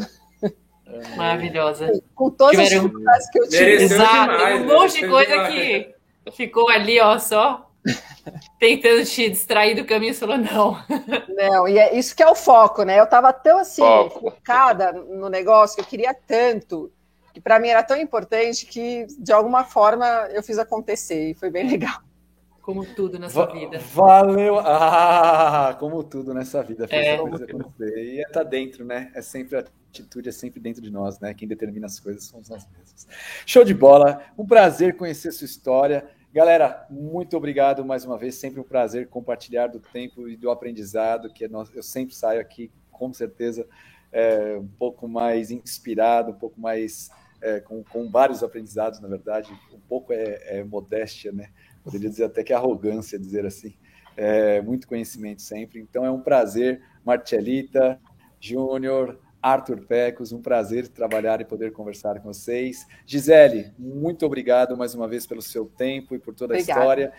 Maravilhosa. 1.17 1.91
Com 2.15 2.31
todas 2.31 2.59
as 2.59 2.69
dificuldades 2.69 3.31
que 3.31 3.39
eu 3.41 3.49
tive. 3.49 3.73
Exato, 3.83 4.33
demais, 4.33 4.61
um 4.61 4.65
monte 4.67 5.01
de 5.01 5.09
coisa 5.09 5.31
demais. 5.31 5.55
que 5.55 5.95
ficou 6.33 6.69
ali, 6.69 7.01
ó, 7.01 7.19
só 7.19 7.69
tentando 8.59 9.05
te 9.05 9.31
distrair 9.31 9.75
do 9.75 9.85
caminho, 9.85 10.13
você 10.13 10.21
falou 10.21 10.39
não. 10.39 10.79
Não, 11.29 11.69
e 11.69 11.79
é 11.79 11.97
isso 11.97 12.15
que 12.15 12.23
é 12.23 12.29
o 12.29 12.35
foco, 12.35 12.83
né? 12.83 12.99
Eu 12.99 13.07
tava 13.07 13.33
tão 13.33 13.59
assim, 13.59 13.83
foco. 13.83 14.21
focada 14.21 14.93
no 14.93 15.29
negócio, 15.29 15.77
que 15.77 15.83
eu 15.83 15.87
queria 15.87 16.15
tanto, 16.15 16.93
que 17.33 17.41
para 17.41 17.59
mim 17.59 17.69
era 17.69 17.83
tão 17.83 17.97
importante 17.97 18.67
que, 18.67 19.07
de 19.19 19.33
alguma 19.33 19.65
forma, 19.65 20.07
eu 20.33 20.43
fiz 20.43 20.59
acontecer, 20.59 21.31
e 21.31 21.35
foi 21.35 21.51
bem 21.51 21.69
legal. 21.71 22.01
Como 22.69 22.85
tudo 22.85 23.19
nessa 23.19 23.47
Va 23.47 23.51
vida. 23.51 23.79
Valeu! 23.79 24.59
Ah, 24.59 25.75
como 25.81 26.05
tudo 26.05 26.35
nessa 26.35 26.63
vida. 26.63 26.87
É. 26.91 27.17
E 27.97 28.21
é 28.21 28.29
tá 28.29 28.43
dentro, 28.43 28.85
né? 28.85 29.11
É 29.15 29.23
sempre 29.23 29.57
a 29.57 29.61
atitude, 29.61 30.29
é 30.29 30.33
sempre 30.33 30.61
dentro 30.61 30.83
de 30.83 30.91
nós, 30.91 31.19
né? 31.19 31.33
Quem 31.33 31.49
determina 31.49 31.87
as 31.87 31.99
coisas 31.99 32.25
somos 32.25 32.51
nós 32.51 32.69
mesmos. 32.71 33.07
Show 33.47 33.65
de 33.65 33.73
bola! 33.73 34.23
Um 34.37 34.45
prazer 34.45 34.99
conhecer 34.99 35.33
sua 35.33 35.47
história. 35.47 36.11
Galera, 36.31 36.87
muito 36.91 37.39
obrigado 37.39 37.83
mais 37.87 38.05
uma 38.05 38.19
vez. 38.19 38.35
Sempre 38.35 38.61
um 38.61 38.65
prazer 38.65 39.09
compartilhar 39.09 39.69
do 39.69 39.81
tempo 39.81 40.29
e 40.29 40.37
do 40.37 40.51
aprendizado, 40.51 41.33
que 41.33 41.47
é 41.47 41.49
eu 41.75 41.83
sempre 41.83 42.15
saio 42.15 42.39
aqui, 42.39 42.71
com 42.93 43.15
certeza, 43.15 43.67
é, 44.13 44.59
um 44.59 44.69
pouco 44.69 45.09
mais 45.09 45.51
inspirado, 45.51 46.33
um 46.33 46.39
pouco 46.39 46.61
mais. 46.61 47.09
É, 47.41 47.61
com, 47.61 47.85
com, 47.85 48.11
vários 48.11 48.43
aprendizados, 48.43 49.01
na 49.01 49.09
verdade. 49.09 49.51
Um 49.73 49.81
pouco 49.89 50.13
é, 50.13 50.59
é 50.59 50.65
modéstia, 50.65 51.33
né? 51.33 51.49
Poderia 51.83 52.09
dizer 52.09 52.25
até 52.25 52.43
que 52.43 52.53
arrogância 52.53 53.19
dizer 53.19 53.47
assim. 53.47 53.75
É, 54.17 54.61
muito 54.63 54.89
conhecimento 54.89 55.43
sempre. 55.43 55.81
Então 55.81 56.05
é 56.05 56.11
um 56.11 56.21
prazer, 56.21 56.83
Marcelita, 57.05 58.01
Júnior, 58.41 59.19
Arthur 59.41 59.87
Pecos, 59.87 60.33
um 60.33 60.43
prazer 60.43 60.89
trabalhar 60.89 61.41
e 61.41 61.45
poder 61.45 61.73
conversar 61.73 62.21
com 62.21 62.33
vocês. 62.33 62.87
Gisele, 63.07 63.73
muito 63.79 64.27
obrigado 64.27 64.77
mais 64.77 64.95
uma 64.95 65.07
vez 65.07 65.27
pelo 65.27 65.41
seu 65.41 65.67
tempo 65.67 66.15
e 66.15 66.19
por 66.19 66.35
toda 66.35 66.55
a 66.55 66.57
Obrigada. 66.57 66.81
história. 66.81 67.13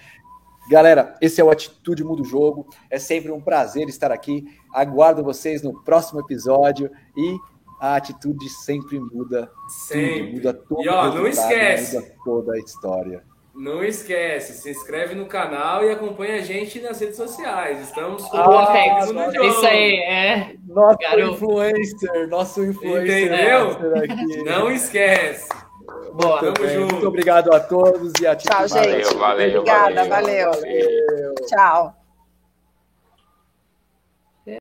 Galera, 0.70 1.16
esse 1.22 1.40
é 1.40 1.44
o 1.44 1.50
Atitude 1.50 2.04
Muda 2.04 2.22
o 2.22 2.26
Jogo. 2.26 2.68
É 2.90 3.00
sempre 3.00 3.32
um 3.32 3.42
prazer 3.42 3.88
estar 3.88 4.12
aqui. 4.12 4.46
Aguardo 4.74 5.24
vocês 5.24 5.64
no 5.64 5.82
próximo 5.84 6.20
episódio 6.20 6.92
e 7.16 7.38
a 7.80 7.96
atitude 7.96 8.50
sempre 8.50 9.00
muda. 9.00 9.50
Sempre. 9.88 10.34
muda 10.34 10.54
tudo. 10.54 10.84
E 10.84 10.90
ó, 10.90 11.14
não 11.16 11.26
esquece. 11.26 11.96
Muda 11.96 12.16
toda 12.24 12.54
a 12.54 12.60
história. 12.60 13.24
Não 13.60 13.84
esquece, 13.84 14.54
se 14.54 14.70
inscreve 14.72 15.16
no 15.16 15.26
canal 15.26 15.84
e 15.84 15.92
acompanha 15.92 16.36
a 16.36 16.42
gente 16.42 16.80
nas 16.80 16.98
redes 16.98 17.18
sociais. 17.18 17.82
Estamos 17.82 18.24
com 18.24 18.38
Boa, 18.38 18.72
o 18.72 18.74
É 18.74 19.02
jogo. 19.06 19.44
Isso 19.46 19.66
aí, 19.66 19.96
é. 20.00 20.56
Nosso 20.66 20.98
Garoto. 20.98 21.34
influencer, 21.34 22.28
nosso 22.30 22.64
influencer. 22.64 23.26
Entendeu? 23.26 24.46
Não 24.46 24.72
esquece. 24.72 25.50
Muito 26.14 26.40
Tamo 26.40 26.54
bem. 26.54 26.70
junto. 26.70 26.94
Muito 26.94 27.08
obrigado 27.10 27.54
a 27.54 27.60
todos 27.60 28.14
e 28.22 28.28
a 28.28 28.34
Tchau, 28.38 28.64
Atitude 28.64 28.84
gente. 28.92 29.14
Valeu, 29.16 29.20
valeu, 29.20 29.60
Obrigada, 29.60 30.06
valeu, 30.06 30.52
valeu. 30.52 30.52
valeu. 30.52 31.36
Tchau. 31.48 31.99